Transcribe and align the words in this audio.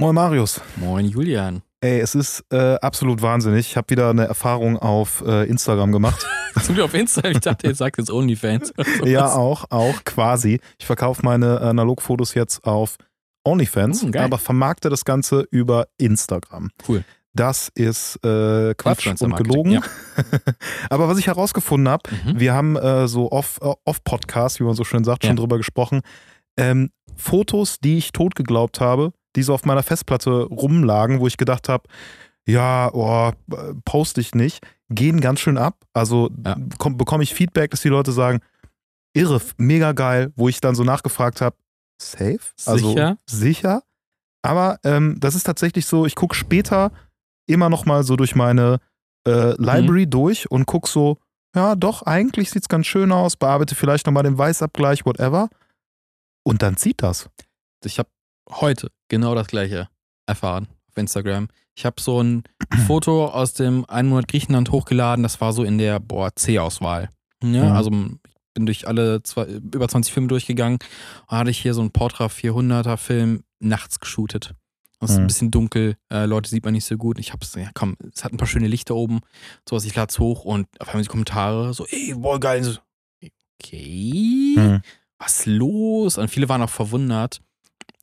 Moin 0.00 0.14
Marius. 0.14 0.62
Moin 0.76 1.04
Julian. 1.04 1.60
Ey, 1.82 2.00
es 2.00 2.14
ist 2.14 2.42
äh, 2.50 2.76
absolut 2.76 3.20
wahnsinnig. 3.20 3.68
Ich 3.68 3.76
habe 3.76 3.90
wieder 3.90 4.08
eine 4.08 4.24
Erfahrung 4.24 4.78
auf 4.78 5.22
äh, 5.26 5.44
Instagram 5.46 5.92
gemacht. 5.92 6.26
Sind 6.56 6.76
wir 6.78 6.86
auf 6.86 6.94
Instagram? 6.94 7.32
Ich 7.32 7.40
dachte, 7.40 7.66
ihr 7.66 7.74
sagt 7.74 7.98
jetzt 7.98 8.10
OnlyFans. 8.10 8.72
ja, 9.04 9.34
auch, 9.34 9.66
auch 9.68 10.02
quasi. 10.04 10.58
Ich 10.78 10.86
verkaufe 10.86 11.20
meine 11.22 11.60
Analogfotos 11.60 12.32
jetzt 12.32 12.64
auf 12.64 12.96
OnlyFans, 13.44 14.10
geil. 14.10 14.24
aber 14.24 14.38
vermarkte 14.38 14.88
das 14.88 15.04
Ganze 15.04 15.46
über 15.50 15.86
Instagram. 15.98 16.70
Cool. 16.88 17.04
Das 17.34 17.70
ist 17.74 18.16
äh, 18.24 18.74
Quatsch 18.78 19.06
und 19.22 19.36
gelogen. 19.36 19.72
ja. 19.72 19.80
aber 20.90 21.08
was 21.08 21.18
ich 21.18 21.26
herausgefunden 21.26 21.90
habe, 21.90 22.08
Mhm. 22.24 22.40
wir 22.40 22.54
haben 22.54 22.76
äh, 22.76 23.06
so 23.06 23.30
off, 23.30 23.58
äh, 23.60 23.70
off-Podcast, 23.84 24.60
wie 24.60 24.64
man 24.64 24.74
so 24.74 24.84
schön 24.84 25.04
sagt, 25.04 25.24
schon 25.24 25.36
Ja. 25.36 25.40
drüber 25.40 25.58
gesprochen. 25.58 26.00
Ähm, 26.56 26.88
Fotos, 27.16 27.80
die 27.80 27.98
ich 27.98 28.12
tot 28.12 28.34
geglaubt 28.34 28.80
habe, 28.80 29.12
die 29.36 29.42
so 29.42 29.54
auf 29.54 29.64
meiner 29.64 29.82
Festplatte 29.82 30.42
rumlagen, 30.44 31.20
wo 31.20 31.26
ich 31.26 31.36
gedacht 31.36 31.68
habe, 31.68 31.88
ja, 32.46 32.90
oh, 32.92 33.32
poste 33.84 34.20
ich 34.20 34.34
nicht, 34.34 34.66
gehen 34.88 35.20
ganz 35.20 35.40
schön 35.40 35.58
ab. 35.58 35.76
Also 35.92 36.30
Ja. 36.44 36.56
komm, 36.78 36.96
bekomme 36.96 37.22
ich 37.22 37.34
Feedback, 37.34 37.70
dass 37.70 37.82
die 37.82 37.88
Leute 37.88 38.12
sagen, 38.12 38.40
irre, 39.14 39.40
mega 39.56 39.92
geil, 39.92 40.32
wo 40.36 40.48
ich 40.48 40.60
dann 40.60 40.74
so 40.74 40.84
nachgefragt 40.84 41.40
habe, 41.40 41.56
safe? 42.00 42.40
Also 42.66 42.88
Sicher? 42.90 43.18
sicher. 43.26 43.82
Aber 44.42 44.78
ähm, 44.84 45.16
das 45.20 45.34
ist 45.34 45.44
tatsächlich 45.44 45.86
so, 45.86 46.06
ich 46.06 46.14
gucke 46.14 46.34
später 46.34 46.92
immer 47.46 47.68
noch 47.68 47.84
mal 47.84 48.02
so 48.04 48.16
durch 48.16 48.34
meine 48.34 48.78
äh, 49.26 49.50
Library 49.62 50.06
durch 50.06 50.50
und 50.50 50.66
gucke 50.66 50.88
so, 50.88 51.18
ja 51.54 51.74
doch, 51.74 52.02
eigentlich 52.02 52.50
sieht 52.50 52.62
es 52.62 52.68
ganz 52.68 52.86
schön 52.86 53.12
aus, 53.12 53.36
bearbeite 53.36 53.74
vielleicht 53.74 54.06
noch 54.06 54.12
mal 54.12 54.22
den 54.22 54.38
Weißabgleich, 54.38 55.04
whatever. 55.04 55.50
Und 56.42 56.62
dann 56.62 56.76
zieht 56.76 57.02
das. 57.02 57.28
Ich 57.84 57.98
habe 57.98 58.08
heute 58.50 58.90
genau 59.08 59.34
das 59.34 59.46
gleiche 59.46 59.88
erfahren 60.26 60.68
auf 60.88 60.96
Instagram. 60.96 61.48
Ich 61.74 61.84
habe 61.86 62.00
so 62.00 62.22
ein 62.22 62.42
Foto 62.86 63.26
aus 63.26 63.52
dem 63.54 63.84
einen 63.88 64.08
Monat 64.08 64.28
Griechenland 64.28 64.70
hochgeladen. 64.70 65.22
Das 65.22 65.40
war 65.40 65.52
so 65.52 65.62
in 65.64 65.78
der 65.78 66.00
boah, 66.00 66.34
C-Auswahl. 66.34 67.10
Ja, 67.42 67.64
Mhm. 67.70 67.72
Also 67.72 67.90
ich 67.90 68.54
bin 68.54 68.66
durch 68.66 68.86
alle 68.88 69.22
zwei, 69.22 69.44
über 69.46 69.88
20 69.88 70.12
Filme 70.12 70.28
durchgegangen. 70.28 70.78
Und 71.28 71.36
hatte 71.38 71.50
ich 71.50 71.60
hier 71.60 71.72
so 71.74 71.80
einen 71.80 71.90
Portra 71.92 72.26
400er 72.26 72.96
Film 72.96 73.44
nachts 73.60 73.98
geshootet. 74.00 74.54
Es 75.02 75.10
ist 75.10 75.16
Mhm. 75.16 75.22
ein 75.22 75.26
bisschen 75.28 75.50
dunkel, 75.50 75.96
äh, 76.12 76.26
Leute 76.26 76.50
sieht 76.50 76.64
man 76.64 76.74
nicht 76.74 76.84
so 76.84 76.96
gut. 76.98 77.18
Ich 77.18 77.32
hab's, 77.32 77.54
ja 77.54 77.70
komm, 77.72 77.96
es 78.12 78.22
hat 78.22 78.32
ein 78.32 78.36
paar 78.36 78.46
schöne 78.48 78.66
Lichter 78.66 78.94
oben, 78.94 79.20
sowas, 79.66 79.86
ich 79.86 79.94
lade 79.94 80.12
hoch 80.18 80.44
und 80.44 80.66
auf 80.78 80.88
einmal 80.88 81.02
die 81.02 81.08
Kommentare 81.08 81.72
so, 81.72 81.86
ey, 81.86 82.12
boah, 82.14 82.38
geil. 82.38 82.62
So, 82.64 82.78
okay 83.58 84.54
Mhm. 84.56 84.82
was 85.18 85.46
los? 85.46 86.18
Und 86.18 86.28
viele 86.28 86.48
waren 86.48 86.62
auch 86.62 86.68
verwundert. 86.70 87.40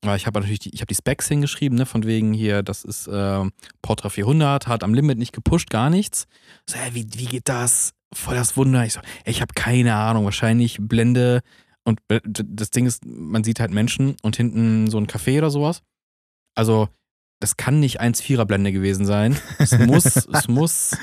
Aber 0.04 0.16
ich 0.16 0.28
habe 0.28 0.40
natürlich 0.40 0.60
die, 0.60 0.74
ich 0.74 0.82
habe 0.82 0.88
die 0.88 0.96
Specs 0.96 1.28
hingeschrieben, 1.28 1.78
ne, 1.78 1.86
von 1.86 2.04
wegen 2.04 2.34
hier, 2.34 2.62
das 2.62 2.84
ist 2.84 3.08
äh, 3.08 3.46
Portra 3.82 4.10
400, 4.10 4.68
hat 4.68 4.84
am 4.84 4.94
Limit 4.94 5.18
nicht 5.18 5.34
gepusht, 5.34 5.70
gar 5.70 5.90
nichts. 5.90 6.28
So, 6.70 6.78
hä, 6.78 6.92
wie, 6.94 7.08
wie 7.16 7.26
geht 7.26 7.50
das? 7.50 7.94
Voll 8.14 8.36
das 8.36 8.56
Wunder. 8.56 8.86
Ich 8.86 8.94
so, 8.94 9.02
ey, 9.26 9.32
ich 9.32 9.42
habe 9.42 9.54
keine 9.54 9.96
Ahnung, 9.96 10.26
wahrscheinlich 10.26 10.78
Blende. 10.80 11.42
Und 11.84 12.00
das 12.10 12.70
Ding 12.70 12.86
ist, 12.86 13.06
man 13.06 13.44
sieht 13.44 13.60
halt 13.60 13.72
Menschen 13.72 14.16
und 14.22 14.38
hinten 14.38 14.90
so 14.90 14.98
ein 14.98 15.08
Café 15.08 15.40
oder 15.40 15.50
sowas. 15.50 15.82
Also, 16.56 16.90
das 17.40 17.58
kann 17.58 17.80
nicht 17.80 18.02
1,4er 18.02 18.46
Blende 18.46 18.72
gewesen 18.72 19.06
sein. 19.06 19.38
Es 19.58 19.78
muss, 19.78 20.06
es 20.06 20.48
muss, 20.48 20.98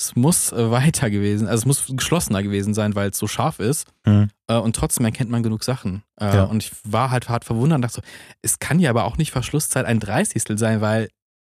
es 0.00 0.14
muss 0.16 0.52
äh, 0.52 0.70
weiter 0.70 1.10
gewesen, 1.10 1.48
also 1.48 1.62
es 1.62 1.66
muss 1.66 1.84
geschlossener 1.96 2.42
gewesen 2.42 2.72
sein, 2.72 2.94
weil 2.94 3.10
es 3.10 3.18
so 3.18 3.26
scharf 3.26 3.58
ist. 3.58 3.86
Mhm. 4.06 4.30
Äh, 4.46 4.56
und 4.56 4.76
trotzdem 4.76 5.04
erkennt 5.04 5.30
man 5.30 5.42
genug 5.42 5.64
Sachen. 5.64 6.02
Äh, 6.20 6.36
Ja. 6.36 6.44
Und 6.44 6.62
ich 6.62 6.72
war 6.84 7.10
halt 7.10 7.28
hart 7.28 7.44
verwundert 7.44 7.76
und 7.76 7.82
dachte 7.82 7.96
so, 7.96 8.02
es 8.42 8.58
kann 8.60 8.78
ja 8.78 8.90
aber 8.90 9.04
auch 9.04 9.16
nicht 9.18 9.32
Verschlusszeit 9.32 9.86
ein 9.86 9.98
Dreißigstel 10.00 10.56
sein, 10.58 10.80
weil 10.80 11.08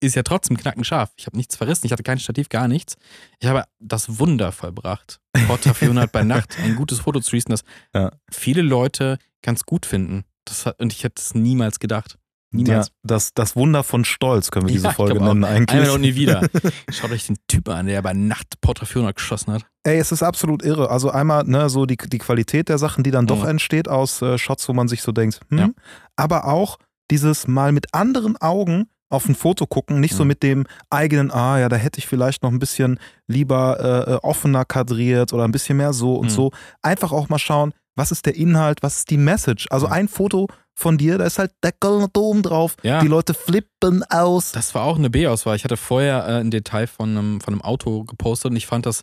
ist 0.00 0.14
ja 0.14 0.22
trotzdem 0.22 0.56
knackenscharf. 0.56 1.10
Ich 1.16 1.26
habe 1.26 1.36
nichts 1.36 1.56
verrissen, 1.56 1.84
ich 1.86 1.90
hatte 1.92 2.04
kein 2.04 2.20
Stativ, 2.20 2.48
gar 2.48 2.68
nichts. 2.68 2.94
Ich 3.40 3.48
habe 3.48 3.64
das 3.80 4.20
Wunder 4.20 4.52
vollbracht. 4.52 5.18
Porta 5.48 5.74
400 5.74 6.12
bei 6.12 6.22
Nacht, 6.22 6.56
ein 6.62 6.76
gutes 6.76 7.00
Foto 7.00 7.18
zu 7.18 7.30
schießen, 7.30 7.50
das 7.50 7.64
Ja. 7.92 8.12
viele 8.30 8.62
Leute 8.62 9.18
ganz 9.42 9.64
gut 9.64 9.84
finden. 9.86 10.24
Das 10.44 10.66
hat, 10.66 10.78
und 10.80 10.92
ich 10.92 11.02
hätte 11.02 11.20
es 11.20 11.34
niemals 11.34 11.80
gedacht. 11.80 12.16
Ja, 12.50 12.62
Niemals. 12.62 12.90
das, 13.02 13.34
das 13.34 13.56
Wunder 13.56 13.82
von 13.84 14.04
Stolz 14.06 14.50
können 14.50 14.66
wir 14.68 14.72
diese 14.72 14.86
Ja, 14.86 14.92
Folge 14.94 15.20
auch. 15.20 15.24
nennen 15.26 15.44
eigentlich. 15.44 15.78
Einmal 15.80 15.94
und 15.96 16.00
nie 16.00 16.14
wieder. 16.14 16.48
Schaut 16.90 17.10
euch 17.10 17.26
den 17.26 17.36
Typ 17.46 17.68
an, 17.68 17.86
der 17.86 18.00
bei 18.00 18.14
Nacht 18.14 18.60
Portra 18.62 18.86
400 18.86 19.14
geschossen 19.16 19.52
hat. 19.52 19.66
Ey, 19.82 19.98
es 19.98 20.12
ist 20.12 20.22
absolut 20.22 20.62
irre. 20.62 20.90
Also 20.90 21.10
einmal 21.10 21.44
ne, 21.44 21.68
so 21.68 21.84
die, 21.84 21.96
die 21.98 22.18
Qualität 22.18 22.70
der 22.70 22.78
Sachen, 22.78 23.04
die 23.04 23.10
dann 23.10 23.26
doch 23.26 23.42
Mhm. 23.42 23.50
entsteht 23.50 23.88
aus 23.88 24.22
äh, 24.22 24.38
Shots, 24.38 24.66
wo 24.68 24.72
man 24.72 24.88
sich 24.88 25.02
so 25.02 25.12
denkt, 25.12 25.40
hm. 25.50 25.58
Ja. 25.58 25.68
aber 26.16 26.46
auch 26.46 26.78
dieses 27.10 27.46
mal 27.48 27.72
mit 27.72 27.92
anderen 27.94 28.36
Augen 28.38 28.86
auf 29.10 29.26
ein 29.28 29.34
Foto 29.34 29.66
gucken, 29.66 30.00
nicht 30.00 30.14
so 30.14 30.24
Mhm. 30.24 30.28
mit 30.28 30.42
dem 30.42 30.66
eigenen, 30.90 31.30
ah 31.30 31.58
ja, 31.58 31.68
da 31.68 31.76
hätte 31.76 31.98
ich 31.98 32.06
vielleicht 32.06 32.42
noch 32.42 32.50
ein 32.50 32.58
bisschen 32.58 32.98
lieber 33.26 33.78
äh, 34.06 34.12
äh, 34.12 34.18
offener 34.22 34.64
kadriert 34.64 35.32
oder 35.32 35.44
ein 35.44 35.52
bisschen 35.52 35.76
mehr 35.76 35.92
so 35.92 36.16
und 36.16 36.26
Mhm. 36.26 36.30
so. 36.30 36.50
Einfach 36.82 37.12
auch 37.12 37.28
mal 37.28 37.38
schauen, 37.38 37.72
was 37.94 38.10
ist 38.12 38.26
der 38.26 38.36
Inhalt, 38.36 38.82
was 38.82 38.98
ist 38.98 39.10
die 39.10 39.16
Message. 39.18 39.66
Also 39.70 39.86
Ja. 39.86 39.92
ein 39.92 40.08
Foto 40.08 40.48
von 40.78 40.96
dir, 40.96 41.18
da 41.18 41.24
ist 41.24 41.40
halt 41.40 41.50
der 41.64 41.72
goldene 41.72 42.08
Dom 42.08 42.42
drauf. 42.42 42.76
Ja. 42.82 43.00
Die 43.00 43.08
Leute 43.08 43.34
flippen 43.34 44.04
aus. 44.04 44.52
Das 44.52 44.76
war 44.76 44.84
auch 44.84 44.96
eine 44.96 45.10
B-Auswahl. 45.10 45.56
Ich 45.56 45.64
hatte 45.64 45.76
vorher 45.76 46.24
äh, 46.28 46.40
ein 46.40 46.52
Detail 46.52 46.86
von 46.86 47.10
einem, 47.10 47.40
von 47.40 47.54
einem 47.54 47.62
Auto 47.62 48.04
gepostet 48.04 48.52
und 48.52 48.56
ich 48.56 48.66
fand 48.66 48.86
das 48.86 49.02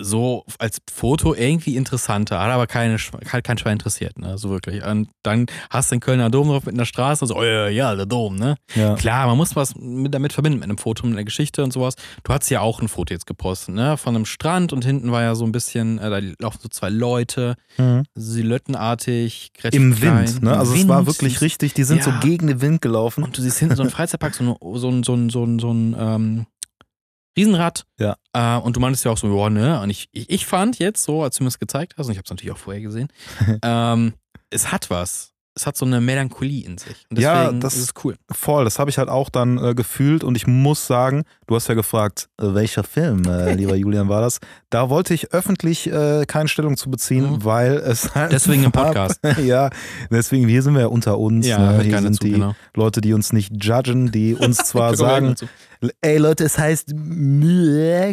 so 0.00 0.44
als 0.58 0.78
Foto 0.92 1.34
irgendwie 1.34 1.76
interessanter. 1.76 2.40
Hat 2.40 2.50
aber 2.50 2.66
keine, 2.66 2.96
hat 2.98 3.44
kein 3.44 3.58
Schwein 3.58 3.74
interessiert, 3.74 4.18
ne? 4.18 4.38
So 4.38 4.50
wirklich. 4.50 4.84
Und 4.84 5.08
dann 5.22 5.46
hast 5.70 5.90
du 5.90 5.96
den 5.96 6.00
Kölner 6.00 6.30
Dom 6.30 6.48
drauf 6.48 6.64
mit 6.66 6.74
einer 6.74 6.86
Straße, 6.86 7.26
so, 7.26 7.36
oh 7.36 7.42
ja, 7.44 7.68
ja, 7.68 7.94
der 7.94 8.06
Dom, 8.06 8.36
ne? 8.36 8.56
Ja. 8.74 8.94
Klar, 8.94 9.26
man 9.26 9.36
muss 9.36 9.56
was 9.56 9.74
mit, 9.76 10.14
damit 10.14 10.32
verbinden, 10.32 10.58
mit 10.58 10.68
einem 10.68 10.78
Foto, 10.78 11.06
mit 11.06 11.14
einer 11.16 11.24
Geschichte 11.24 11.62
und 11.62 11.72
sowas. 11.72 11.94
Du 12.24 12.32
hast 12.32 12.48
ja 12.50 12.60
auch 12.60 12.80
ein 12.80 12.88
Foto 12.88 13.12
jetzt 13.14 13.26
gepostet, 13.26 13.74
ne? 13.74 13.96
Von 13.96 14.14
einem 14.16 14.26
Strand 14.26 14.72
und 14.72 14.84
hinten 14.84 15.12
war 15.12 15.22
ja 15.22 15.34
so 15.34 15.44
ein 15.44 15.52
bisschen, 15.52 15.98
äh, 15.98 16.10
da 16.10 16.18
laufen 16.38 16.58
so 16.62 16.68
zwei 16.68 16.88
Leute, 16.90 17.54
Mhm. 17.78 18.04
silhouettenartig, 18.14 19.52
Im 19.72 19.94
klein. 19.94 20.26
Wind, 20.28 20.42
ne? 20.42 20.56
Also 20.58 20.74
es 20.74 20.86
war 20.88 20.98
Wind, 20.98 21.06
wirklich 21.08 21.40
richtig, 21.40 21.74
die 21.74 21.84
sind 21.84 22.02
so 22.02 22.10
Ja. 22.10 22.20
gegen 22.20 22.46
den 22.46 22.60
Wind 22.60 22.80
gelaufen. 22.80 23.22
und 23.24 23.36
du 23.36 23.42
siehst 23.42 23.58
hinten 23.58 23.76
so 23.76 23.82
einen 23.82 23.90
Freizeitpark, 23.90 24.34
so, 24.34 24.44
eine, 24.44 24.56
so 24.78 24.88
ein, 24.90 25.02
so 25.02 25.14
ein, 25.14 25.30
so 25.30 25.44
ein, 25.44 25.58
so 25.58 25.70
ein 25.72 25.96
ähm, 25.98 26.46
Riesenrad. 27.36 27.84
Ja. 27.98 28.16
Äh, 28.32 28.60
und 28.60 28.76
du 28.76 28.80
meintest 28.80 29.04
ja 29.04 29.10
auch 29.10 29.18
so, 29.18 29.36
ja, 29.36 29.50
ne? 29.50 29.80
Und 29.80 29.90
ich, 29.90 30.08
ich, 30.12 30.30
ich 30.30 30.46
fand 30.46 30.78
jetzt 30.78 31.02
so, 31.04 31.22
als 31.22 31.36
du 31.36 31.44
mir 31.44 31.48
das 31.48 31.58
gezeigt 31.58 31.94
hast, 31.96 32.06
und 32.06 32.12
ich 32.12 32.18
habe 32.18 32.24
es 32.24 32.30
natürlich 32.30 32.52
auch 32.52 32.58
vorher 32.58 32.82
gesehen, 32.82 33.08
ähm, 33.62 34.14
es 34.50 34.72
hat 34.72 34.90
was. 34.90 35.29
Es 35.56 35.66
hat 35.66 35.76
so 35.76 35.84
eine 35.84 36.00
Melancholie 36.00 36.64
in 36.64 36.78
sich. 36.78 37.04
Und 37.10 37.18
Ja, 37.18 37.42
deswegen 37.44 37.60
das- 37.60 37.76
ist 37.76 38.04
cool. 38.04 38.14
Voll, 38.30 38.64
das 38.64 38.78
habe 38.78 38.88
ich 38.88 38.98
halt 38.98 39.08
auch 39.08 39.28
dann 39.28 39.58
äh, 39.58 39.74
gefühlt 39.74 40.22
und 40.22 40.36
ich 40.36 40.46
muss 40.46 40.86
sagen, 40.86 41.24
du 41.48 41.56
hast 41.56 41.66
ja 41.68 41.74
gefragt, 41.74 42.28
äh, 42.40 42.54
welcher 42.54 42.84
Film, 42.84 43.24
äh, 43.24 43.52
lieber 43.56 43.74
Julian, 43.74 44.08
war 44.08 44.20
das? 44.20 44.38
Da 44.70 44.88
wollte 44.90 45.12
ich 45.12 45.32
öffentlich 45.32 45.88
äh, 45.92 46.24
keine 46.26 46.48
Stellung 46.48 46.76
zu 46.76 46.88
beziehen, 46.88 47.30
Mhm. 47.32 47.44
weil 47.44 47.72
es 47.78 48.14
halt 48.14 48.30
Deswegen 48.32 48.62
im 48.64 48.72
Podcast. 48.72 49.20
ja, 49.44 49.70
deswegen, 50.10 50.48
hier 50.48 50.62
sind 50.62 50.74
wir 50.74 50.82
ja 50.82 50.86
unter 50.86 51.18
uns. 51.18 51.46
Ja, 51.46 51.72
ne? 51.72 51.82
Hier 51.82 52.00
sind 52.00 52.14
zu, 52.14 52.24
die 52.24 52.32
genau. 52.32 52.54
Leute, 52.76 53.00
die 53.00 53.12
uns 53.12 53.32
nicht 53.32 53.52
judgen, 53.62 54.12
die 54.12 54.34
uns 54.36 54.58
zwar 54.58 54.96
sagen, 54.96 55.34
ey 56.00 56.18
Leute, 56.18 56.44
es 56.44 56.58
heißt 56.58 56.94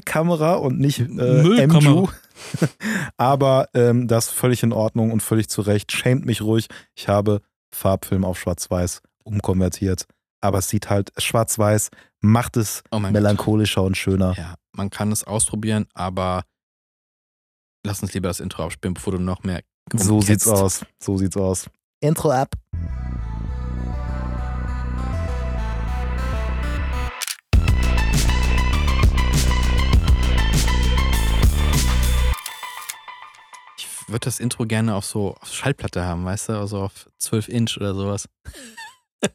Kamera 0.06 0.56
und 0.56 0.80
nicht 0.80 1.00
äh, 1.00 1.04
Müllkamera. 1.04 2.10
Aber 3.18 3.70
ähm, 3.74 4.08
das 4.08 4.30
völlig 4.30 4.64
in 4.64 4.74
Ordnung 4.74 5.12
und 5.12 5.22
völlig 5.22 5.50
zu 5.50 5.62
Recht. 5.62 5.92
Schämt 5.92 6.26
mich 6.26 6.42
ruhig. 6.42 6.68
Ich 6.96 7.08
habe 7.08 7.42
Farbfilm 7.74 8.26
auf 8.26 8.40
Schwarz-Weiß 8.40 9.02
umkonvertiert. 9.24 10.06
Aber 10.42 10.60
es 10.60 10.70
sieht 10.70 10.90
halt 10.90 11.12
schwarz-weiß, 11.18 11.90
macht 12.22 12.58
es 12.58 12.84
Oh 12.92 13.00
melancholischer 13.00 13.84
und 13.84 13.98
schöner. 13.98 14.30
Gott. 14.30 14.38
Ja, 14.38 14.56
man 14.72 14.90
kann 14.90 15.12
es 15.12 15.24
ausprobieren, 15.24 15.88
aber 15.94 16.44
lass 17.84 18.02
uns 18.02 18.14
lieber 18.14 18.28
das 18.28 18.40
Intro 18.40 18.64
abspielen, 18.64 18.94
bevor 18.94 19.14
du 19.14 19.20
noch 19.20 19.44
mehr 19.44 19.62
So 19.94 20.22
sieht's 20.22 20.48
aus. 20.48 20.86
So 21.02 21.18
sieht's 21.18 21.38
aus. 21.38 21.70
Intro 22.00 22.32
ab. 22.32 22.54
Ich 34.08 34.14
würde 34.14 34.24
das 34.26 34.40
Intro 34.40 34.66
gerne 34.66 34.96
auf 34.96 35.04
so 35.06 35.36
auf 35.42 35.54
Schallplatte 35.54 36.06
haben, 36.06 36.24
weißt 36.24 36.50
du? 36.50 36.54
Also 36.54 36.80
auf 36.80 37.10
12 37.20 37.50
Inch 37.50 37.76
oder 37.78 37.94
sowas. 37.94 38.30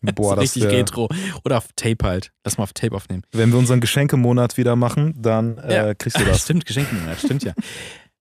Boah, 0.01 0.35
das 0.37 0.45
richtig 0.45 0.63
wär, 0.65 0.73
retro. 0.73 1.11
Oder 1.45 1.59
auf 1.59 1.69
Tape 1.77 2.07
halt. 2.07 2.33
Lass 2.43 2.57
mal 2.57 2.65
auf 2.65 2.73
Tape 2.73 2.97
aufnehmen. 2.97 3.23
Wenn 3.33 3.51
wir 3.53 3.59
unseren 3.59 3.83
Geschenkemonat 3.83 4.57
wieder 4.57 4.75
machen, 4.75 5.15
dann 5.21 5.59
äh, 5.59 5.75
Ja. 5.89 5.95
kriegst 5.95 6.19
du 6.19 6.25
das. 6.25 6.41
stimmt, 6.45 6.65
Geschenkenmonat, 6.65 7.19
stimmt 7.19 7.45
ja. 7.45 7.53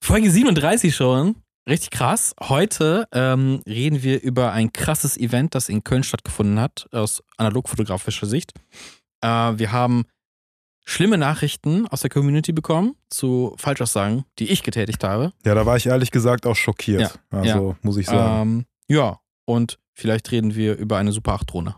Folge 0.04 0.30
37 0.30 0.94
schon. 0.94 1.36
Richtig 1.70 1.92
krass. 1.92 2.34
Heute 2.42 3.08
ähm, 3.14 3.62
reden 3.66 4.04
wir 4.04 4.22
über 4.22 4.52
ein 4.52 4.74
krasses 4.74 5.16
Event, 5.16 5.56
das 5.56 5.70
in 5.70 5.86
Köln 5.86 6.04
stattgefunden 6.04 6.60
hat, 6.60 6.88
aus 6.92 7.24
analogfotografischer 7.38 8.26
Sicht. 8.26 8.52
Äh, 9.22 9.28
wir 9.28 9.72
haben 9.72 10.04
schlimme 10.86 11.18
Nachrichten 11.18 11.88
aus 11.88 12.02
der 12.02 12.10
Community 12.10 12.52
bekommen 12.52 12.96
zu 13.10 13.54
Falschaussagen, 13.58 14.26
die 14.40 14.50
ich 14.50 14.64
getätigt 14.64 15.04
habe. 15.04 15.32
Ja, 15.46 15.56
da 15.56 15.66
war 15.66 15.78
ich 15.78 15.86
ehrlich 15.86 16.12
gesagt 16.12 16.46
auch 16.46 16.56
schockiert. 16.56 17.20
Also 17.30 17.76
muss 17.82 17.98
ich 17.98 18.08
sagen. 18.08 18.42
Ähm, 18.42 18.66
ja, 18.88 19.20
und 19.46 19.80
vielleicht 19.94 20.32
reden 20.32 20.56
wir 20.56 20.76
über 20.78 20.98
eine 20.98 21.12
Super 21.12 21.34
8 21.34 21.52
Drohne. 21.52 21.76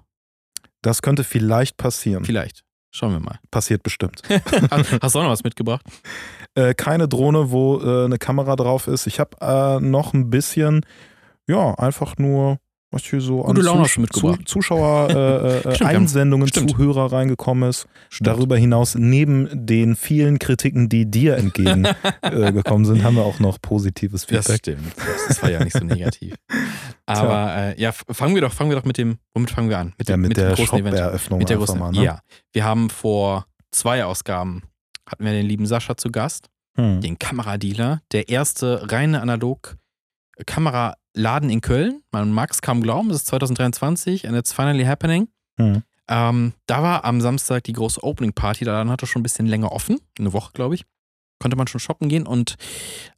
Das 0.82 1.02
könnte 1.02 1.24
vielleicht 1.24 1.78
passieren. 1.78 2.26
Vielleicht. 2.26 2.64
Schauen 2.92 3.14
wir 3.14 3.20
mal. 3.20 3.40
Passiert 3.50 3.82
bestimmt. 3.82 4.22
Hast 4.70 5.16
du 5.16 5.20
auch 5.20 5.24
noch 5.24 5.32
was 5.32 5.44
mitgebracht? 5.44 5.84
Äh, 6.54 6.76
keine 6.76 7.08
Drohne, 7.08 7.50
wo 7.50 7.80
äh, 7.80 8.06
eine 8.06 8.20
Kamera 8.20 8.56
drauf 8.56 8.88
ist. 8.88 9.08
Ich 9.08 9.20
habe 9.20 9.38
äh, 9.42 9.84
noch 9.84 10.14
ein 10.14 10.30
bisschen, 10.30 10.86
ja, 11.48 11.74
einfach 11.74 12.18
nur, 12.18 12.60
was 12.94 13.04
hier 13.04 13.20
so 13.22 13.42
Gute 13.44 13.70
an 13.72 13.86
mitgebracht. 13.98 14.42
Zuschauer 14.46 15.10
äh, 15.10 15.58
äh, 15.70 15.76
Stimmt, 15.76 15.90
Einsendungen, 15.90 16.48
stimmt. 16.48 16.72
Zuhörer 16.72 17.12
reingekommen 17.12 17.70
ist. 17.70 17.88
Darüber 18.22 18.56
hinaus, 18.58 18.96
neben 18.96 19.50
den 19.66 19.96
vielen 19.96 20.40
Kritiken, 20.40 20.88
die 20.90 21.10
dir 21.10 21.38
entgegengekommen 21.38 21.94
äh, 22.86 22.88
sind, 22.88 23.04
haben 23.04 23.16
wir 23.16 23.24
auch 23.24 23.40
noch 23.40 23.60
positives 23.62 24.26
Das 24.28 24.46
Feedback. 24.46 24.58
stimmt. 24.60 24.94
Das 25.28 25.42
war 25.44 25.50
ja 25.52 25.64
nicht 25.64 25.74
so 25.78 25.84
negativ. 25.86 26.36
Aber 27.06 27.56
äh, 27.56 27.82
ja, 27.82 27.92
fangen 27.92 28.36
wir 28.36 28.42
doch, 28.42 28.54
fangen 28.54 28.70
wir 28.70 28.78
doch 28.78 28.86
mit 28.86 28.98
dem, 28.98 29.18
womit 29.34 29.52
fangen 29.52 29.70
wir 29.70 29.80
an? 29.80 29.94
Mit, 29.98 30.08
Ja, 30.08 30.16
dem, 30.16 30.22
mit, 30.22 30.30
mit 30.30 30.38
der 30.38 30.54
großen 30.54 30.80
Event. 30.80 30.96
Shop-Eröffnung 30.98 31.40
Mit 31.40 31.50
der 31.50 31.58
großen, 31.58 31.80
mal, 31.80 31.92
ne? 31.92 32.04
ja. 32.04 32.20
Wir 32.54 32.64
haben 32.64 32.90
vor 32.90 33.46
zwei 33.72 34.06
Ausgaben 34.06 34.64
hatten 35.10 35.26
wir 35.26 35.32
den 35.34 35.46
lieben 35.46 35.66
Sascha 35.66 35.98
zu 35.98 36.12
Gast, 36.12 36.50
Hm. 36.76 37.02
den 37.02 37.20
Kameradealer, 37.20 38.02
der 38.14 38.30
erste 38.30 38.92
reine 38.92 39.22
analog 39.22 39.76
Kameraladen 41.14 41.50
in 41.50 41.62
Köln. 41.62 42.02
Man 42.12 42.32
mag 42.32 42.52
es 42.52 42.62
kaum 42.62 42.82
glauben, 42.82 43.10
es 43.10 43.18
ist 43.18 43.28
2023 43.28 44.28
and 44.28 44.38
it's 44.38 44.52
finally 44.54 44.84
happening. 44.86 45.28
Hm. 45.60 45.84
Ähm, 46.10 46.54
da 46.68 46.84
war 46.84 47.06
am 47.06 47.22
Samstag 47.22 47.64
die 47.64 47.74
große 47.74 48.04
Opening 48.04 48.34
Party, 48.34 48.66
der 48.66 48.74
Laden 48.74 48.92
hatte 48.92 49.06
schon 49.06 49.22
ein 49.22 49.24
bisschen 49.24 49.46
länger 49.48 49.72
offen, 49.72 50.00
eine 50.20 50.34
Woche, 50.34 50.52
glaube 50.54 50.76
ich. 50.76 50.84
Konnte 51.40 51.58
man 51.58 51.68
schon 51.68 51.80
shoppen 51.80 52.10
gehen 52.10 52.26
und 52.28 52.56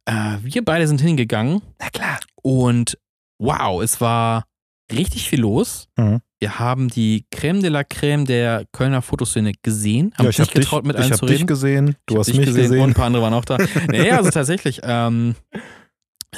äh, 0.04 0.36
wir 0.42 0.64
beide 0.64 0.86
sind 0.86 1.00
hingegangen. 1.00 1.62
Na 1.80 1.88
klar. 1.90 2.20
Und 2.42 2.98
wow, 3.38 3.82
es 3.82 4.00
war 4.00 4.44
richtig 4.92 5.28
viel 5.28 5.40
los. 5.40 5.88
Mhm. 5.96 6.20
Wir 6.38 6.58
haben 6.58 6.88
die 6.88 7.24
Crème 7.34 7.60
de 7.60 7.70
la 7.70 7.80
Crème 7.80 8.24
der 8.26 8.66
Kölner 8.72 9.00
Fotoszene 9.02 9.52
gesehen. 9.62 10.12
Haben 10.14 10.24
Ja, 10.24 10.26
uns 10.26 10.34
ich 10.34 10.40
habe 10.40 10.46
nicht 10.48 10.56
dich, 10.56 10.64
getraut, 10.64 10.84
mit 10.84 10.96
ich 10.96 11.02
allen 11.02 11.12
hab 11.12 11.18
zu 11.18 11.26
dich 11.26 11.36
reden. 11.36 11.46
gesehen, 11.46 11.86
du 12.06 12.14
Ich 12.14 12.14
hab 12.14 12.18
hast 12.20 12.26
dich 12.28 12.36
mich 12.36 12.46
gesehen. 12.46 12.80
und 12.80 12.90
ein 12.90 12.94
paar 12.94 13.06
andere 13.06 13.22
waren 13.22 13.34
auch 13.34 13.44
da. 13.44 13.58
nee, 13.90 14.10
also 14.10 14.30
tatsächlich, 14.30 14.80
ähm, 14.84 15.34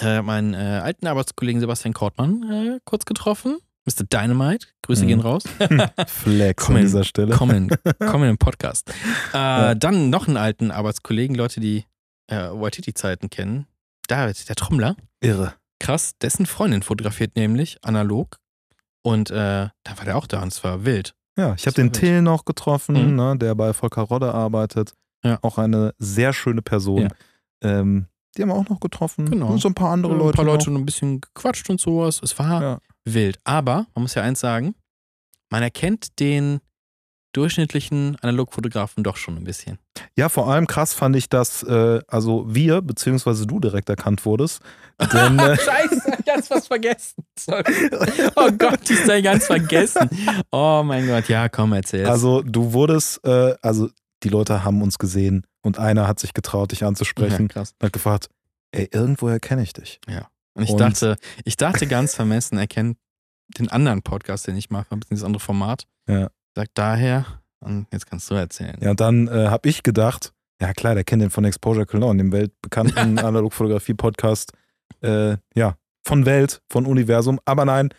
äh, 0.01 0.23
meinen 0.23 0.55
äh, 0.55 0.81
alten 0.83 1.07
Arbeitskollegen 1.07 1.61
Sebastian 1.61 1.95
Kortmann 1.95 2.43
äh, 2.51 2.81
kurz 2.85 3.05
getroffen. 3.05 3.59
Mr. 3.87 4.05
Dynamite, 4.05 4.67
Grüße 4.83 5.05
Mhm. 5.05 5.09
gehen 5.09 5.21
raus. 5.21 5.45
Flex 6.07 6.65
Komm 6.67 6.75
an 6.77 6.81
in, 6.83 6.87
dieser 6.87 7.05
Stelle. 7.05 7.35
kommen, 7.35 7.71
kommen 8.01 8.29
im 8.29 8.39
Podcast. 8.39 8.91
Äh, 9.33 9.37
Ja. 9.37 9.75
Dann 9.75 10.11
noch 10.11 10.29
einen 10.29 10.37
alten 10.37 10.71
Arbeitskollegen, 10.71 11.35
Leute, 11.35 11.61
die 11.61 11.85
äh, 12.27 12.37
Waititi-Zeiten 12.51 13.31
kennen. 13.31 13.67
David, 14.09 14.49
der 14.49 14.57
Trommler. 14.57 14.97
Irre. 15.21 15.55
Krass, 15.81 16.13
dessen 16.21 16.45
Freundin 16.47 16.83
fotografiert 16.83 17.37
nämlich 17.37 17.79
analog. 17.83 18.37
Und 19.03 19.31
äh, 19.31 19.35
da 19.85 19.97
war 19.97 20.05
der 20.05 20.17
auch 20.17 20.27
da 20.27 20.43
und 20.43 20.53
es 20.53 20.63
war 20.65 20.85
wild. 20.85 21.15
Ja, 21.39 21.55
ich 21.55 21.67
habe 21.67 21.75
den. 21.75 21.93
Till 21.93 22.21
noch 22.21 22.45
getroffen, 22.45 23.11
Mhm. 23.11 23.17
ne, 23.17 23.37
der 23.39 23.55
bei 23.55 23.73
Volker 23.73 24.03
Rodde 24.03 24.35
arbeitet. 24.35 24.93
Ja. 25.25 25.39
Auch 25.43 25.57
eine 25.57 25.95
sehr 25.99 26.33
schöne 26.33 26.63
Person. 26.63 27.03
Ja. 27.03 27.09
Ähm, 27.63 28.07
die 28.37 28.43
haben 28.43 28.49
wir 28.51 28.55
auch 28.57 28.69
noch 28.69 28.81
getroffen. 28.81 29.29
Genau. 29.31 29.49
Und 29.49 29.59
so 29.61 29.69
ein 29.69 29.75
paar 29.75 29.91
andere 29.91 30.13
ein 30.13 30.19
Leute. 30.19 30.37
paar 30.37 30.45
Leute 30.45 30.67
Noch. 30.67 30.75
noch 30.75 30.81
ein 30.83 30.87
bisschen 30.87 31.21
gequatscht 31.21 31.69
und 31.71 31.81
sowas. 31.81 32.21
Es 32.23 32.39
war 32.39 32.63
Ja. 32.63 32.79
wild. 33.05 33.39
Aber 33.45 33.87
man 33.95 34.03
muss 34.03 34.15
ja 34.15 34.23
eins 34.23 34.41
sagen, 34.41 34.75
man 35.51 35.63
erkennt 35.63 36.19
den 36.21 36.61
durchschnittlichen 37.33 38.17
Analogfotografen 38.21 39.05
doch 39.05 39.17
schon 39.17 39.37
ein 39.37 39.45
bisschen. 39.45 39.79
Ja, 40.17 40.29
vor 40.29 40.49
allem 40.51 40.67
krass 40.67 40.95
fand 40.95 41.15
ich, 41.15 41.29
dass 41.29 41.63
äh, 41.63 42.01
also 42.09 42.45
wir, 42.49 42.81
beziehungsweise 42.81 43.47
du 43.47 43.61
direkt 43.61 43.89
erkannt 43.91 44.25
wurdest. 44.25 44.61
Denn 45.13 45.39
äh, 45.39 45.57
Scheiße, 45.57 46.19
ganz 46.25 46.51
was 46.51 46.67
vergessen. 46.67 47.25
Sorry. 47.39 47.65
Oh 48.37 48.51
Gott, 48.57 48.89
ich 48.89 49.05
sei 49.05 49.21
ganz 49.21 49.47
vergessen. 49.47 50.09
Oh 50.51 50.83
mein 50.85 51.07
Gott, 51.07 51.29
ja, 51.29 51.49
komm, 51.49 51.73
erzähl's. 51.75 52.09
also 52.09 52.43
du 52.43 52.73
wurdest, 52.73 53.23
äh, 53.25 53.55
also 53.63 53.89
die 54.23 54.29
Leute 54.29 54.65
haben 54.65 54.83
uns 54.83 54.99
gesehen 54.99 55.47
und 55.63 55.79
einer 55.79 56.07
hat 56.09 56.19
sich 56.21 56.35
getraut, 56.35 56.73
dich 56.73 56.81
ja, 56.81 56.89
anzusprechen 56.89 57.49
krass. 57.49 57.75
und 57.79 57.87
hat 57.87 57.93
gefragt, 57.93 58.29
ey, 58.73 58.89
irgendwoher 58.93 59.41
kenne 59.41 59.63
ich 59.63 59.73
dich. 59.73 60.01
Und 60.55 60.63
ich 60.65 60.71
Und- 60.71 60.81
dachte, 60.81 61.17
ich 61.45 61.57
dachte 61.57 61.87
ganz 61.87 62.15
vermessen, 62.15 62.59
er 62.59 62.67
kennt 62.67 62.99
den 63.59 63.69
anderen 63.71 64.03
Podcast, 64.03 64.47
den 64.47 64.57
ich 64.57 64.71
mache, 64.71 64.87
ein 64.91 65.01
bisschen 65.01 65.17
das 65.17 65.25
andere 65.25 65.41
Format. 65.41 65.87
Ja. 66.09 66.29
Sagt 66.55 66.73
daher, 66.75 67.25
und 67.61 67.87
jetzt 67.93 68.07
kannst 68.07 68.31
du 68.31 68.35
erzählen. 68.35 68.77
Ja, 68.81 68.91
und 68.91 69.01
dann 69.01 69.29
äh, 69.29 69.49
habe 69.49 69.69
ich 69.69 69.83
gedacht, 69.83 70.33
ja 70.61 70.73
klar, 70.73 70.95
der 70.95 71.05
kennt 71.05 71.23
den 71.23 71.31
von 71.31 71.45
Exposure 71.45 71.87
Cologne, 71.87 72.19
dem 72.19 72.33
weltbekannten 72.33 73.19
Analogfotografie-Podcast, 73.19 74.53
äh, 75.03 75.37
ja, 75.55 75.77
von 76.05 76.27
Welt, 76.27 76.63
von 76.69 76.87
Universum. 76.87 77.39
Aber 77.45 77.65
nein, 77.65 77.91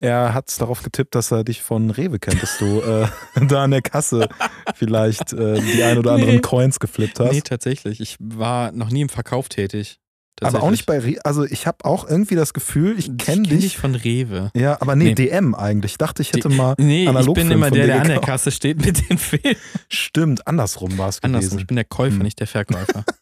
er 0.00 0.34
hat 0.34 0.48
es 0.48 0.56
darauf 0.58 0.82
getippt, 0.82 1.14
dass 1.14 1.30
er 1.30 1.44
dich 1.44 1.62
von 1.62 1.90
Rewe 1.90 2.18
kennt, 2.18 2.42
dass 2.42 2.58
du 2.58 2.80
äh, 2.80 3.06
da 3.48 3.64
an 3.64 3.70
der 3.70 3.82
Kasse 3.82 4.28
vielleicht 4.74 5.32
äh, 5.32 5.60
die 5.60 5.82
ein 5.82 5.98
oder 5.98 6.12
anderen 6.12 6.34
Nee. 6.36 6.40
Coins 6.40 6.78
geflippt 6.80 7.20
hast. 7.20 7.32
Nee, 7.32 7.40
tatsächlich. 7.40 8.00
Ich 8.00 8.16
war 8.20 8.72
noch 8.72 8.90
nie 8.90 9.00
im 9.02 9.08
Verkauf 9.08 9.48
tätig. 9.48 9.98
aber 10.42 10.62
auch 10.62 10.70
nicht 10.70 10.84
bei 10.86 10.98
Rewe. 10.98 11.24
Also 11.24 11.44
ich 11.44 11.66
habe 11.66 11.84
auch 11.84 12.08
irgendwie 12.08 12.34
das 12.34 12.52
Gefühl, 12.52 12.98
ich 12.98 13.06
kenne 13.18 13.46
kenn 13.48 13.60
dich. 13.60 13.78
von 13.78 13.94
Rewe. 13.94 14.50
Ja, 14.54 14.78
aber 14.80 14.96
nee, 14.96 15.04
Nee. 15.04 15.14
DM 15.14 15.54
eigentlich. 15.54 15.92
Ich 15.92 15.98
dachte, 15.98 16.22
ich 16.22 16.32
hätte 16.32 16.48
mal. 16.48 16.74
Nee, 16.76 17.04
ich 17.04 17.08
Analogfilm 17.08 17.48
bin 17.48 17.56
immer 17.56 17.68
von 17.68 17.78
der, 17.78 17.86
der 17.86 18.00
an 18.02 18.08
der. 18.08 18.20
Kasse 18.20 18.50
steht 18.50 18.84
mit 18.84 19.08
den 19.08 19.16
Filmen. 19.16 19.56
Stimmt, 19.88 20.46
andersrum 20.46 20.98
war 20.98 21.08
es 21.08 21.22
Andersrum, 21.22 21.46
gewesen. 21.50 21.58
ich 21.60 21.66
bin 21.68 21.76
der 21.76 21.84
Käufer, 21.84 22.16
Hm. 22.16 22.22
nicht 22.22 22.40
der 22.40 22.46
Verkäufer. 22.48 23.04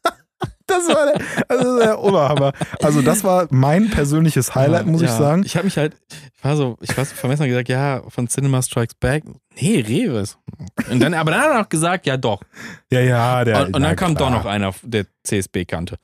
Das 0.72 0.88
war 0.96 1.06
der, 1.06 1.20
also 1.48 1.78
der 1.78 2.00
Oberhammer. 2.02 2.52
Also 2.82 3.02
das 3.02 3.22
war 3.24 3.46
mein 3.50 3.90
persönliches 3.90 4.54
Highlight, 4.54 4.86
muss 4.86 5.02
ich 5.02 5.08
Ja, 5.08 5.16
sagen. 5.16 5.42
Ich 5.44 5.54
habe 5.56 5.64
mich 5.66 5.76
halt, 5.76 5.94
ich 6.34 6.44
war 6.44 6.56
so, 6.56 6.76
ich 6.80 6.96
war 6.96 7.04
so 7.04 7.14
vermessen 7.14 7.46
gesagt, 7.46 7.68
ja, 7.68 8.02
von 8.08 8.26
Cinema 8.28 8.62
Strikes 8.62 8.94
Back. 8.94 9.24
Nee, 9.60 9.80
Rewe. 9.86 10.20
ist- 10.20 10.38
Und 10.90 11.00
dann, 11.00 11.14
aber 11.14 11.30
dann 11.32 11.40
hat 11.40 11.50
er 11.50 11.58
noch 11.60 11.68
gesagt, 11.68 12.06
ja 12.06 12.16
doch. 12.16 12.40
Ja, 12.90 13.00
ja, 13.00 13.44
der. 13.44 13.58
und, 13.66 13.74
und 13.76 13.82
na 13.82 13.88
dann 13.88 13.96
kam 13.96 14.14
klar. 14.14 14.30
doch 14.30 14.38
noch 14.38 14.46
einer, 14.46 14.72
der 14.82 15.06
CSB 15.24 15.64
kannte. 15.66 15.96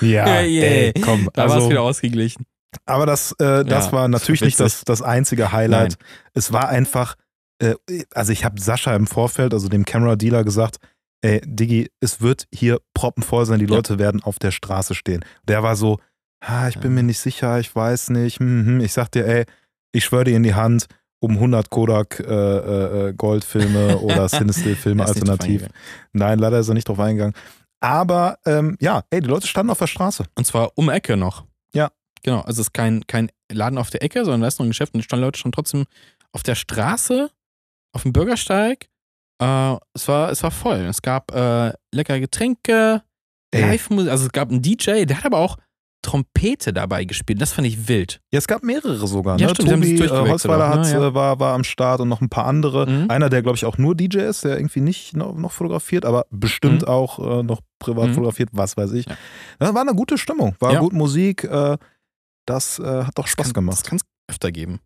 Ja, 0.00 0.26
Ja, 0.26 0.42
yeah. 0.42 0.64
ey, 0.64 0.92
komm. 1.02 1.28
Da 1.34 1.48
war 1.48 1.58
es 1.58 1.64
wieder 1.68 1.80
Also, 1.80 1.88
ausgeglichen. 1.90 2.44
aber 2.86 3.06
das, 3.06 3.32
äh, 3.32 3.64
das 3.64 3.86
Ja, 3.86 3.92
war 3.92 4.08
das 4.08 4.20
natürlich 4.22 4.40
war 4.40 4.46
nicht 4.46 4.60
das, 4.60 4.82
das 4.84 5.02
einzige 5.02 5.52
Highlight. 5.52 5.96
Nein. 6.00 6.08
Es 6.34 6.52
war 6.52 6.68
einfach, 6.68 7.14
äh, 7.60 7.74
also 8.14 8.32
ich 8.32 8.44
habe 8.44 8.60
Sascha 8.60 8.94
im 8.96 9.06
Vorfeld, 9.06 9.52
also 9.54 9.68
dem 9.68 9.84
Camera 9.84 10.16
Dealer, 10.16 10.44
gesagt, 10.44 10.78
ey, 11.24 11.40
Diggi, 11.44 11.90
es 12.00 12.20
wird 12.20 12.46
hier 12.54 12.80
proppenvoll 12.92 13.46
sein, 13.46 13.58
die 13.58 13.64
Ja. 13.66 13.74
Leute 13.76 13.98
werden 13.98 14.22
auf 14.22 14.38
der 14.38 14.50
Straße 14.50 14.94
stehen. 14.94 15.24
Der 15.48 15.62
war 15.62 15.74
so, 15.74 15.98
ah, 16.40 16.68
ich 16.68 16.74
bin 16.78 16.90
Ja. 16.92 16.96
mir 16.96 17.02
nicht 17.04 17.18
sicher, 17.18 17.58
ich 17.58 17.74
weiß 17.74 18.10
nicht. 18.10 18.40
Hm, 18.40 18.66
hm. 18.66 18.80
Ich 18.80 18.92
sag 18.92 19.10
dir, 19.10 19.26
ey, 19.26 19.44
ich 19.92 20.04
schwöre 20.04 20.24
dir 20.24 20.36
in 20.36 20.42
die 20.42 20.54
Hand, 20.54 20.86
um 21.20 21.38
100 21.38 21.70
Kodak 21.70 22.20
äh, 22.20 22.24
äh, 22.24 23.08
äh, 23.08 23.14
Goldfilme 23.14 23.98
oder 24.02 24.28
Cinestill-Filme 24.28 25.02
Er 25.04 25.08
alternativ. 25.08 25.66
Nein, 26.12 26.38
leider 26.38 26.58
ist 26.58 26.68
er 26.68 26.74
nicht 26.74 26.88
drauf 26.88 27.00
eingegangen. 27.00 27.34
Aber 27.80 28.38
ähm, 28.44 28.76
ja, 28.80 29.04
ey, 29.10 29.20
die 29.20 29.28
Leute 29.28 29.46
standen 29.46 29.70
auf 29.70 29.78
der 29.78 29.86
Straße. 29.86 30.24
Und 30.34 30.44
zwar 30.46 30.72
um 30.76 30.88
Ecke 30.90 31.16
noch. 31.16 31.44
Ja. 31.74 31.90
Genau, 32.22 32.40
also 32.40 32.60
es 32.60 32.68
ist 32.68 32.74
kein, 32.74 33.06
kein 33.06 33.30
Laden 33.50 33.78
auf 33.78 33.90
der 33.90 34.02
Ecke, 34.02 34.24
sondern 34.24 34.42
da 34.42 34.48
ist 34.48 34.58
noch 34.58 34.66
ein 34.66 34.70
Geschäft 34.70 34.94
und 34.94 35.00
da 35.00 35.04
standen 35.04 35.24
Leute 35.24 35.38
schon 35.38 35.52
trotzdem 35.52 35.84
auf 36.32 36.42
der 36.42 36.54
Straße, 36.54 37.30
auf 37.92 38.02
dem 38.02 38.12
Bürgersteig. 38.12 38.88
Äh, 39.40 39.76
es, 39.94 40.08
war, 40.08 40.30
es 40.30 40.42
war 40.42 40.50
voll. 40.50 40.78
Es 40.86 41.02
gab 41.02 41.34
äh, 41.34 41.72
leckere 41.92 42.20
Getränke. 42.20 43.02
Live-Musik, 43.54 44.10
also 44.10 44.26
es 44.26 44.32
gab 44.32 44.50
einen 44.50 44.62
DJ, 44.62 45.04
der 45.04 45.18
hat 45.18 45.26
aber 45.26 45.38
auch 45.38 45.56
Trompete 46.02 46.72
dabei 46.72 47.04
gespielt. 47.04 47.40
Das 47.40 47.52
fand 47.52 47.66
ich 47.68 47.86
wild. 47.88 48.20
Ja, 48.32 48.38
es 48.38 48.46
gab 48.48 48.62
mehrere 48.64 49.06
sogar. 49.06 49.38
Ja, 49.38 49.46
Ne? 49.46 49.54
stimmt, 49.54 49.68
sie 49.68 49.74
haben 49.74 49.82
Tobi 49.82 50.04
äh, 50.04 50.28
Holzweiler 50.30 50.68
ne? 50.68 50.74
hat, 50.74 50.92
Ja. 50.92 51.06
äh, 51.08 51.14
war, 51.14 51.38
war 51.40 51.54
am 51.54 51.62
Start 51.64 52.00
und 52.00 52.08
noch 52.08 52.20
ein 52.20 52.28
paar 52.28 52.46
andere. 52.46 52.86
Mhm. 52.90 53.10
Einer, 53.10 53.30
der, 53.30 53.42
glaube 53.42 53.56
ich, 53.56 53.64
auch 53.64 53.78
nur 53.78 53.94
DJ 53.94 54.18
ist, 54.18 54.44
der 54.44 54.56
irgendwie 54.58 54.80
nicht 54.80 55.16
noch, 55.16 55.34
noch 55.36 55.52
fotografiert, 55.52 56.04
aber 56.04 56.26
bestimmt 56.30 56.82
Mhm. 56.82 56.88
auch 56.88 57.18
äh, 57.20 57.42
noch 57.44 57.60
privat 57.78 58.08
Mhm. 58.08 58.14
fotografiert, 58.14 58.48
was 58.52 58.76
weiß 58.76 58.92
ich. 58.92 59.06
Ja. 59.06 59.16
Das 59.60 59.72
war 59.72 59.80
eine 59.82 59.94
gute 59.94 60.18
Stimmung, 60.18 60.56
war 60.58 60.72
Ja. 60.74 60.80
gut 60.80 60.92
Musik. 60.92 61.44
Äh, 61.44 61.78
das 62.46 62.78
äh, 62.80 63.04
hat 63.04 63.16
doch 63.16 63.26
Spaß 63.28 63.46
kann, 63.46 63.52
gemacht. 63.54 63.78
Das 63.78 63.84
kann 63.84 63.96
es 63.96 64.02
öfter 64.30 64.50
geben. 64.52 64.80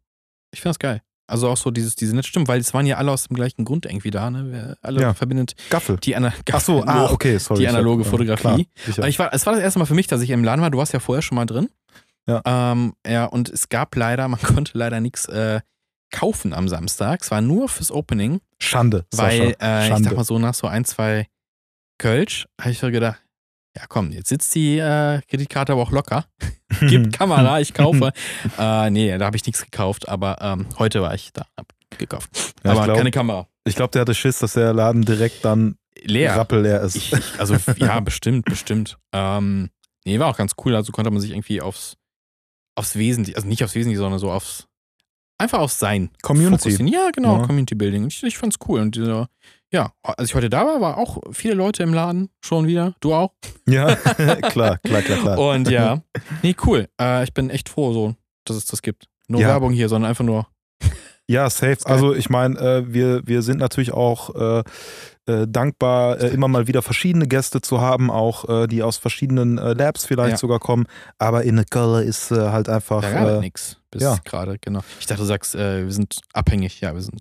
Ich 0.52 0.60
finde 0.60 0.70
das 0.70 0.78
geil. 0.78 1.00
Also 1.28 1.48
auch 1.48 1.56
so 1.58 1.70
dieses, 1.70 1.94
diese 1.94 2.16
nette 2.16 2.26
Stimme, 2.26 2.48
weil 2.48 2.58
es 2.60 2.72
waren 2.74 2.86
ja 2.86 2.96
alle 2.96 3.12
aus 3.12 3.28
dem 3.28 3.36
gleichen 3.36 3.64
Grund 3.66 3.84
irgendwie 3.86 4.10
da, 4.10 4.30
ne? 4.30 4.50
Wir 4.50 4.76
alle 4.82 5.00
Ja. 5.02 5.14
verbindet 5.14 5.54
Gaffel. 5.70 5.98
die 5.98 6.16
Ana 6.16 6.32
Ach 6.52 6.60
so, 6.60 6.82
ah, 6.84 7.10
okay, 7.12 7.36
sorry. 7.38 7.58
die 7.58 7.64
ich 7.64 7.68
hab- 7.68 7.74
analoge 7.76 8.02
äh, 8.02 8.06
Fotografie. 8.06 8.42
Klar, 8.42 8.58
sicher. 8.86 8.98
Aber 9.02 9.08
ich 9.08 9.18
war, 9.18 9.32
es 9.34 9.44
war 9.46 9.52
das 9.52 9.62
erste 9.62 9.78
Mal 9.78 9.84
für 9.84 9.94
mich, 9.94 10.06
dass 10.06 10.22
ich 10.22 10.30
im 10.30 10.42
Laden 10.42 10.62
war. 10.62 10.70
Du 10.70 10.78
warst 10.78 10.92
ja 10.94 11.00
vorher 11.00 11.20
schon 11.22 11.36
mal 11.36 11.44
drin. 11.46 11.68
Ja. 12.26 12.40
Ähm, 12.44 12.94
ja, 13.06 13.26
und 13.26 13.48
es 13.50 13.68
gab 13.68 13.94
leider, 13.94 14.26
man 14.28 14.40
konnte 14.42 14.72
leider 14.76 15.00
nichts 15.00 15.26
äh, 15.26 15.60
kaufen 16.10 16.54
am 16.54 16.66
Samstag. 16.68 17.20
Es 17.22 17.30
war 17.30 17.42
nur 17.42 17.68
fürs 17.68 17.90
Opening, 17.92 18.40
Schande, 18.58 19.04
weil 19.14 19.54
Sascha. 19.58 19.80
äh, 19.80 19.82
ich 19.82 19.88
Schande. 19.88 20.08
sag 20.08 20.16
mal 20.16 20.24
so, 20.24 20.38
nach 20.38 20.54
so 20.54 20.66
ein, 20.66 20.84
zwei 20.86 21.26
Kölsch 21.98 22.46
habe 22.60 22.70
ich 22.70 22.78
so 22.78 22.90
gedacht, 22.90 23.20
ja 23.78 23.86
komm, 23.88 24.10
jetzt 24.10 24.28
sitzt 24.28 24.54
die 24.54 24.78
äh, 24.78 25.20
Kreditkarte 25.28 25.72
aber 25.72 25.82
auch 25.82 25.92
locker. 25.92 26.26
Gib 26.80 27.12
Kamera, 27.16 27.60
ich 27.60 27.72
kaufe. 27.74 28.12
äh, 28.58 28.90
nee, 28.90 29.16
da 29.16 29.26
habe 29.26 29.36
ich 29.36 29.46
nichts 29.46 29.62
gekauft, 29.64 30.08
aber 30.08 30.38
ähm, 30.40 30.66
heute 30.78 31.00
war 31.00 31.14
ich 31.14 31.32
da, 31.32 31.46
hab 31.56 31.72
gekauft. 31.96 32.54
Ja, 32.64 32.72
aber 32.72 32.84
glaub- 32.84 32.96
keine 32.98 33.10
Kamera. 33.10 33.46
Ich 33.64 33.76
glaube, 33.76 33.92
der 33.92 34.00
hatte 34.02 34.14
Schiss, 34.14 34.38
dass 34.38 34.54
der 34.54 34.72
Laden 34.72 35.02
direkt 35.04 35.44
dann 35.44 35.76
Leer. 36.02 36.36
rappelleer 36.36 36.80
ist. 36.80 36.96
Ich, 36.96 37.12
also 37.38 37.56
ja, 37.76 38.00
bestimmt, 38.00 38.44
bestimmt. 38.46 38.98
Ähm, 39.12 39.70
nee, 40.04 40.18
war 40.18 40.28
auch 40.28 40.36
ganz 40.36 40.52
cool. 40.64 40.74
Also 40.74 40.90
konnte 40.92 41.10
man 41.10 41.20
sich 41.20 41.30
irgendwie 41.30 41.60
aufs, 41.60 41.96
aufs 42.74 42.96
Wesentliche, 42.96 43.36
also 43.36 43.48
nicht 43.48 43.62
aufs 43.62 43.74
Wesentliche, 43.74 44.00
sondern 44.00 44.18
so 44.18 44.30
aufs 44.30 44.66
einfach 45.38 45.60
auf 45.60 45.72
sein 45.72 46.10
Community. 46.22 46.70
fokussieren. 46.70 46.88
Ja, 46.88 47.10
genau, 47.12 47.38
Ja. 47.40 47.46
Community 47.46 47.74
Building. 47.74 48.06
Ich, 48.08 48.22
ich 48.22 48.38
fand's 48.38 48.56
cool. 48.66 48.80
Und 48.80 48.96
dieser, 48.96 49.28
ja, 49.72 49.92
als 50.02 50.30
ich 50.30 50.34
heute 50.34 50.48
da 50.50 50.64
war, 50.66 50.80
war 50.80 50.96
auch 50.98 51.18
viele 51.32 51.54
Leute 51.54 51.82
im 51.82 51.92
Laden 51.92 52.30
schon 52.42 52.66
wieder. 52.66 52.94
Du 53.00 53.14
auch? 53.14 53.32
Ja, 53.66 53.94
klar, 54.50 54.78
klar, 54.78 55.02
klar, 55.02 55.18
klar. 55.18 55.38
Und 55.38 55.68
ja, 55.70 56.02
nee, 56.42 56.56
cool. 56.64 56.88
Äh, 57.00 57.24
ich 57.24 57.34
bin 57.34 57.50
echt 57.50 57.68
froh, 57.68 57.92
so, 57.92 58.14
dass 58.44 58.56
es 58.56 58.64
das 58.66 58.82
gibt. 58.82 59.08
No 59.28 59.38
Ja. 59.38 59.48
Werbung 59.48 59.72
hier, 59.72 59.88
sondern 59.88 60.08
einfach 60.08 60.24
nur. 60.24 60.46
Ja, 61.30 61.50
safe. 61.50 61.76
Also 61.84 62.14
ich 62.14 62.30
meine, 62.30 62.58
äh, 62.58 62.90
wir, 62.90 63.20
wir 63.26 63.42
sind 63.42 63.58
natürlich 63.58 63.92
auch 63.92 64.34
äh, 64.34 64.62
äh, 65.26 65.46
dankbar, 65.46 66.18
äh, 66.18 66.28
immer 66.28 66.48
mal 66.48 66.68
wieder 66.68 66.80
verschiedene 66.80 67.26
Gäste 67.28 67.60
zu 67.60 67.82
haben, 67.82 68.10
auch 68.10 68.48
äh, 68.48 68.66
die 68.66 68.82
aus 68.82 68.96
verschiedenen 68.96 69.58
Labs 69.58 70.06
vielleicht 70.06 70.30
Ja. 70.30 70.36
sogar 70.38 70.58
kommen. 70.58 70.86
Aber 71.18 71.42
in 71.44 71.62
Color 71.68 72.00
ist 72.00 72.30
halt 72.30 72.70
einfach. 72.70 73.02
Da 73.02 73.40
nix 73.42 73.76
bis 73.90 74.00
ja. 74.00 74.16
gerade, 74.24 74.56
genau. 74.58 74.80
Ich 75.00 75.04
dachte, 75.04 75.20
du 75.20 75.26
sagst, 75.26 75.52
wir 75.52 75.92
sind 75.92 76.18
abhängig. 76.32 76.80
Ja, 76.80 76.94
wir 76.94 77.02
sind 77.02 77.20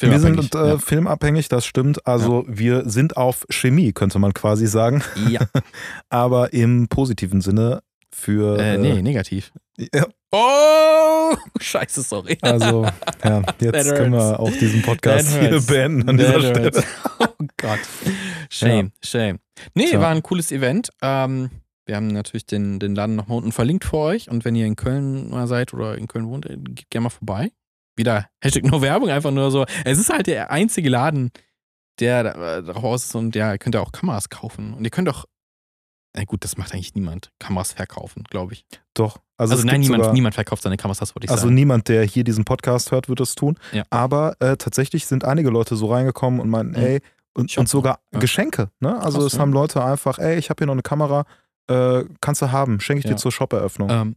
wir 0.00 0.10
filmabhängig. 0.10 0.50
sind 0.52 0.54
äh, 0.54 0.78
filmabhängig, 0.78 1.48
das 1.48 1.64
stimmt. 1.66 2.06
Also 2.06 2.44
wir 2.48 2.88
sind 2.88 3.16
auf 3.16 3.46
Chemie, 3.50 3.92
könnte 3.92 4.18
man 4.18 4.34
quasi 4.34 4.66
sagen. 4.66 5.02
ja. 5.28 5.40
Aber 6.08 6.52
im 6.52 6.88
positiven 6.88 7.40
Sinne 7.40 7.82
für. 8.12 8.58
äh, 8.58 8.78
nee, 8.78 9.02
negativ. 9.02 9.52
Ja, 9.94 10.06
Oh, 10.32 11.34
scheiße, 11.60 12.02
sorry. 12.02 12.38
also, 12.40 12.86
ja, 13.24 13.42
jetzt 13.60 13.72
That 13.88 13.96
können 13.96 14.12
wir 14.12 14.38
auch 14.38 14.50
diesen 14.52 14.82
Podcast 14.82 15.36
hier 15.38 15.60
beenden 15.60 16.08
an 16.08 16.18
That 16.18 16.26
dieser 16.36 16.40
Stelle. 16.40 16.64
hurts. 16.66 16.84
Oh 17.18 17.26
Gott. 17.56 17.78
Shame, 18.48 18.92
shame. 19.02 19.38
Nee, 19.74 19.92
war 19.98 20.08
ein 20.10 20.22
cooles 20.22 20.52
Event. 20.52 20.90
Ähm, 21.02 21.50
wir 21.86 21.96
haben 21.96 22.06
natürlich 22.08 22.46
den, 22.46 22.78
den 22.78 22.94
Laden 22.94 23.16
nochmal 23.16 23.38
unten 23.38 23.50
verlinkt 23.50 23.84
für 23.84 23.96
euch. 23.96 24.30
Und 24.30 24.44
wenn 24.44 24.54
ihr 24.54 24.66
in 24.66 24.76
Köln 24.76 25.30
mal 25.30 25.48
seid 25.48 25.74
oder 25.74 25.98
in 25.98 26.06
Köln 26.06 26.28
wohnt, 26.28 26.46
äh, 26.46 26.56
geht 26.56 26.90
gerne 26.90 27.04
mal 27.04 27.10
vorbei. 27.10 27.50
Wieder 27.96 28.26
Hashtag 28.42 28.64
nur 28.64 28.82
Werbung, 28.82 29.10
einfach 29.10 29.30
nur 29.30 29.50
so. 29.50 29.64
Es 29.84 29.98
ist 29.98 30.10
halt 30.10 30.26
der 30.26 30.50
einzige 30.50 30.88
Laden, 30.88 31.30
der 31.98 32.22
da- 32.22 32.58
äh, 32.58 32.62
darauf 32.62 32.84
aus 32.84 33.04
ist 33.04 33.14
und 33.14 33.34
der 33.34 33.58
könnt 33.58 33.74
ihr 33.74 33.82
auch 33.82 33.92
Kameras 33.92 34.28
kaufen. 34.30 34.72
Und 34.74 34.84
ihr 34.84 34.90
könnt 34.90 35.08
auch, 35.08 35.26
na 36.16 36.24
gut, 36.24 36.44
das 36.44 36.56
macht 36.56 36.72
eigentlich 36.72 36.94
niemand, 36.94 37.30
Kameras 37.38 37.72
verkaufen, 37.72 38.24
glaube 38.30 38.54
ich. 38.54 38.64
Doch. 38.94 39.18
Also, 39.36 39.54
Also, 39.54 39.66
nein, 39.66 39.80
niemand, 39.80 40.02
sogar, 40.02 40.12
niemand 40.14 40.34
verkauft 40.34 40.62
seine 40.62 40.76
Kameras, 40.76 40.98
das 40.98 41.14
wollte 41.14 41.26
ich 41.26 41.30
Also 41.30 41.42
sagen. 41.44 41.54
niemand, 41.54 41.88
der 41.88 42.04
hier 42.04 42.24
diesen 42.24 42.44
Podcast 42.44 42.90
hört, 42.90 43.08
wird 43.08 43.20
das 43.20 43.34
tun. 43.34 43.58
Ja. 43.72 43.84
Aber 43.90 44.34
äh, 44.40 44.56
tatsächlich 44.56 45.06
sind 45.06 45.24
einige 45.24 45.50
Leute 45.50 45.76
so 45.76 45.86
reingekommen 45.92 46.40
und 46.40 46.48
meinten, 46.48 46.72
Mhm. 46.78 46.86
ey, 46.86 47.00
und, 47.34 47.56
und 47.56 47.68
sogar 47.68 48.00
ja. 48.12 48.18
Geschenke. 48.18 48.70
Ne? 48.80 48.98
Also 49.00 49.18
Krass, 49.18 49.26
es 49.28 49.32
ja. 49.34 49.38
haben 49.40 49.52
Leute 49.52 49.84
einfach, 49.84 50.18
ey, 50.18 50.36
ich 50.38 50.50
habe 50.50 50.58
hier 50.60 50.66
noch 50.66 50.72
eine 50.74 50.82
Kamera, 50.82 51.24
äh, 51.68 52.04
kannst 52.20 52.42
du 52.42 52.50
haben, 52.50 52.80
schenke 52.80 52.98
ich 53.00 53.04
Ja. 53.04 53.12
dir 53.12 53.16
zur 53.16 53.30
Shop-Eröffnung. 53.32 53.88
Ähm, 53.90 54.16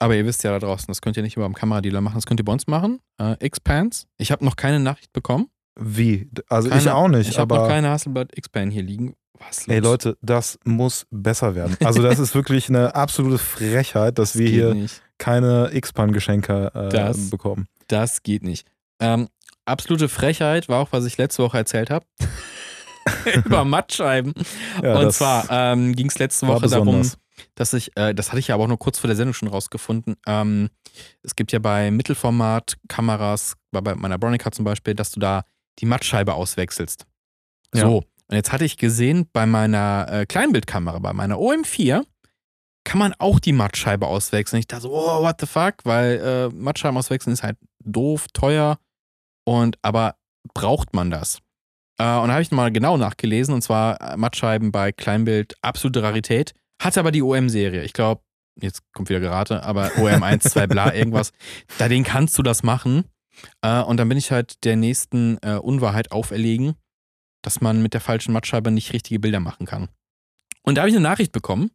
aber 0.00 0.16
ihr 0.16 0.26
wisst 0.26 0.42
ja 0.42 0.50
da 0.50 0.58
draußen, 0.58 0.86
das 0.88 1.00
könnt 1.00 1.16
ihr 1.16 1.22
nicht 1.22 1.36
über 1.36 1.44
dem 1.46 1.54
Kameradealer 1.54 2.00
machen, 2.00 2.16
das 2.16 2.26
könnt 2.26 2.40
ihr 2.40 2.44
bei 2.44 2.52
uns 2.52 2.66
machen. 2.66 2.98
Äh, 3.18 3.48
Xpans. 3.48 4.06
Ich 4.18 4.32
habe 4.32 4.44
noch 4.44 4.56
keine 4.56 4.80
Nachricht 4.80 5.12
bekommen. 5.12 5.46
Wie? 5.78 6.28
Also 6.48 6.68
ich 6.68 6.74
keine- 6.74 6.94
auch 6.96 7.08
nicht, 7.08 7.30
Ich 7.30 7.38
habe 7.38 7.54
noch 7.54 7.68
keine 7.68 7.90
Hasselblad 7.90 8.32
Xpan 8.32 8.70
hier 8.70 8.82
liegen. 8.82 9.14
Was 9.38 9.66
ey 9.68 9.78
los? 9.78 9.84
Leute, 9.92 10.18
das 10.20 10.58
muss 10.64 11.06
besser 11.10 11.54
werden. 11.54 11.76
Also 11.84 12.02
das 12.02 12.18
ist 12.18 12.34
wirklich 12.34 12.68
eine 12.68 12.94
absolute 12.94 13.38
Frechheit, 13.38 14.18
dass 14.18 14.36
wir 14.36 14.44
geht 14.46 14.54
hier 14.54 14.74
Nicht. 14.74 15.00
keine 15.16 15.70
X-Pan-Geschenke 15.72 16.72
äh, 16.74 16.88
Das- 16.90 17.30
bekommen. 17.30 17.66
Das 17.88 18.22
geht 18.22 18.42
nicht. 18.42 18.66
Ähm, 19.00 19.28
absolute 19.64 20.08
Frechheit 20.10 20.68
war 20.68 20.80
auch, 20.80 20.88
was 20.92 21.04
ich 21.06 21.16
letzte 21.16 21.42
Woche 21.42 21.56
erzählt 21.56 21.88
habe. 21.90 22.04
über 23.46 23.64
Mattscheiben. 23.64 24.34
Ja, 24.82 24.96
Und 24.98 25.04
das 25.04 25.16
zwar 25.18 25.46
ähm, 25.50 25.94
ging 25.96 26.08
es 26.08 26.18
letzte 26.18 26.46
Woche 26.46 26.68
darum. 26.68 27.02
Dass 27.54 27.72
ich, 27.72 27.96
äh, 27.96 28.14
das 28.14 28.28
hatte 28.28 28.38
ich 28.38 28.48
ja 28.48 28.54
aber 28.54 28.64
auch 28.64 28.68
nur 28.68 28.78
kurz 28.78 28.98
vor 28.98 29.08
der 29.08 29.16
Sendung 29.16 29.34
schon 29.34 29.48
rausgefunden. 29.48 30.16
Ähm, 30.26 30.70
es 31.22 31.36
gibt 31.36 31.52
ja 31.52 31.58
bei 31.58 31.90
Mittelformat-Kameras, 31.90 33.56
bei 33.70 33.94
meiner 33.94 34.18
Bronica 34.18 34.50
zum 34.52 34.64
Beispiel, 34.64 34.94
dass 34.94 35.10
du 35.10 35.20
da 35.20 35.44
die 35.78 35.86
Mattscheibe 35.86 36.34
auswechselst. 36.34 37.06
Ja. 37.74 37.82
So. 37.82 38.04
Und 38.28 38.36
jetzt 38.36 38.52
hatte 38.52 38.64
ich 38.64 38.76
gesehen, 38.76 39.28
bei 39.32 39.46
meiner 39.46 40.06
äh, 40.08 40.26
Kleinbildkamera, 40.26 41.00
bei 41.00 41.12
meiner 41.12 41.36
OM4, 41.36 42.04
kann 42.84 42.98
man 42.98 43.14
auch 43.18 43.40
die 43.40 43.52
Mattscheibe 43.52 44.06
auswechseln. 44.06 44.60
Ich 44.60 44.68
dachte 44.68 44.82
so, 44.82 44.92
oh, 44.92 45.22
what 45.22 45.40
the 45.40 45.46
fuck? 45.46 45.74
Weil 45.84 46.18
äh, 46.18 46.54
Mattscheiben 46.54 46.96
auswechseln 46.96 47.32
ist 47.32 47.42
halt 47.42 47.58
doof, 47.84 48.26
teuer 48.32 48.78
und 49.44 49.78
aber 49.82 50.16
braucht 50.54 50.94
man 50.94 51.10
das? 51.10 51.38
Äh, 51.98 52.04
und 52.04 52.28
da 52.28 52.32
habe 52.32 52.42
ich 52.42 52.50
mal 52.50 52.72
genau 52.72 52.96
nachgelesen 52.96 53.54
und 53.54 53.62
zwar 53.62 54.00
äh, 54.00 54.16
Mattscheiben 54.16 54.72
bei 54.72 54.92
Kleinbild 54.92 55.54
absolute 55.62 56.02
Rarität. 56.02 56.54
Hatte 56.80 56.98
aber 56.98 57.12
die 57.12 57.22
OM-Serie. 57.22 57.84
Ich 57.84 57.92
glaube, 57.92 58.22
jetzt 58.60 58.82
kommt 58.92 59.10
wieder 59.10 59.20
Gerate, 59.20 59.62
aber 59.62 59.92
OM 59.98 60.22
1, 60.22 60.44
2, 60.44 60.66
bla, 60.66 60.92
irgendwas. 60.94 61.32
Da 61.78 61.88
den 61.88 62.02
kannst 62.04 62.36
du 62.38 62.42
das 62.42 62.62
machen. 62.62 63.04
Äh, 63.62 63.82
und 63.82 63.98
dann 63.98 64.08
bin 64.08 64.18
ich 64.18 64.32
halt 64.32 64.64
der 64.64 64.76
nächsten 64.76 65.38
äh, 65.42 65.56
Unwahrheit 65.56 66.10
auferlegen, 66.10 66.74
dass 67.42 67.60
man 67.60 67.82
mit 67.82 67.94
der 67.94 68.00
falschen 68.00 68.32
Mattscheibe 68.32 68.70
nicht 68.70 68.92
richtige 68.92 69.20
Bilder 69.20 69.40
machen 69.40 69.66
kann. 69.66 69.88
Und 70.62 70.76
da 70.76 70.82
habe 70.82 70.90
ich 70.90 70.96
eine 70.96 71.02
Nachricht 71.02 71.32
bekommen. 71.32 71.70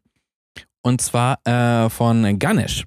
Und 0.82 1.02
zwar 1.02 1.40
äh, 1.46 1.90
von 1.90 2.38
Ganesh. 2.38 2.86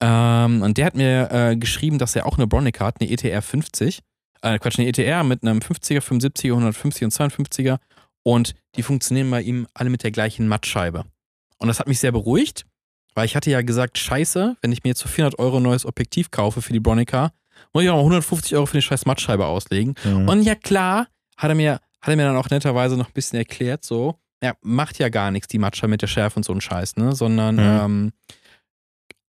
Ähm, 0.00 0.62
und 0.62 0.78
der 0.78 0.86
hat 0.86 0.94
mir 0.94 1.30
äh, 1.32 1.56
geschrieben, 1.56 1.98
dass 1.98 2.14
er 2.14 2.26
auch 2.26 2.36
eine 2.36 2.46
Bronica 2.46 2.86
hat, 2.86 3.00
eine 3.00 3.10
ETR 3.10 3.42
50. 3.42 4.00
Äh, 4.42 4.58
Quatsch, 4.58 4.78
eine 4.78 4.88
ETR 4.88 5.24
mit 5.24 5.42
einem 5.42 5.58
50er, 5.58 6.00
75er, 6.00 6.50
150 6.50 7.04
und 7.04 7.12
52er. 7.12 7.78
Und 8.22 8.54
die 8.76 8.82
funktionieren 8.82 9.30
bei 9.30 9.42
ihm 9.42 9.66
alle 9.74 9.90
mit 9.90 10.04
der 10.04 10.12
gleichen 10.12 10.46
Mattscheibe. 10.46 11.04
Und 11.58 11.68
das 11.68 11.80
hat 11.80 11.88
mich 11.88 11.98
sehr 11.98 12.12
beruhigt, 12.12 12.64
weil 13.14 13.24
ich 13.26 13.34
hatte 13.36 13.50
ja 13.50 13.62
gesagt, 13.62 13.98
scheiße, 13.98 14.56
wenn 14.60 14.72
ich 14.72 14.84
mir 14.84 14.90
jetzt 14.90 15.02
für 15.02 15.08
400 15.08 15.38
Euro 15.38 15.56
ein 15.58 15.62
neues 15.64 15.84
Objektiv 15.86 16.30
kaufe 16.30 16.62
für 16.62 16.72
die 16.72 16.80
Bronica, 16.80 17.32
muss 17.72 17.82
ich 17.82 17.90
auch 17.90 17.94
noch 17.96 18.02
150 18.04 18.54
Euro 18.54 18.66
für 18.66 18.76
die 18.78 18.82
scheiß 18.82 19.06
Mattscheibe 19.06 19.46
auslegen. 19.46 19.94
Mhm. 20.04 20.28
Und 20.28 20.42
ja 20.42 20.54
klar, 20.54 21.08
hat 21.36 21.50
er 21.50 21.54
mir, 21.56 21.72
hat 22.00 22.08
er 22.08 22.16
mir 22.16 22.24
dann 22.26 22.36
auch 22.36 22.48
netterweise 22.50 22.96
noch 22.96 23.08
ein 23.08 23.12
bisschen 23.14 23.38
erklärt, 23.38 23.84
so, 23.84 24.18
ja, 24.42 24.54
macht 24.62 24.98
ja 24.98 25.08
gar 25.08 25.32
nichts, 25.32 25.48
die 25.48 25.58
Matcha 25.58 25.88
mit 25.88 26.00
der 26.00 26.06
Schärfe 26.06 26.36
und 26.36 26.44
so 26.44 26.52
ein 26.52 26.60
Scheiß, 26.60 26.96
ne? 26.96 27.12
Sondern, 27.16 27.56
Mhm. 27.56 27.60
ähm, 27.62 28.12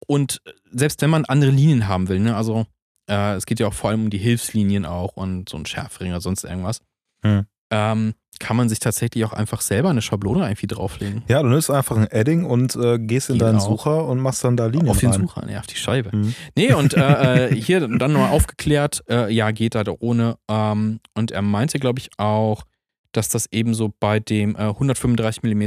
und 0.07 0.41
selbst 0.71 1.01
wenn 1.01 1.09
man 1.09 1.25
andere 1.25 1.51
Linien 1.51 1.87
haben 1.87 2.07
will, 2.09 2.19
ne? 2.19 2.35
Also, 2.35 2.65
äh, 3.09 3.33
es 3.33 3.45
geht 3.47 3.59
ja 3.59 3.67
auch 3.67 3.73
vor 3.73 3.89
allem 3.89 4.03
um 4.03 4.09
die 4.09 4.17
Hilfslinien 4.17 4.85
auch 4.85 5.15
und 5.17 5.49
so 5.49 5.57
ein 5.57 5.65
Schärfring 5.65 6.11
oder 6.11 6.21
sonst 6.21 6.43
irgendwas. 6.43 6.81
Mhm. 7.23 7.45
Ähm, 7.71 8.13
kann 8.41 8.57
man 8.57 8.67
sich 8.69 8.79
tatsächlich 8.79 9.23
auch 9.23 9.33
einfach 9.33 9.61
selber 9.61 9.91
eine 9.91 10.01
Schablone 10.01 10.43
irgendwie 10.43 10.67
drauflegen. 10.67 11.23
Ja, 11.27 11.43
du 11.43 11.49
nimmst 11.49 11.69
einfach 11.69 11.95
ein 11.95 12.07
Adding 12.11 12.43
und 12.43 12.75
äh, 12.75 12.97
gehst 12.97 13.29
in 13.29 13.35
Geht 13.35 13.43
deinen. 13.43 13.59
Sucher 13.59 14.05
und 14.05 14.19
machst 14.19 14.43
dann 14.43 14.57
da 14.57 14.65
Linien 14.65 14.89
auf 14.89 14.97
den 14.97 15.11
rein. 15.11 15.21
Sucher, 15.21 15.45
ne, 15.45 15.59
auf 15.59 15.67
die 15.67 15.75
Scheibe. 15.75 16.15
Mhm. 16.15 16.33
Nee, 16.55 16.73
und 16.73 16.95
äh, 16.95 17.47
äh, 17.49 17.55
hier 17.55 17.79
dann 17.79 18.11
nochmal 18.11 18.31
aufgeklärt, 18.31 19.03
äh, 19.07 19.31
ja, 19.31 19.51
geht 19.51 19.75
da 19.75 19.83
ohne. 19.99 20.37
Ähm, 20.49 20.99
und 21.13 21.31
er 21.31 21.43
meinte, 21.43 21.79
glaube 21.79 21.99
ich, 21.99 22.09
auch, 22.17 22.63
dass 23.11 23.29
das 23.29 23.45
ebenso 23.51 23.93
bei 23.99 24.19
dem 24.19 24.55
äh, 24.55 24.69
135 24.69 25.43
mm, 25.43 25.63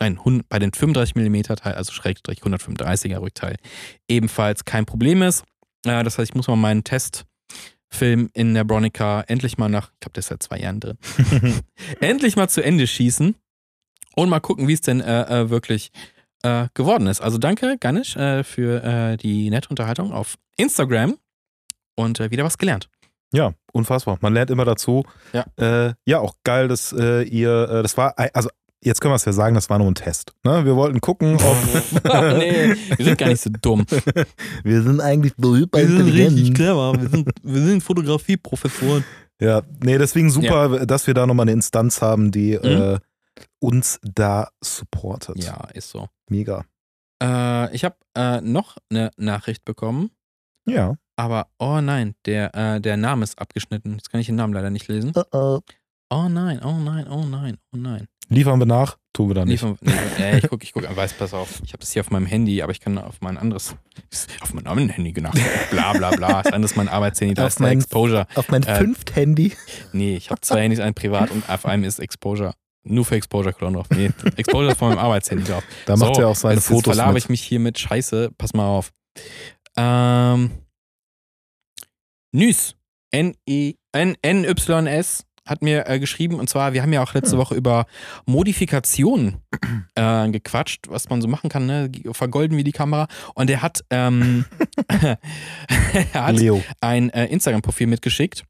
nein, 0.00 0.18
bei 0.48 0.58
den 0.58 0.72
35 0.72 1.14
mm 1.14 1.42
Teil, 1.56 1.74
also 1.74 1.92
Schrägstrich 1.92 2.40
135er 2.40 3.20
Rückteil, 3.20 3.56
ebenfalls 4.08 4.64
kein 4.64 4.84
Problem 4.84 5.22
ist. 5.22 5.44
Äh, 5.86 6.04
das 6.04 6.18
heißt, 6.18 6.30
ich 6.30 6.34
muss 6.34 6.48
mal 6.48 6.56
meinen 6.56 6.84
Testfilm 7.90 8.30
in 8.32 8.54
der 8.54 8.64
Bronica 8.64 9.22
endlich 9.22 9.58
mal 9.58 9.68
nach, 9.68 9.90
ich 9.92 10.00
glaube, 10.00 10.12
der 10.14 10.20
ist 10.20 10.28
seit 10.28 10.42
zwei 10.42 10.58
Jahren 10.58 10.80
drin, 10.80 10.98
endlich 12.00 12.36
mal 12.36 12.48
zu 12.48 12.62
Ende 12.62 12.86
schießen 12.86 13.34
und 14.16 14.28
mal 14.28 14.40
gucken, 14.40 14.68
wie 14.68 14.72
es 14.72 14.80
denn 14.80 15.00
äh, 15.00 15.42
äh, 15.42 15.50
wirklich 15.50 15.90
äh, 16.42 16.68
geworden 16.74 17.06
ist. 17.06 17.20
Also 17.20 17.38
danke, 17.38 17.76
Ganesh, 17.78 18.16
äh, 18.16 18.44
für 18.44 18.82
äh, 18.82 19.16
die 19.16 19.50
nette 19.50 19.68
Unterhaltung 19.68 20.12
auf 20.12 20.36
Instagram 20.56 21.18
und 21.96 22.20
äh, 22.20 22.30
wieder 22.30 22.44
was 22.44 22.58
gelernt. 22.58 22.88
Ja, 23.32 23.52
unfassbar. 23.72 24.18
Man 24.20 24.34
lernt 24.34 24.50
immer 24.50 24.64
dazu. 24.64 25.04
Ja. 25.32 25.94
ja 26.04 26.18
auch 26.18 26.34
geil, 26.42 26.66
dass 26.66 26.90
ihr, 26.90 27.66
das 27.80 27.96
war, 27.96 28.18
also 28.34 28.50
jetzt 28.82 29.00
können 29.00 29.12
wir 29.12 29.16
es 29.16 29.24
ja 29.24 29.32
sagen, 29.32 29.54
das 29.54 29.68
war 29.70 29.78
nur 29.78 29.88
ein 29.88 29.94
Test. 29.94 30.32
Ne? 30.44 30.64
Wir 30.64 30.76
wollten 30.76 31.00
gucken, 31.00 31.34
ob. 31.36 32.04
nee, 32.38 32.74
wir 32.96 33.04
sind 33.04 33.18
gar 33.18 33.28
nicht 33.28 33.42
so 33.42 33.50
dumm. 33.50 33.84
wir 34.64 34.82
sind 34.82 35.00
eigentlich 35.00 35.34
so 35.36 35.54
hyper 35.56 35.80
intelligent. 35.80 36.54
clever. 36.54 37.00
Wir 37.00 37.08
sind, 37.08 37.30
wir 37.42 37.62
sind 37.62 37.82
Fotografieprofessoren. 37.82 39.04
Ja, 39.40 39.62
nee, 39.82 39.96
deswegen 39.96 40.30
super, 40.30 40.84
dass 40.86 41.06
wir 41.06 41.14
da 41.14 41.26
nochmal 41.26 41.44
eine 41.44 41.52
Instanz 41.52 42.02
haben, 42.02 42.30
die 42.30 42.52
äh, 42.52 42.98
uns 43.58 43.98
da 44.02 44.48
supportet. 44.62 45.36
Mhm. 45.36 45.42
Ja, 45.42 45.68
ist 45.72 45.90
so. 45.90 46.08
Mega. 46.28 46.64
Äh, 47.22 47.74
ich 47.74 47.84
habe 47.84 47.96
äh, 48.16 48.40
noch 48.40 48.76
eine 48.90 49.10
Nachricht 49.16 49.64
bekommen, 49.64 50.10
Ja. 50.66 50.96
aber 51.16 51.48
oh 51.58 51.80
nein, 51.80 52.14
der, 52.26 52.54
äh, 52.54 52.80
der 52.80 52.96
Name 52.96 53.24
ist 53.24 53.38
abgeschnitten. 53.38 53.92
Jetzt 53.92 54.10
kann 54.10 54.20
ich 54.20 54.26
den 54.26 54.36
Namen 54.36 54.52
leider 54.52 54.70
nicht 54.70 54.88
lesen. 54.88 55.12
Oh 55.32 55.60
nein, 56.28 56.60
oh 56.64 56.78
nein, 56.78 57.06
oh 57.08 57.24
nein, 57.24 57.56
oh 57.72 57.76
nein. 57.76 58.06
Liefern 58.32 58.60
wir 58.60 58.66
nach, 58.66 58.96
tun 59.12 59.28
wir 59.28 59.34
dann 59.34 59.46
Nee, 59.48 59.54
nicht. 59.54 59.60
von, 59.60 59.76
nee, 59.80 59.92
äh, 60.20 60.38
ich 60.38 60.48
gucke, 60.48 60.62
ich 60.62 60.72
gucke, 60.72 60.88
weiß, 60.96 61.14
pass 61.14 61.34
auf. 61.34 61.60
Ich 61.64 61.72
habe 61.72 61.80
das 61.80 61.92
hier 61.92 62.00
auf 62.00 62.10
meinem 62.10 62.26
Handy, 62.26 62.62
aber 62.62 62.70
ich 62.70 62.78
kann 62.80 62.96
auf 62.98 63.16
mein 63.20 63.36
anderes, 63.38 63.74
auf 64.40 64.54
mein 64.54 64.66
anderen 64.68 64.88
Handy 64.88 65.12
genau. 65.12 65.30
Bla 65.70 65.92
bla 65.94 66.10
bla. 66.10 66.42
Das 66.42 66.52
andere 66.52 66.70
ist 66.70 66.76
mein 66.76 66.88
Arbeitshandy, 66.88 67.34
da 67.34 67.42
Auf 67.42 67.48
ist 67.48 67.60
mein- 67.60 67.78
Exposure. 67.78 68.26
Auf 68.36 68.48
mein 68.50 68.62
Äh, 68.62 68.76
fünft 68.76 69.16
Handy. 69.16 69.52
Nee, 69.92 70.14
ich 70.16 70.30
habe 70.30 70.40
zwei 70.42 70.62
Handys, 70.62 70.78
ein 70.78 70.94
privat 70.94 71.30
und 71.32 71.48
auf 71.48 71.66
einem 71.66 71.82
ist 71.84 71.98
Exposure. 71.98 72.54
Nur 72.84 73.04
für 73.04 73.16
Exposure 73.16 73.52
Clone 73.52 73.76
drauf. 73.76 73.88
Nee, 73.90 74.10
Exposure 74.36 74.70
ist 74.72 74.78
von 74.78 74.90
meinem 74.90 74.98
Arbeitshandy 74.98 75.44
drauf. 75.44 75.64
Da 75.86 75.96
macht 75.96 76.14
So, 76.14 76.22
er 76.22 76.28
auch 76.28 76.36
seine 76.36 76.54
jetzt, 76.54 76.64
jetzt 76.64 76.68
Fotos 76.76 76.94
verlabe 76.94 77.14
mit. 77.14 77.24
ich 77.24 77.28
mich 77.30 77.42
hier 77.42 77.58
mit 77.60 77.78
Scheiße. 77.80 78.30
Pass 78.38 78.54
mal 78.54 78.66
auf. 78.66 78.90
Ähm, 79.76 80.50
Nys, 82.32 82.76
N-E, 83.10 83.74
N-N-Y-S, 83.92 85.26
hat 85.50 85.60
mir 85.62 85.86
äh, 85.88 85.98
geschrieben. 85.98 86.36
Und 86.36 86.48
zwar, 86.48 86.72
wir 86.72 86.82
haben 86.82 86.92
ja 86.92 87.02
auch 87.02 87.12
letzte 87.12 87.32
Hm. 87.32 87.38
Woche 87.40 87.54
über 87.54 87.86
Modifikationen 88.26 89.36
äh, 89.96 90.28
gequatscht, 90.30 90.88
was 90.88 91.10
man 91.10 91.20
so 91.20 91.28
machen 91.28 91.50
kann, 91.50 91.66
ne? 91.66 91.90
Vergolden 92.12 92.56
wie 92.56 92.64
die 92.64 92.72
Kamera. 92.72 93.08
Und 93.34 93.50
er 93.50 93.60
hat, 93.60 93.84
ähm, 93.90 94.46
er 94.88 95.18
hat 96.14 96.36
Leo. 96.36 96.62
ein 96.80 97.10
äh, 97.10 97.26
Instagram-Profil 97.26 97.86
mitgeschickt. 97.88 98.44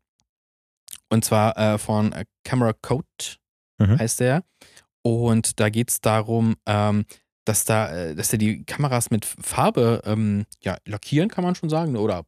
Und 1.09 1.25
zwar 1.25 1.57
äh, 1.59 1.79
von 1.79 2.13
äh, 2.13 2.25
Camera 2.45 2.73
Code 2.73 3.07
Mhm. 3.81 3.99
heißt 3.99 4.21
der. 4.21 4.45
Und 5.03 5.59
da 5.59 5.71
geht 5.71 5.91
es 5.91 6.01
darum, 6.03 6.57
ähm, 6.67 7.07
dass 7.47 7.65
da, 7.65 7.91
äh, 7.91 8.15
dass 8.15 8.31
er 8.33 8.39
die 8.39 8.65
Kameras 8.65 9.11
mit 9.11 9.25
Farbe 9.25 10.03
ähm, 10.05 10.45
ja, 10.63 10.77
lackieren, 10.87 11.31
kann 11.31 11.43
man 11.43 11.55
schon 11.55 11.71
sagen, 11.71 11.97
oder 11.97 12.27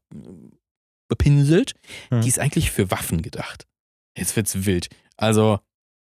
bepinselt. 1.09 1.75
Mhm. 2.11 2.23
Die 2.23 2.29
ist 2.29 2.39
eigentlich 2.39 2.71
für 2.71 2.91
Waffen 2.91 3.21
gedacht. 3.21 3.67
Jetzt 4.17 4.37
wird's 4.37 4.67
wild. 4.67 4.89
Also, 5.17 5.59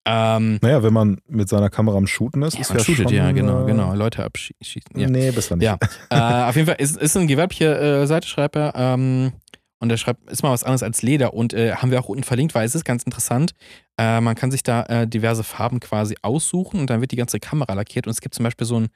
ähm, 0.06 0.58
Naja, 0.62 0.82
wenn 0.82 0.92
man 0.92 1.20
mit 1.28 1.48
seiner 1.48 1.68
Kamera 1.68 1.98
am 1.98 2.06
Shooten 2.06 2.42
ist, 2.42 2.54
ja, 2.54 2.60
ist 2.60 2.70
man 2.70 2.78
ja 2.78 2.84
shootet, 2.84 3.04
schon, 3.04 3.14
ja, 3.14 3.30
genau, 3.32 3.64
äh, 3.64 3.66
genau. 3.66 3.94
Leute 3.94 4.24
abschießen. 4.24 4.82
Ja. 4.96 5.08
Nee, 5.08 5.30
besser 5.30 5.56
nicht. 5.56 5.66
Ja. 5.66 5.78
äh, 6.10 6.48
auf 6.48 6.56
jeden 6.56 6.66
Fall 6.66 6.76
ist, 6.78 6.96
ist 6.96 7.16
ein 7.16 7.26
gewerbliche 7.26 7.76
äh, 7.78 8.06
Seite, 8.06 8.26
schreibt 8.26 8.56
er. 8.56 8.72
Ähm, 8.74 9.32
und 9.80 9.90
er 9.90 9.96
schreibt, 9.98 10.28
ist 10.30 10.42
mal 10.42 10.50
was 10.50 10.64
anderes 10.64 10.82
als 10.82 11.02
Leder. 11.02 11.34
Und 11.34 11.52
äh, 11.52 11.74
haben 11.74 11.90
wir 11.90 12.00
auch 12.00 12.08
unten 12.08 12.24
verlinkt, 12.24 12.54
weil 12.54 12.66
es 12.66 12.74
ist 12.74 12.84
ganz 12.84 13.02
interessant. 13.04 13.52
Äh, 13.98 14.20
man 14.20 14.34
kann 14.34 14.50
sich 14.50 14.62
da 14.62 14.82
äh, 14.84 15.06
diverse 15.06 15.44
Farben 15.44 15.78
quasi 15.78 16.16
aussuchen 16.22 16.80
und 16.80 16.90
dann 16.90 17.00
wird 17.00 17.12
die 17.12 17.16
ganze 17.16 17.38
Kamera 17.38 17.74
lackiert. 17.74 18.06
Und 18.06 18.12
es 18.12 18.20
gibt 18.20 18.34
zum 18.34 18.44
Beispiel 18.44 18.66
so 18.66 18.80
ein 18.80 18.88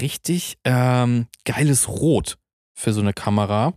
richtig 0.00 0.56
ähm, 0.64 1.26
geiles 1.44 1.88
Rot 1.88 2.38
für 2.74 2.92
so 2.92 3.00
eine 3.00 3.12
Kamera. 3.12 3.74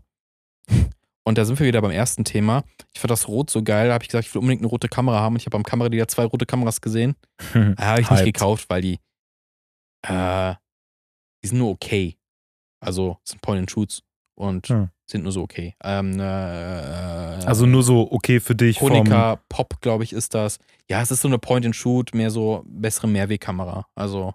Und 1.25 1.37
da 1.37 1.45
sind 1.45 1.57
wir 1.59 1.65
wieder 1.67 1.81
beim 1.81 1.91
ersten 1.91 2.23
Thema. 2.25 2.63
Ich 2.93 2.99
fand 2.99 3.11
das 3.11 3.27
Rot 3.27 3.49
so 3.49 3.63
geil, 3.63 3.87
da 3.87 3.93
habe 3.93 4.03
ich 4.03 4.09
gesagt, 4.09 4.27
ich 4.27 4.33
will 4.35 4.39
unbedingt 4.41 4.61
eine 4.61 4.69
rote 4.69 4.89
Kamera 4.89 5.19
haben. 5.21 5.35
Und 5.35 5.39
ich 5.41 5.45
habe 5.45 5.55
beim 5.57 5.63
Kameradealer 5.63 6.07
zwei 6.07 6.25
rote 6.25 6.45
Kameras 6.45 6.81
gesehen. 6.81 7.15
Äh, 7.55 7.75
Habe 7.77 8.01
ich 8.01 8.09
nicht 8.09 8.19
Hyped. 8.19 8.33
gekauft, 8.33 8.69
weil 8.69 8.81
die, 8.81 8.99
äh, 10.07 10.53
die 11.43 11.47
sind 11.47 11.57
nur 11.59 11.69
okay. 11.71 12.17
Also 12.81 13.17
sind 13.23 13.41
Point-and-Shoots 13.41 14.03
und 14.37 14.67
Hm. 14.67 14.89
sind 15.05 15.23
nur 15.23 15.31
so 15.31 15.41
okay. 15.43 15.75
Ähm, 15.83 16.19
äh, 16.19 16.23
Also 16.23 17.65
nur 17.65 17.83
so 17.83 18.11
okay 18.11 18.39
für 18.39 18.55
dich 18.55 18.79
Konica 18.79 19.37
Pop, 19.49 19.79
glaube 19.81 20.03
ich, 20.03 20.11
ist 20.13 20.33
das. 20.33 20.59
Ja, 20.89 21.01
es 21.01 21.11
ist 21.11 21.21
so 21.21 21.27
eine 21.29 21.39
Point-and-Shoot, 21.39 22.13
mehr 22.13 22.31
so 22.31 22.63
bessere 22.67 23.07
Mehrwegkamera. 23.07 23.87
Also 23.95 24.33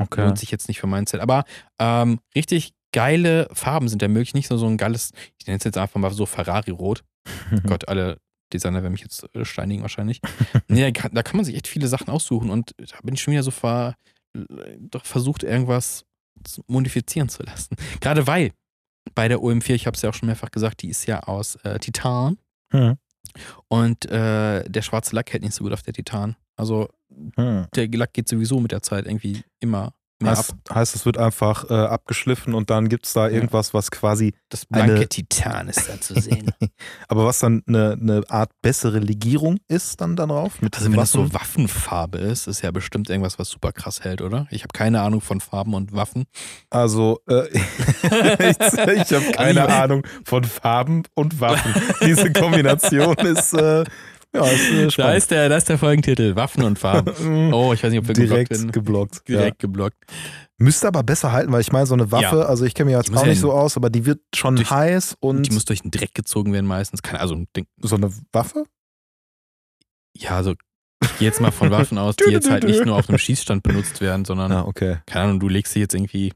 Okay. 0.00 0.22
lohnt 0.22 0.38
sich 0.38 0.50
jetzt 0.52 0.68
nicht 0.68 0.78
für 0.80 0.86
mein 0.86 1.06
Set. 1.06 1.20
Aber 1.20 1.44
ähm, 1.80 2.20
richtig 2.36 2.72
geile 2.98 3.48
Farben 3.52 3.88
sind 3.88 4.02
ja 4.02 4.08
möglich. 4.08 4.34
Nicht 4.34 4.50
nur 4.50 4.58
so 4.58 4.66
ein 4.66 4.76
geiles, 4.76 5.12
ich 5.38 5.46
nenne 5.46 5.58
es 5.58 5.64
jetzt 5.64 5.78
einfach 5.78 6.00
mal 6.00 6.10
so 6.12 6.26
Ferrari-Rot. 6.26 7.04
Gott, 7.66 7.88
alle 7.88 8.18
Designer 8.52 8.82
werden 8.82 8.92
mich 8.92 9.02
jetzt 9.02 9.24
äh, 9.34 9.44
steinigen 9.44 9.82
wahrscheinlich. 9.82 10.20
nee, 10.68 10.80
da 10.80 10.90
kann, 10.90 11.12
da 11.14 11.22
kann 11.22 11.36
man 11.36 11.44
sich 11.44 11.54
echt 11.54 11.68
viele 11.68 11.86
Sachen 11.86 12.08
aussuchen 12.10 12.50
und 12.50 12.74
da 12.78 12.96
bin 13.04 13.14
ich 13.14 13.20
schon 13.20 13.32
wieder 13.32 13.44
so 13.44 13.50
ver, 13.52 13.94
doch 14.80 15.04
versucht, 15.04 15.42
irgendwas 15.44 16.04
zu 16.44 16.62
modifizieren 16.66 17.28
zu 17.28 17.42
lassen. 17.44 17.76
Gerade 18.00 18.26
weil 18.26 18.50
bei 19.14 19.28
der 19.28 19.38
OM4, 19.38 19.74
ich 19.74 19.86
habe 19.86 19.94
es 19.94 20.02
ja 20.02 20.10
auch 20.10 20.14
schon 20.14 20.26
mehrfach 20.26 20.50
gesagt, 20.50 20.82
die 20.82 20.88
ist 20.88 21.06
ja 21.06 21.20
aus 21.20 21.56
äh, 21.64 21.78
Titan 21.78 22.38
Hm. 22.72 22.96
und 23.68 24.04
äh, 24.06 24.68
der 24.68 24.82
schwarze 24.82 25.14
Lack 25.14 25.32
hält 25.32 25.42
nicht 25.42 25.54
so 25.54 25.64
gut 25.64 25.72
auf 25.72 25.82
der 25.82 25.94
Titan. 25.94 26.36
Also 26.56 26.88
Hm. 27.36 27.66
der 27.74 27.88
Lack 27.88 28.12
geht 28.12 28.28
sowieso 28.28 28.60
mit 28.60 28.72
der 28.72 28.82
Zeit 28.82 29.06
irgendwie 29.06 29.42
immer 29.60 29.94
Heißt, 30.24 30.54
heißt, 30.74 30.96
es 30.96 31.06
wird 31.06 31.16
einfach 31.16 31.70
äh, 31.70 31.74
abgeschliffen 31.74 32.54
und 32.54 32.70
dann 32.70 32.88
gibt 32.88 33.06
es 33.06 33.12
da 33.12 33.28
irgendwas, 33.28 33.72
was 33.72 33.90
quasi, 33.92 34.34
Das 34.48 34.66
blanke 34.66 34.94
eine- 34.96 35.08
Titan 35.08 35.68
ist 35.68 35.88
da 35.88 36.00
zu 36.00 36.20
sehen. 36.20 36.50
aber 37.08 37.24
was 37.24 37.38
dann 37.38 37.62
eine, 37.68 37.92
eine 37.92 38.22
Art 38.28 38.50
bessere 38.60 38.98
Legierung 38.98 39.58
ist 39.68 40.00
dann 40.00 40.16
da 40.16 40.26
drauf? 40.26 40.60
Mit 40.60 40.76
Also 40.76 40.90
wenn 40.90 40.96
das 40.98 41.12
so 41.12 41.20
Waffen? 41.32 41.34
Waffenfarbe 41.34 42.18
ist, 42.18 42.48
ist 42.48 42.62
ja 42.62 42.70
bestimmt 42.72 43.10
irgendwas, 43.10 43.38
was 43.38 43.48
super 43.48 43.70
krass 43.72 44.02
hält, 44.02 44.20
oder? 44.20 44.46
Ich 44.50 44.62
habe 44.64 44.72
keine 44.72 45.02
Ahnung 45.02 45.20
von 45.20 45.40
Farben 45.40 45.74
und 45.74 45.92
Waffen. 45.92 46.24
Also, 46.70 47.20
äh, 47.28 47.46
ich, 47.52 48.58
ich 48.58 49.12
habe 49.12 49.32
keine 49.32 49.68
Ahnung 49.68 50.04
von 50.24 50.42
Farben 50.44 51.04
und 51.14 51.40
Waffen. 51.40 51.74
Diese 52.04 52.32
Kombination 52.32 53.14
ist, 53.18 53.52
äh, 53.54 53.84
ja, 54.34 54.44
ist 54.46 54.70
äh, 54.70 54.88
Da 54.96 55.12
ist 55.14 55.30
der, 55.30 55.48
da 55.48 55.56
ist 55.56 55.68
der 55.68 55.78
Folgentitel, 55.78 56.36
Waffen 56.36 56.62
und 56.64 56.78
Farben. 56.78 57.52
Oh, 57.52 57.72
ich 57.72 57.82
weiß 57.82 57.90
nicht, 57.90 58.00
ob 58.00 58.08
wir 58.08 58.14
Direkt 58.14 58.50
geblockt 58.50 58.72
geblockt. 58.72 59.28
Direkt 59.28 59.58
geblockt. 59.58 59.96
Ja. 60.08 60.14
Müsste 60.60 60.88
aber 60.88 61.02
besser 61.04 61.30
halten, 61.32 61.52
weil 61.52 61.60
ich 61.60 61.70
meine, 61.70 61.86
so 61.86 61.94
eine 61.94 62.10
Waffe, 62.10 62.46
also 62.46 62.64
ich 62.64 62.74
kenne 62.74 62.90
mich 62.90 62.96
jetzt 62.98 63.16
auch 63.16 63.22
ja 63.22 63.28
nicht 63.28 63.40
so 63.40 63.52
aus, 63.52 63.76
aber 63.76 63.90
die 63.90 64.04
wird 64.06 64.20
schon 64.34 64.56
durch- 64.56 64.70
heiß 64.70 65.16
und 65.20 65.44
Die 65.44 65.52
muss 65.52 65.64
durch 65.64 65.82
den 65.82 65.90
Dreck 65.92 66.14
gezogen 66.14 66.52
werden 66.52 66.66
meistens. 66.66 67.00
Keine, 67.02 67.20
also, 67.20 67.36
so 67.80 67.96
eine 67.96 68.12
Waffe? 68.32 68.64
ja, 70.16 70.30
also 70.30 70.54
jetzt 71.20 71.40
mal 71.40 71.52
von 71.52 71.70
Waffen 71.70 71.96
aus, 71.96 72.16
die 72.26 72.32
jetzt 72.32 72.50
halt 72.50 72.64
nicht 72.64 72.84
nur 72.84 72.96
auf 72.96 73.08
einem 73.08 73.18
Schießstand 73.18 73.62
benutzt 73.62 74.00
werden, 74.00 74.24
sondern, 74.24 74.50
Ah, 74.50 74.64
okay. 74.64 74.98
keine 75.06 75.26
Ahnung, 75.26 75.40
du 75.40 75.48
legst 75.48 75.72
sie 75.74 75.80
jetzt 75.80 75.94
irgendwie 75.94 76.32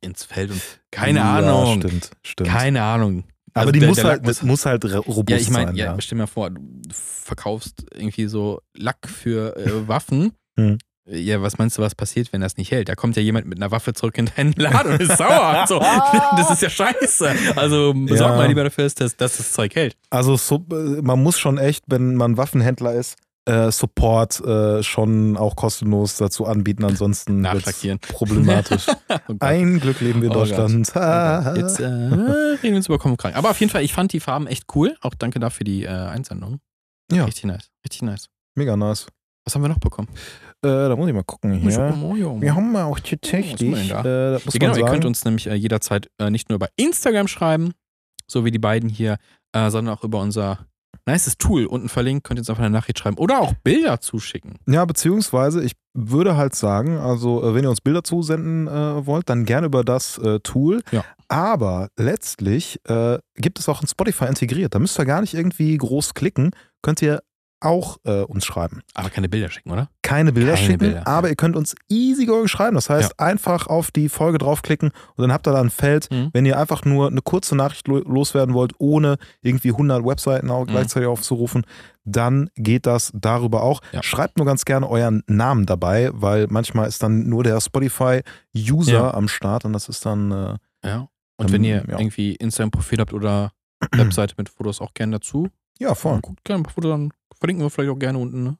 ins 0.00 0.24
Feld 0.24 0.50
und 0.50 0.60
keine 0.90 1.20
ja, 1.20 1.36
Ahnung. 1.38 1.78
Stimmt, 1.80 2.10
stimmt. 2.24 2.48
Keine 2.50 2.82
Ahnung. 2.82 3.22
Aber 3.54 3.60
Also 3.60 3.72
die 3.72 3.80
der- 3.80 3.88
muss 3.88 3.96
der 3.96 4.04
halt, 4.06 4.26
das 4.28 4.42
muss 4.42 4.66
halt 4.66 4.84
robust 4.84 5.28
Ja, 5.30 5.36
ich 5.36 5.50
meine, 5.50 5.66
sein. 5.68 5.76
ja, 5.76 5.84
Ja. 5.94 6.00
stell 6.00 6.16
dir 6.16 6.22
mal 6.22 6.26
vor, 6.26 6.50
du 6.50 6.60
verkaufst 6.92 7.84
irgendwie 7.94 8.26
so 8.26 8.60
Lack 8.76 9.08
für 9.08 9.56
äh, 9.56 9.70
Waffen. 9.88 10.32
Hm. 10.58 10.78
Ja, 11.04 11.42
was 11.42 11.58
meinst 11.58 11.76
du, 11.76 11.82
was 11.82 11.96
passiert, 11.96 12.32
wenn 12.32 12.40
das 12.40 12.56
nicht 12.56 12.70
hält? 12.70 12.88
Da 12.88 12.94
kommt 12.94 13.16
ja 13.16 13.22
jemand 13.22 13.46
mit 13.48 13.58
einer 13.58 13.72
Waffe 13.72 13.92
zurück 13.92 14.16
in 14.18 14.30
deinen 14.36 14.52
Laden 14.52 14.92
und 14.92 15.00
ist 15.00 15.18
sauer. 15.18 15.64
So, 15.68 15.80
das 16.36 16.50
ist 16.52 16.62
ja 16.62 16.70
scheiße. 16.70 17.28
Also 17.56 17.92
besorg 17.92 18.30
Ja. 18.30 18.36
mal 18.36 18.46
lieber 18.46 18.62
dafür, 18.62 18.84
dass, 18.84 18.94
das- 18.94 19.16
dass 19.16 19.36
das 19.38 19.52
Zeug 19.52 19.74
hält. 19.74 19.96
Also 20.10 20.36
so, 20.36 20.64
äh, 20.70 21.02
man 21.02 21.20
muss 21.20 21.40
schon 21.40 21.58
echt, 21.58 21.84
wenn 21.88 22.14
man 22.14 22.36
Waffenhändler 22.36 22.94
ist, 22.94 23.16
äh, 23.44 23.70
Support 23.72 24.40
äh, 24.40 24.82
schon 24.82 25.36
auch 25.36 25.56
kostenlos 25.56 26.16
dazu 26.16 26.46
anbieten, 26.46 26.84
ansonsten 26.84 27.40
Nachlackieren. 27.40 27.98
problematisch. 27.98 28.86
Oh. 29.28 29.34
Ein 29.40 29.78
Glück 29.78 30.00
leben 30.00 30.22
wir 30.22 30.30
in 30.30 30.36
Oh. 30.36 30.40
Deutschland. 30.40 30.90
Oh. 30.94 30.98
Jetzt 31.56 31.80
äh, 31.80 31.84
reden 31.84 32.62
wir 32.62 32.76
uns 32.76 32.86
über 32.86 32.98
Krank. 32.98 33.36
Aber 33.36 33.50
auf 33.50 33.60
jeden 33.60 33.70
Fall, 33.70 33.82
ich 33.82 33.92
fand 33.92 34.12
die 34.12 34.20
Farben 34.20 34.46
echt 34.46 34.64
cool. 34.74 34.96
Auch 35.02 35.14
danke 35.14 35.38
dafür 35.38 35.58
für 35.58 35.64
die 35.64 35.84
äh, 35.84 35.88
Einsendung. 35.88 36.60
Ja. 37.12 37.24
Richtig 37.26 37.44
nice. 37.44 37.68
Richtig 37.84 38.02
nice. 38.02 38.28
Mega 38.56 38.74
nice. 38.76 39.06
Was 39.44 39.54
haben 39.54 39.62
wir 39.62 39.68
noch 39.68 39.78
bekommen? 39.78 40.08
Äh, 40.64 40.68
da 40.68 40.96
muss 40.96 41.08
ich 41.08 41.14
mal 41.14 41.24
gucken 41.24 41.52
hier. 41.52 41.70
Ja. 41.70 42.40
Wir 42.40 42.54
haben 42.54 42.72
ja 42.74 42.84
auch 42.86 42.98
Oh, 42.98 43.02
tatsächlich, 43.02 43.90
äh, 43.90 44.32
Ja, 44.34 44.38
genau, 44.52 44.76
ihr 44.76 44.86
könnt 44.86 45.04
uns 45.04 45.24
nämlich 45.24 45.44
jederzeit 45.44 46.08
nicht 46.30 46.48
nur 46.48 46.56
über 46.56 46.68
Instagram 46.76 47.28
schreiben, 47.28 47.72
so 48.26 48.44
wie 48.44 48.50
die 48.50 48.58
beiden 48.60 48.88
hier, 48.88 49.18
sondern 49.54 49.88
auch 49.90 50.04
über 50.04 50.20
unser 50.20 50.66
nices 51.06 51.38
Tool 51.38 51.66
unten 51.66 51.88
verlinkt. 51.88 52.24
Könnt 52.24 52.38
ihr 52.38 52.42
uns 52.42 52.50
einfach 52.50 52.62
eine 52.62 52.72
Nachricht 52.72 52.98
schreiben 52.98 53.18
oder 53.18 53.40
auch 53.40 53.54
Bilder 53.64 54.00
zuschicken. 54.00 54.58
Ja, 54.66 54.84
beziehungsweise 54.84 55.62
ich 55.62 55.72
würde 55.94 56.36
halt 56.36 56.54
sagen, 56.54 56.98
also 56.98 57.42
äh, 57.42 57.54
wenn 57.54 57.64
ihr 57.64 57.70
uns 57.70 57.80
Bilder 57.80 58.04
zusenden 58.04 58.66
äh, 58.66 59.06
wollt, 59.06 59.28
dann 59.28 59.44
gerne 59.44 59.66
über 59.66 59.84
das 59.84 60.18
äh, 60.18 60.40
Tool. 60.40 60.82
Ja. 60.90 61.04
Aber 61.28 61.88
letztlich 61.98 62.80
äh, 62.84 63.18
gibt 63.36 63.58
es 63.58 63.68
auch 63.68 63.82
ein 63.82 63.86
Spotify 63.86 64.26
integriert. 64.26 64.74
Da 64.74 64.78
müsst 64.78 64.98
ihr 64.98 65.04
gar 65.04 65.20
nicht 65.20 65.34
irgendwie 65.34 65.76
groß 65.76 66.14
klicken. 66.14 66.50
Könnt 66.82 67.02
ihr 67.02 67.22
auch 67.64 67.98
äh, 68.04 68.22
uns 68.22 68.44
schreiben. 68.44 68.82
Aber 68.94 69.10
keine 69.10 69.28
Bilder 69.28 69.50
schicken, 69.50 69.70
oder? 69.70 69.88
Keine 70.02 70.32
Bilder 70.32 70.54
Keine 70.54 70.66
schicken, 70.66 70.78
Bilder, 70.78 71.06
aber 71.06 71.28
ihr 71.28 71.36
könnt 71.36 71.56
uns 71.56 71.74
easy 71.88 72.26
going 72.26 72.48
schreiben. 72.48 72.74
Das 72.74 72.90
heißt, 72.90 73.18
einfach 73.20 73.66
auf 73.68 73.90
die 73.90 74.08
Folge 74.08 74.38
draufklicken 74.38 74.90
und 74.90 75.22
dann 75.22 75.32
habt 75.32 75.46
ihr 75.46 75.52
da 75.52 75.60
ein 75.60 75.70
Feld, 75.70 76.08
Mhm. 76.10 76.30
wenn 76.32 76.44
ihr 76.46 76.58
einfach 76.58 76.84
nur 76.84 77.08
eine 77.08 77.22
kurze 77.22 77.54
Nachricht 77.56 77.88
lo 77.88 77.98
loswerden 77.98 78.54
wollt, 78.54 78.72
ohne 78.78 79.16
irgendwie 79.42 79.72
100 79.72 80.04
Webseiten 80.04 80.50
auch 80.50 80.66
Mhm. 80.66 80.70
gleichzeitig 80.70 81.08
aufzurufen, 81.08 81.64
dann 82.04 82.50
geht 82.56 82.86
das 82.86 83.12
darüber 83.14 83.62
auch. 83.62 83.80
Ja. 83.92 84.02
Schreibt 84.02 84.36
nur 84.38 84.46
ganz 84.46 84.64
gerne 84.64 84.88
euren 84.88 85.22
Namen 85.28 85.66
dabei, 85.66 86.10
weil 86.12 86.46
manchmal 86.50 86.88
ist 86.88 87.02
dann 87.02 87.28
nur 87.28 87.44
der 87.44 87.60
Spotify-User 87.60 88.92
Ja. 88.92 89.14
am 89.14 89.28
Start 89.28 89.64
und 89.64 89.72
das 89.72 89.88
ist 89.88 90.04
dann, 90.06 90.30
äh, 90.32 90.56
Ja. 90.84 91.08
Und 91.38 91.50
wenn 91.52 91.64
ihr 91.64 91.84
ja. 91.88 91.98
irgendwie 91.98 92.34
Instagram-Profil 92.36 92.98
habt 93.00 93.12
oder 93.12 93.52
Webseite 93.92 94.34
mit 94.38 94.48
Fotos 94.48 94.80
auch 94.80 94.94
gerne 94.94 95.16
dazu, 95.16 95.48
ja, 95.78 95.94
voll. 95.94 96.20
guckt 96.20 96.44
gerne 96.44 96.60
ein 96.60 96.64
paar 96.64 96.72
Fotos, 96.72 96.90
dann 96.90 97.12
verlinken 97.36 97.64
wir 97.64 97.70
vielleicht 97.70 97.90
auch 97.90 97.98
gerne 97.98 98.18
unten. 98.18 98.44
Ne? 98.44 98.58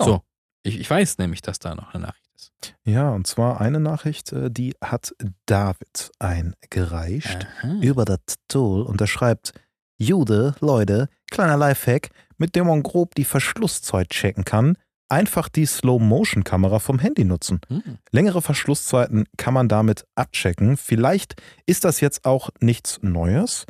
Ja. 0.00 0.06
So. 0.06 0.22
Ich, 0.64 0.78
ich 0.78 0.88
weiß 0.88 1.18
nämlich, 1.18 1.42
dass 1.42 1.58
da 1.58 1.74
noch 1.74 1.94
eine 1.94 2.04
Nachricht 2.04 2.30
ist. 2.36 2.52
Ja, 2.84 3.10
und 3.10 3.26
zwar 3.26 3.60
eine 3.60 3.80
Nachricht, 3.80 4.32
äh, 4.32 4.50
die 4.50 4.74
hat 4.80 5.14
David 5.46 6.12
eingereicht. 6.18 7.46
Aha. 7.62 7.78
über 7.80 8.04
das 8.04 8.20
Tool 8.48 8.82
und 8.82 9.00
er 9.00 9.06
schreibt, 9.06 9.52
Jude, 9.98 10.54
Leute, 10.60 11.08
kleiner 11.30 11.56
Lifehack, 11.56 12.10
mit 12.36 12.56
dem 12.56 12.66
man 12.66 12.82
grob 12.82 13.14
die 13.14 13.24
Verschlusszeit 13.24 14.10
checken 14.10 14.44
kann, 14.44 14.76
einfach 15.08 15.48
die 15.48 15.66
Slow-Motion-Kamera 15.66 16.78
vom 16.78 16.98
Handy 16.98 17.24
nutzen. 17.24 17.60
Hm. 17.68 17.98
Längere 18.10 18.42
Verschlusszeiten 18.42 19.26
kann 19.36 19.54
man 19.54 19.68
damit 19.68 20.06
abchecken. 20.14 20.76
Vielleicht 20.76 21.40
ist 21.66 21.84
das 21.84 22.00
jetzt 22.00 22.24
auch 22.24 22.50
nichts 22.60 22.98
Neues 23.02 23.66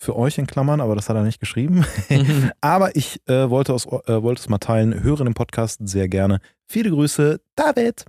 für 0.00 0.16
euch 0.16 0.38
in 0.38 0.46
Klammern, 0.46 0.80
aber 0.80 0.94
das 0.94 1.08
hat 1.08 1.16
er 1.16 1.22
nicht 1.22 1.40
geschrieben. 1.40 1.84
aber 2.60 2.96
ich 2.96 3.20
äh, 3.28 3.50
wollte, 3.50 3.74
es, 3.74 3.84
äh, 3.86 4.22
wollte 4.22 4.40
es 4.40 4.48
mal 4.48 4.58
teilen, 4.58 5.02
höre 5.02 5.24
den 5.24 5.34
Podcast 5.34 5.80
sehr 5.86 6.08
gerne. 6.08 6.40
Viele 6.68 6.90
Grüße, 6.90 7.40
David. 7.54 8.06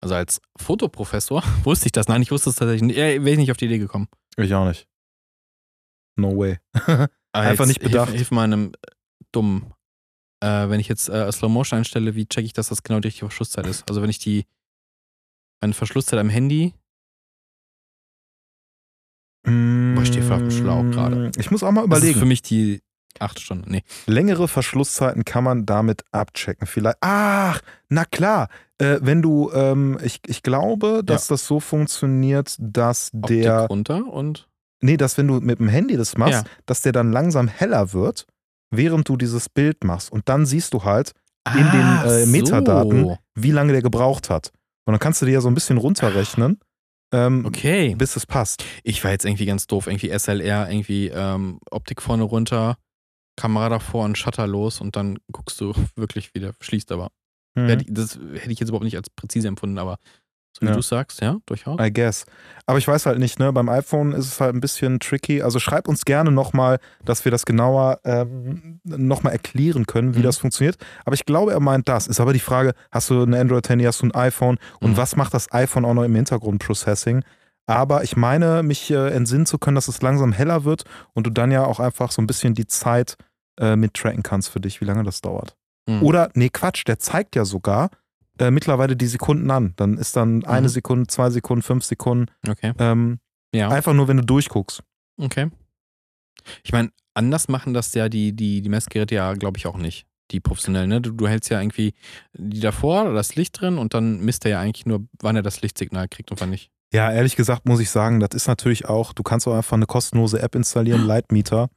Also 0.00 0.14
als 0.14 0.40
Fotoprofessor 0.56 1.42
wusste 1.64 1.86
ich 1.86 1.92
das. 1.92 2.08
Nein, 2.08 2.22
ich 2.22 2.30
wusste 2.30 2.50
es 2.50 2.56
tatsächlich 2.56 2.82
nicht. 2.82 2.96
Wäre 2.96 3.30
ich 3.30 3.38
nicht 3.38 3.50
auf 3.50 3.58
die 3.58 3.66
Idee 3.66 3.78
gekommen. 3.78 4.08
Ich 4.36 4.54
auch 4.54 4.66
nicht. 4.66 4.88
No 6.16 6.36
way. 6.36 6.58
Einfach 7.32 7.66
nicht 7.66 7.80
bedacht. 7.80 8.08
Hilf, 8.08 8.18
hilf 8.18 8.30
mal 8.30 8.44
einem 8.44 8.72
äh, 8.72 8.90
Dummen. 9.32 9.74
Äh, 10.42 10.68
wenn 10.70 10.80
ich 10.80 10.88
jetzt 10.88 11.08
äh, 11.08 11.30
Slow 11.30 11.52
Motion 11.52 11.78
einstelle, 11.78 12.14
wie 12.14 12.26
checke 12.26 12.46
ich, 12.46 12.54
dass 12.54 12.68
das 12.68 12.82
genau 12.82 13.00
die 13.00 13.08
richtige 13.08 13.26
Verschlusszeit 13.26 13.66
ist? 13.66 13.88
Also 13.88 14.00
wenn 14.00 14.10
ich 14.10 14.18
die 14.18 14.46
meine 15.60 15.74
Verschlusszeit 15.74 16.18
am 16.18 16.28
Handy, 16.28 16.74
Boah, 19.46 20.02
ich 20.02 20.08
stehe 20.08 20.22
auf 20.30 20.38
dem 20.40 20.50
Schlauch 20.50 20.82
gerade. 20.90 21.30
Ich 21.38 21.50
muss 21.50 21.62
auch 21.62 21.70
mal 21.72 21.86
das 21.86 21.98
ist 21.98 22.02
überlegen. 22.04 22.18
für 22.20 22.26
mich 22.26 22.42
die 22.42 22.82
acht 23.18 23.40
Stunden. 23.40 23.70
Nee. 23.70 23.82
Längere 24.06 24.48
Verschlusszeiten 24.48 25.24
kann 25.24 25.44
man 25.44 25.64
damit 25.66 26.04
abchecken. 26.12 26.66
Vielleicht. 26.66 26.98
Ach, 27.00 27.60
na 27.88 28.04
klar. 28.04 28.48
Äh, 28.78 28.98
wenn 29.00 29.22
du, 29.22 29.50
ähm, 29.54 29.98
ich, 30.02 30.20
ich 30.26 30.42
glaube, 30.42 31.02
dass 31.04 31.28
das 31.28 31.46
so 31.46 31.60
funktioniert, 31.60 32.56
dass 32.58 33.10
Optik 33.14 33.42
der. 33.42 33.60
runter 33.66 34.06
und 34.06 34.48
Nee, 34.82 34.98
dass 34.98 35.16
wenn 35.16 35.26
du 35.26 35.40
mit 35.40 35.58
dem 35.58 35.68
Handy 35.68 35.96
das 35.96 36.18
machst, 36.18 36.32
Ja. 36.34 36.44
dass 36.66 36.82
der 36.82 36.92
dann 36.92 37.10
langsam 37.10 37.48
heller 37.48 37.94
wird, 37.94 38.26
während 38.70 39.08
du 39.08 39.16
dieses 39.16 39.48
Bild 39.48 39.82
machst. 39.84 40.12
Und 40.12 40.28
dann 40.28 40.44
siehst 40.44 40.74
du 40.74 40.84
halt, 40.84 41.12
In 41.54 41.62
den, 41.70 41.80
Ach 41.82 42.04
äh, 42.06 42.26
Metadaten. 42.26 43.04
So. 43.04 43.18
wie 43.34 43.52
lange 43.52 43.72
der 43.72 43.80
gebraucht 43.80 44.28
hat. 44.28 44.52
Und 44.84 44.92
dann 44.92 44.98
kannst 44.98 45.22
du 45.22 45.26
dir 45.26 45.32
ja 45.32 45.40
so 45.40 45.48
ein 45.48 45.54
bisschen 45.54 45.78
runterrechnen, 45.78 46.58
ähm, 47.12 47.44
Okay. 47.46 47.94
bis 47.96 48.16
es 48.16 48.26
passt. 48.26 48.64
Ich 48.82 49.02
war 49.04 49.10
jetzt 49.12 49.24
irgendwie 49.24 49.46
ganz 49.46 49.66
doof. 49.66 49.86
Irgendwie 49.86 50.10
SLR, 50.16 50.68
irgendwie 50.70 51.08
ähm, 51.08 51.58
Optik 51.70 52.02
vorne 52.02 52.24
runter, 52.24 52.76
Kamera 53.36 53.68
davor 53.68 54.04
und 54.04 54.16
Shutter 54.18 54.46
los 54.46 54.80
und 54.80 54.96
dann 54.96 55.18
guckst 55.32 55.60
du 55.60 55.72
wirklich 55.96 56.34
wieder, 56.34 56.52
schließt 56.60 56.90
aber. 56.92 57.10
Mhm. 57.54 57.84
Das 57.88 58.18
hätte 58.34 58.52
ich 58.52 58.60
jetzt 58.60 58.68
überhaupt 58.68 58.84
nicht 58.84 58.96
als 58.96 59.08
präzise 59.10 59.48
empfunden, 59.48 59.78
aber 59.78 59.98
so 60.58 60.62
wie 60.62 60.70
Ja. 60.70 60.74
du 60.74 60.82
sagst, 60.82 61.20
ja, 61.20 61.36
durchaus. 61.46 61.78
I 61.80 61.92
guess. 61.92 62.24
Aber 62.66 62.78
ich 62.78 62.88
weiß 62.88 63.06
halt 63.06 63.18
nicht, 63.18 63.38
ne? 63.38 63.52
Beim 63.52 63.68
iPhone 63.68 64.12
ist 64.12 64.26
es 64.26 64.40
halt 64.40 64.54
ein 64.54 64.60
bisschen 64.60 64.98
tricky. 65.00 65.42
Also 65.42 65.58
schreib 65.58 65.86
uns 65.88 66.04
gerne 66.04 66.30
nochmal, 66.32 66.78
dass 67.04 67.24
wir 67.24 67.30
das 67.30 67.44
genauer 67.44 68.00
ähm, 68.04 68.80
nochmal 68.84 69.32
erklären 69.34 69.86
können, 69.86 70.14
wie 70.14 70.20
Mhm. 70.20 70.24
das 70.24 70.38
funktioniert. 70.38 70.76
Aber 71.04 71.14
ich 71.14 71.24
glaube, 71.26 71.52
er 71.52 71.60
meint 71.60 71.88
das. 71.88 72.06
Ist 72.06 72.20
aber 72.20 72.32
die 72.32 72.40
Frage, 72.40 72.72
hast 72.90 73.10
du 73.10 73.22
ein 73.22 73.34
Android-Handy, 73.34 73.84
hast 73.84 74.00
du 74.02 74.06
ein 74.06 74.14
iPhone 74.14 74.58
und 74.80 74.92
Mhm. 74.92 74.96
was 74.96 75.14
macht 75.16 75.34
das 75.34 75.52
iPhone 75.52 75.84
auch 75.84 75.94
noch 75.94 76.04
im 76.04 76.14
Hintergrund 76.14 76.64
Processing? 76.64 77.22
Aber 77.68 78.02
ich 78.04 78.16
meine, 78.16 78.62
mich 78.62 78.90
äh, 78.90 79.08
entsinnen 79.10 79.44
zu 79.44 79.58
können, 79.58 79.74
dass 79.74 79.88
es 79.88 80.00
langsam 80.00 80.32
heller 80.32 80.64
wird 80.64 80.84
und 81.14 81.26
du 81.26 81.30
dann 81.30 81.50
ja 81.50 81.64
auch 81.66 81.80
einfach 81.80 82.10
so 82.12 82.22
ein 82.22 82.26
bisschen 82.26 82.54
die 82.54 82.66
Zeit 82.66 83.16
äh, 83.60 83.74
mittracken 83.76 84.22
kannst 84.22 84.48
für 84.50 84.60
dich, 84.60 84.80
wie 84.80 84.84
lange 84.84 85.02
das 85.02 85.20
dauert. 85.20 85.56
Mhm. 85.88 86.02
Oder, 86.02 86.30
nee, 86.34 86.48
Quatsch, 86.48 86.84
der 86.86 86.98
zeigt 86.98 87.34
ja 87.36 87.44
sogar 87.44 87.90
äh, 88.38 88.50
mittlerweile 88.50 88.96
die 88.96 89.06
Sekunden 89.06 89.50
an. 89.50 89.72
Dann 89.76 89.98
ist 89.98 90.16
dann 90.16 90.44
eine 90.44 90.68
Mhm. 90.68 90.72
Sekunde, 90.72 91.06
zwei 91.08 91.30
Sekunden, 91.30 91.62
fünf 91.62 91.84
Sekunden. 91.84 92.26
Okay. 92.48 92.72
Ähm, 92.78 93.18
Ja. 93.54 93.68
Einfach 93.70 93.94
nur, 93.94 94.08
wenn 94.08 94.16
du 94.18 94.24
durchguckst. 94.24 94.82
Okay. 95.18 95.50
Ich 96.62 96.72
meine, 96.72 96.90
anders 97.14 97.48
machen 97.48 97.72
das 97.74 97.94
ja 97.94 98.08
die, 98.08 98.34
die, 98.34 98.60
die 98.62 98.68
Messgeräte 98.68 99.14
ja, 99.14 99.32
glaube 99.34 99.58
ich, 99.58 99.66
auch 99.66 99.78
nicht. 99.78 100.06
Die 100.32 100.40
professionell, 100.40 100.86
ne? 100.88 101.00
Du, 101.00 101.12
du 101.12 101.28
hältst 101.28 101.50
ja 101.50 101.60
irgendwie 101.60 101.94
die 102.34 102.60
davor, 102.60 103.12
das 103.14 103.36
Licht 103.36 103.60
drin 103.60 103.78
und 103.78 103.94
dann 103.94 104.20
misst 104.20 104.44
er 104.44 104.50
ja 104.52 104.60
eigentlich 104.60 104.84
nur, 104.86 105.06
wann 105.20 105.36
er 105.36 105.42
das 105.42 105.62
Lichtsignal 105.62 106.08
kriegt 106.08 106.30
und 106.30 106.40
wann 106.40 106.50
nicht. 106.50 106.70
Ja, 106.92 107.10
ehrlich 107.12 107.36
gesagt 107.36 107.66
muss 107.66 107.80
ich 107.80 107.90
sagen, 107.90 108.20
das 108.20 108.30
ist 108.34 108.46
natürlich 108.48 108.86
auch, 108.86 109.12
du 109.12 109.22
kannst 109.22 109.46
auch 109.48 109.54
einfach 109.54 109.76
eine 109.76 109.86
kostenlose 109.86 110.40
App 110.42 110.54
installieren, 110.54 111.02
Lightmeter 111.06 111.68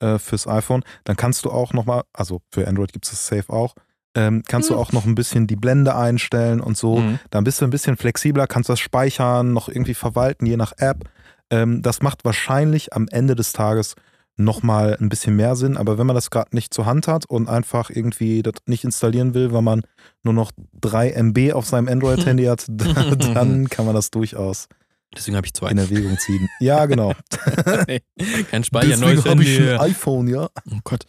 äh, 0.00 0.18
fürs 0.18 0.46
iPhone. 0.46 0.82
Dann 1.04 1.16
kannst 1.16 1.44
du 1.44 1.50
auch 1.50 1.72
nochmal, 1.72 2.02
also 2.12 2.40
für 2.50 2.66
Android 2.66 2.92
gibt 2.92 3.04
es 3.04 3.10
das 3.12 3.26
safe 3.26 3.50
auch, 3.52 3.74
ähm, 4.14 4.42
kannst 4.46 4.70
du 4.70 4.74
Mhm. 4.74 4.80
auch 4.80 4.92
noch 4.92 5.04
ein 5.06 5.14
bisschen 5.14 5.46
die 5.46 5.56
Blende 5.56 5.94
einstellen 5.94 6.60
und 6.60 6.76
so. 6.76 6.98
Mhm. 6.98 7.18
Dann 7.30 7.44
bist 7.44 7.60
du 7.60 7.64
ein 7.64 7.70
bisschen 7.70 7.96
flexibler, 7.96 8.46
kannst 8.46 8.68
das 8.68 8.80
speichern, 8.80 9.52
noch 9.52 9.68
irgendwie 9.68 9.94
verwalten, 9.94 10.46
je 10.46 10.56
nach 10.56 10.72
App. 10.78 11.08
Ähm, 11.50 11.82
das 11.82 12.02
macht 12.02 12.24
wahrscheinlich 12.24 12.92
am 12.92 13.06
Ende 13.10 13.34
des 13.34 13.52
Tages 13.52 13.94
nochmal 14.36 14.96
ein 15.00 15.08
bisschen 15.08 15.34
mehr 15.36 15.56
Sinn. 15.56 15.76
Aber 15.76 15.98
wenn 15.98 16.06
man 16.06 16.14
das 16.14 16.30
gerade 16.30 16.54
nicht 16.54 16.72
zur 16.72 16.86
Hand 16.86 17.08
hat 17.08 17.26
und 17.26 17.48
einfach 17.48 17.90
irgendwie 17.90 18.42
das 18.42 18.54
nicht 18.66 18.84
installieren 18.84 19.34
will, 19.34 19.52
weil 19.52 19.62
man 19.62 19.82
nur 20.22 20.34
noch 20.34 20.52
3 20.80 21.10
MB 21.10 21.52
auf 21.54 21.66
seinem 21.66 21.88
Android-Handy 21.88 22.44
hat, 22.44 22.66
dann 22.68 23.68
kann 23.68 23.84
man 23.86 23.94
das 23.94 24.10
durchaus 24.10 24.68
Deswegen 25.16 25.36
habe 25.38 25.46
ich 25.46 25.54
zwei. 25.54 25.70
in 25.70 25.78
Erwägung 25.78 26.18
ziehen. 26.18 26.48
Ja, 26.60 26.84
genau. 26.86 27.14
Kein 28.50 28.62
Speicher, 28.64 28.96
neues 28.98 29.24
habe 29.24 29.42
ich 29.42 29.58
Handy. 29.58 29.70
ein 29.72 29.80
iPhone, 29.80 30.28
ja. 30.28 30.48
Oh 30.70 30.78
Gott. 30.84 31.04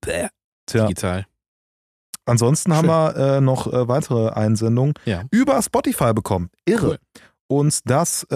Bäh. 0.00 0.28
Tja, 0.66 0.86
Digital. 0.86 1.26
Ansonsten 2.26 2.74
haben 2.74 2.86
Schön. 2.86 3.16
wir 3.16 3.36
äh, 3.36 3.40
noch 3.40 3.66
äh, 3.72 3.88
weitere 3.88 4.30
Einsendungen 4.30 4.94
Ja. 5.04 5.22
über 5.30 5.60
Spotify 5.62 6.12
bekommen. 6.12 6.50
Irre. 6.64 6.86
Cool. 6.88 6.98
Und 7.46 7.80
das 7.88 8.24
äh, 8.30 8.34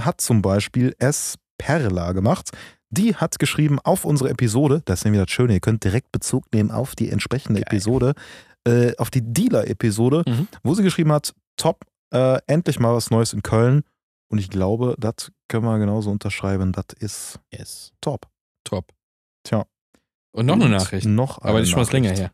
hat 0.00 0.20
zum 0.20 0.42
Beispiel 0.42 0.94
S. 0.98 1.36
Perla 1.58 2.12
gemacht. 2.12 2.50
Die 2.90 3.14
hat 3.16 3.38
geschrieben 3.38 3.78
auf 3.82 4.04
unsere 4.04 4.30
Episode, 4.30 4.82
das 4.84 5.00
ist 5.00 5.04
nämlich 5.04 5.22
das 5.22 5.30
Schöne, 5.30 5.54
ihr 5.54 5.60
könnt 5.60 5.82
direkt 5.84 6.12
Bezug 6.12 6.44
nehmen 6.52 6.70
auf 6.70 6.94
die 6.94 7.10
entsprechende 7.10 7.60
Geil. 7.60 7.68
Episode, 7.68 8.14
äh, 8.66 8.94
auf 8.96 9.10
die 9.10 9.22
Dealer-Episode, 9.22 10.22
Mhm. 10.26 10.48
wo 10.62 10.74
sie 10.74 10.82
geschrieben 10.82 11.12
hat, 11.12 11.32
top, 11.56 11.80
äh, 12.12 12.38
endlich 12.46 12.78
mal 12.78 12.94
was 12.94 13.10
Neues 13.10 13.32
in 13.32 13.42
Köln. 13.42 13.82
Und 14.28 14.38
ich 14.38 14.50
glaube, 14.50 14.94
das 14.98 15.30
können 15.48 15.64
wir 15.64 15.78
genauso 15.78 16.10
unterschreiben, 16.10 16.72
das 16.72 16.86
ist 16.98 17.40
Yes. 17.52 17.92
top. 18.00 18.26
Top. 18.64 18.92
Tja. 19.44 19.64
Und 20.32 20.46
noch 20.46 20.54
eine 20.54 20.64
Und 20.66 20.70
Nachricht. 20.72 21.06
Noch 21.06 21.38
Aber 21.38 21.48
eine 21.50 21.58
die 21.58 21.62
ist 21.64 21.70
schon 21.70 21.80
was 21.80 21.92
länger 21.92 22.10
her. 22.10 22.30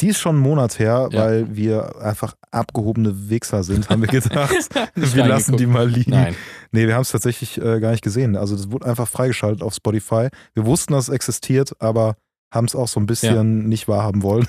Die 0.00 0.08
ist 0.08 0.18
schon 0.18 0.36
einen 0.36 0.42
Monat 0.44 0.78
her, 0.78 1.08
Ja. 1.10 1.20
weil 1.20 1.56
wir 1.56 1.96
einfach 2.02 2.34
abgehobene 2.50 3.30
Wichser 3.30 3.62
sind, 3.64 3.88
haben 3.88 4.02
wir 4.02 4.08
gedacht. 4.08 4.52
Wir 4.94 5.26
lassen 5.26 5.56
die 5.56 5.66
mal 5.66 5.88
liegen. 5.88 6.10
Nein. 6.10 6.34
Nee, 6.72 6.86
wir 6.86 6.94
haben 6.94 7.02
es 7.02 7.10
tatsächlich 7.12 7.56
äh, 7.58 7.80
gar 7.80 7.92
nicht 7.92 8.02
gesehen. 8.02 8.36
Also 8.36 8.56
das 8.56 8.70
wurde 8.70 8.86
einfach 8.86 9.08
freigeschaltet 9.08 9.62
auf 9.62 9.74
Spotify. 9.74 10.28
Wir 10.54 10.66
wussten, 10.66 10.92
dass 10.92 11.08
es 11.08 11.14
existiert, 11.14 11.72
aber 11.80 12.16
haben 12.52 12.66
es 12.66 12.74
auch 12.74 12.88
so 12.88 13.00
ein 13.00 13.06
bisschen 13.06 13.68
nicht 13.68 13.88
wahrhaben 13.88 14.22
wollen. 14.22 14.46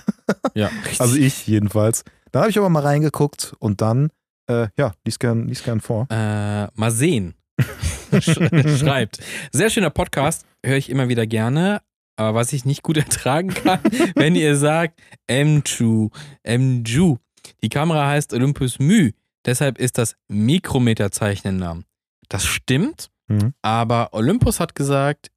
Ja. 0.53 0.69
Also 0.99 1.15
ich 1.15 1.47
jedenfalls. 1.47 2.03
Dann 2.31 2.41
habe 2.41 2.51
ich 2.51 2.57
aber 2.57 2.69
mal 2.69 2.83
reingeguckt 2.83 3.53
und 3.59 3.79
dann, 3.81 4.09
äh, 4.49 4.67
ja, 4.77 4.91
lies 5.05 5.17
gern, 5.19 5.47
lies 5.47 5.63
gern 5.63 5.79
vor. 5.79 6.07
Äh, 6.09 6.67
mal 6.75 6.91
sehen. 6.91 7.35
Sch- 8.11 8.77
Schreibt. 8.79 9.19
Sehr 9.51 9.69
schöner 9.69 9.89
Podcast, 9.89 10.45
höre 10.65 10.77
ich 10.77 10.89
immer 10.89 11.07
wieder 11.09 11.25
gerne. 11.25 11.81
Aber 12.17 12.33
was 12.35 12.51
ich 12.53 12.65
nicht 12.65 12.83
gut 12.83 12.97
ertragen 12.97 13.49
kann, 13.53 13.79
wenn 14.15 14.35
ihr 14.35 14.55
sagt 14.57 14.99
M2, 15.29 16.11
M2. 16.45 17.17
Die 17.63 17.69
Kamera 17.69 18.07
heißt 18.07 18.33
Olympus 18.33 18.79
Mü. 18.79 19.11
Deshalb 19.45 19.77
ist 19.77 19.97
das 19.97 20.15
Mikrometerzeichen 20.27 21.49
im 21.51 21.57
Namen. 21.57 21.85
Das 22.29 22.45
stimmt, 22.45 23.09
Mhm. 23.29 23.53
aber 23.61 24.13
Olympus 24.13 24.59
hat 24.59 24.73
gesagt 24.75 25.31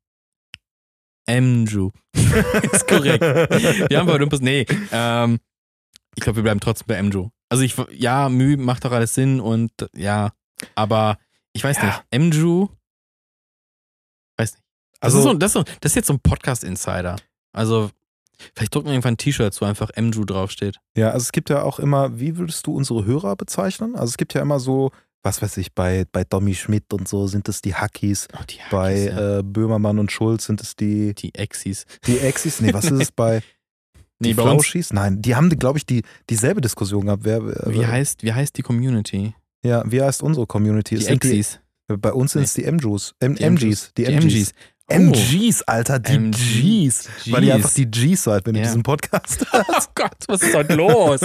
M2. 1.29 1.93
ist 2.73 2.89
korrekt. 2.89 3.23
Wir 3.23 3.99
haben 3.99 4.07
bei 4.07 4.15
Olympus, 4.15 4.41
nee, 4.41 4.67
ähm, 4.93 5.39
ich 6.17 6.23
glaube, 6.23 6.37
wir 6.37 6.43
bleiben 6.43 6.61
trotzdem 6.61 6.87
bei 6.89 7.01
M2. 7.01 7.31
Also 7.49 7.63
ich, 7.65 7.75
ja, 7.93 8.29
Mü 8.29 8.57
macht 8.57 8.85
doch 8.85 8.93
alles 8.93 9.15
Sinn 9.15 9.41
und 9.41 9.71
ja, 9.95 10.33
aber 10.75 11.19
ich 11.53 11.63
weiß 11.65 11.77
Ja. 11.79 11.85
nicht, 12.13 12.33
M2, 12.35 12.69
nicht. 15.03 15.15
Das, 15.15 15.15
Also- 15.15 15.19
ist 15.19 15.25
so, 15.25 15.35
das, 15.35 15.49
ist 15.49 15.53
so, 15.55 15.63
das 15.81 15.93
ist 15.93 15.97
jetzt 15.97 16.07
so 16.09 16.13
ein 16.15 16.21
Podcast-Insider. 16.21 17.17
Also, 17.53 17.91
vielleicht 18.55 18.75
drucken 18.75 18.87
wir 18.87 18.93
irgendwann 18.95 19.15
ein 19.15 19.19
T-Shirt, 19.19 19.57
wo 19.61 19.65
einfach 19.67 19.91
M2 19.91 20.25
draufsteht. 20.25 20.77
Ja, 20.97 21.11
also 21.11 21.23
es 21.25 21.33
gibt 21.33 21.51
ja 21.51 21.63
auch 21.63 21.79
immer, 21.79 22.19
wie 22.19 22.37
würdest 22.37 22.67
du 22.67 22.75
unsere 22.75 23.05
Hörer 23.05 23.37
bezeichnen? 23.37 23.95
Also 23.97 24.11
es 24.11 24.17
gibt 24.17 24.35
ja 24.35 24.41
immer 24.41 24.61
so, 24.61 24.91
was 25.23 25.43
weiß 25.43 25.57
ich, 25.59 25.75
bei, 25.75 26.07
bei 26.11 26.25
Domi 26.25 26.55
Schmidt 26.55 26.93
und 26.95 27.07
so 27.09 27.27
sind 27.27 27.49
es 27.49 27.61
die 27.61 27.75
Hackies. 27.75 28.29
Oh, 28.33 28.43
die 28.49 28.57
Bei 28.71 29.07
ja. 29.07 29.39
äh, 29.39 29.43
Böhmermann 29.43 29.99
und 29.99 30.11
Schulz 30.13 30.47
sind 30.47 30.61
es 30.63 30.77
die, 30.77 31.15
die 31.15 31.35
Exis. 31.35 31.85
die 32.07 32.19
Exis. 32.19 32.61
Nee, 32.61 32.73
was 32.73 32.85
ist 32.87 33.01
es 33.03 33.13
bei 33.17 33.43
Nee, 34.23 34.29
die 34.35 34.41
uns, 34.41 34.43
Flauschis? 34.43 34.93
Nein, 34.93 35.21
die 35.23 35.35
haben, 35.35 35.49
glaube 35.51 35.79
ich, 35.79 35.87
die, 35.87 36.03
dieselbe 36.29 36.61
Diskussion 36.61 37.07
gehabt. 37.07 37.25
Wer, 37.25 37.45
wer, 37.45 37.75
wie 37.75 37.87
heißt, 37.87 38.23
wie 38.23 38.33
heißt 38.33 38.57
die 38.57 38.63
Community? 38.63 39.35
Ja, 39.65 39.83
wie 39.91 40.01
heißt 40.03 40.23
unsere 40.23 40.47
Community? 40.47 40.97
Die 40.97 41.07
Exis. 41.07 41.59
Die, 41.91 41.97
bei 41.97 42.13
uns 42.13 42.33
sind 42.33 42.43
es 42.43 42.55
die 42.55 42.71
MJs. 42.71 43.15
M 43.21 43.35
Die 43.35 43.43
MGs. 43.45 43.93
Die 43.97 44.05
Die 44.05 44.13
MGs. 44.13 44.53
MGs. 44.91 45.19
Oh. 45.19 45.37
MGs, 45.37 45.63
Alter, 45.63 45.99
die 45.99 46.31
Gs. 46.89 47.09
Weil 47.31 47.45
ihr 47.45 47.55
einfach 47.55 47.73
die 47.73 47.91
Gs 47.91 48.23
seid, 48.25 48.47
wenn 48.47 48.55
ihr 48.55 48.63
Ja. 48.63 48.67
diesen 48.69 48.83
Podcast 48.83 49.47
Oh 49.53 49.63
Gott, 49.95 50.17
was 50.29 50.43
ist 50.43 50.55
heute 50.55 50.75
los? 50.75 51.21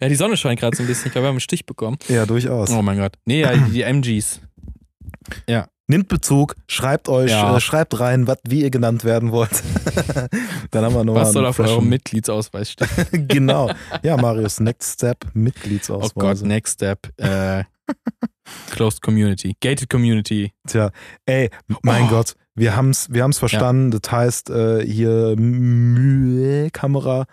ja, 0.00 0.08
die 0.08 0.14
Sonne 0.14 0.36
scheint 0.36 0.60
gerade 0.60 0.76
so 0.76 0.82
ein 0.82 0.86
bisschen. 0.86 1.06
Ich 1.06 1.12
glaube, 1.12 1.24
wir 1.24 1.28
haben 1.28 1.34
einen 1.34 1.40
Stich 1.40 1.66
bekommen. 1.66 1.96
Ja, 2.08 2.26
durchaus. 2.26 2.70
Oh 2.70 2.82
mein 2.82 2.98
Gott. 2.98 3.14
Nee, 3.24 3.40
ja, 3.40 3.52
die, 3.56 3.70
die 3.72 3.82
MGs. 3.82 4.40
Nimmt 5.88 6.08
Bezug, 6.08 6.56
schreibt 6.66 7.08
euch, 7.08 7.30
Ja. 7.30 7.56
äh, 7.56 7.60
schreibt 7.60 8.00
rein, 8.00 8.26
wat, 8.26 8.40
wie 8.48 8.62
ihr 8.62 8.70
genannt 8.70 9.04
werden 9.04 9.30
wollt. 9.30 9.50
Dann 10.72 10.84
haben 10.84 10.94
wir 10.96 11.04
nochmal 11.04 11.22
Was 11.26 11.32
soll 11.32 11.46
auf 11.46 11.60
eurem 11.60 11.88
Mitgliedsausweis 11.88 12.72
stehen? 12.72 12.88
Genau. 13.28 13.70
Ja, 14.02 14.16
Marius, 14.16 14.58
Next 14.58 14.94
Step, 14.94 15.18
Oh 15.26 15.28
Mitgliedsausweis. 15.34 16.14
Gott, 16.14 16.42
next 16.42 16.74
step. 16.74 17.06
Äh, 17.18 17.62
closed 18.70 19.02
Community. 19.02 19.56
Gated 19.60 19.88
Community. 19.88 20.52
Tja, 20.66 20.90
ey, 21.26 21.50
mein 21.82 22.04
Oh. 22.04 22.08
Gott, 22.08 22.34
wir 22.54 22.76
haben's, 22.76 23.08
wir 23.10 23.22
haben's 23.22 23.38
verstanden. 23.38 23.90
Das 23.90 24.10
heißt, 24.10 24.50
äh, 24.50 24.84
hier 24.84 25.34
Mühe-Kamera, 25.36 27.26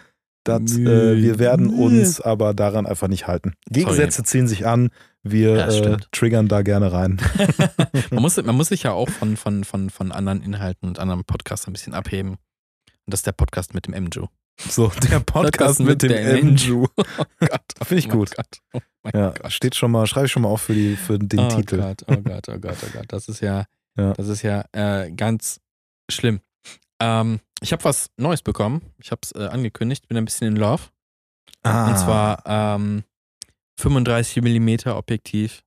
das, 0.43 0.77
äh, 0.77 1.21
wir 1.21 1.39
werden 1.39 1.69
uns 1.69 2.19
aber 2.19 2.53
daran 2.53 2.85
einfach 2.85 3.07
nicht 3.07 3.27
halten. 3.27 3.53
Gegensätze 3.69 4.23
ziehen 4.23 4.47
sich 4.47 4.65
an. 4.67 4.89
Wir 5.23 5.55
Ja, 5.55 5.67
äh, 5.69 5.97
triggern 6.11 6.49
da 6.49 6.63
gerne 6.63 6.91
rein. 6.91 7.21
man, 8.11 8.21
muss, 8.21 8.35
man 8.43 8.55
muss 8.55 8.67
sich 8.67 8.83
ja 8.83 8.91
auch 8.91 9.09
von, 9.09 9.37
von, 9.37 9.63
von, 9.63 9.89
von 9.89 10.11
anderen 10.11 10.41
Inhalten 10.41 10.87
und 10.89 10.99
anderen 10.99 11.23
Podcasts 11.23 11.65
ein 11.65 11.71
bisschen 11.73 11.93
abheben. 11.93 12.35
Und 13.05 13.11
das 13.13 13.19
ist 13.19 13.27
der 13.27 13.31
Podcast 13.33 13.73
mit 13.73 13.87
dem 13.87 14.03
Mju. 14.03 14.27
So, 14.69 14.87
der 15.09 15.19
Podcast 15.25 15.79
mit 15.79 16.01
dem 16.03 16.09
der 16.09 16.35
Andrew. 16.35 16.85
Oh 16.97 17.03
Gott. 17.39 17.61
Finde 17.83 17.99
ich 17.99 18.07
Oh 18.09 18.17
gut. 18.17 18.31
Oh 18.73 18.79
mein 19.03 19.13
Ja, 19.15 19.29
Gott. 19.31 19.51
steht 19.51 19.75
schon 19.75 19.91
mal, 19.91 20.05
schreibe 20.07 20.27
ich 20.27 20.31
schon 20.31 20.43
mal 20.43 20.49
auf 20.49 20.61
für, 20.61 20.73
die, 20.73 20.95
für 20.95 21.17
den 21.19 21.39
oh 21.39 21.47
Titel. 21.49 21.77
Gott, 21.77 22.03
oh 22.07 22.15
Gott, 22.17 22.49
oh 22.49 22.57
Gott, 22.59 22.77
oh 22.83 22.87
Gott. 22.93 23.05
Das 23.07 23.27
ist 23.27 23.41
ja, 23.41 23.65
Ja. 23.97 24.13
das 24.13 24.27
ist 24.27 24.41
ja 24.43 24.63
äh, 24.71 25.11
ganz 25.11 25.59
schlimm. 26.09 26.39
Ähm, 27.01 27.39
ich 27.61 27.71
habe 27.73 27.83
was 27.83 28.09
Neues 28.17 28.41
bekommen. 28.41 28.81
Ich 29.01 29.11
habe 29.11 29.21
es 29.23 29.31
äh, 29.33 29.47
angekündigt. 29.47 30.07
Bin 30.07 30.17
ein 30.17 30.25
bisschen 30.25 30.47
in 30.47 30.55
Love. 30.55 30.83
Ah, 31.63 31.87
Und 31.89 31.97
zwar 31.97 32.43
ähm, 32.45 33.03
35 33.79 34.41
mm 34.43 34.89
Objektiv. 34.89 35.63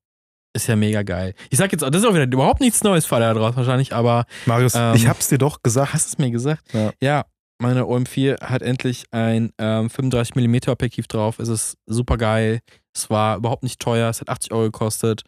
Ist 0.57 0.69
ja 0.69 0.77
mega 0.77 1.03
geil. 1.03 1.35
Ich 1.51 1.59
sag 1.59 1.71
jetzt, 1.71 1.85
auch, 1.85 1.91
das 1.91 2.01
ist 2.03 2.09
auch 2.09 2.15
wieder 2.15 2.25
überhaupt 2.25 2.61
nichts 2.61 2.83
Neues 2.83 3.05
für 3.05 3.17
alle 3.17 3.27
da 3.27 3.35
draußen 3.35 3.57
wahrscheinlich, 3.57 3.93
aber 3.93 4.25
Marius, 4.47 4.75
ähm, 4.75 4.95
ich 4.95 5.07
hab's 5.07 5.29
dir 5.29 5.37
doch 5.37 5.63
gesagt. 5.63 5.93
hast 5.93 6.07
du 6.07 6.13
es 6.15 6.19
mir 6.19 6.31
gesagt? 6.31 6.63
Ja. 6.73 7.27
meine 7.59 7.83
OM4 7.83 8.41
hat 8.41 8.63
endlich 8.63 9.05
ein 9.11 9.53
ähm, 9.59 9.91
35 9.91 10.35
mm 10.35 10.71
Objektiv 10.71 11.09
drauf. 11.09 11.39
Es 11.39 11.49
ist 11.49 11.77
super 11.85 12.17
geil. 12.17 12.61
Es 12.95 13.11
war 13.11 13.37
überhaupt 13.37 13.63
nicht 13.65 13.81
teuer. 13.81 14.09
Es 14.09 14.23
hat 14.23 14.31
80 14.31 14.53
Euro 14.53 14.65
gekostet. 14.65 15.25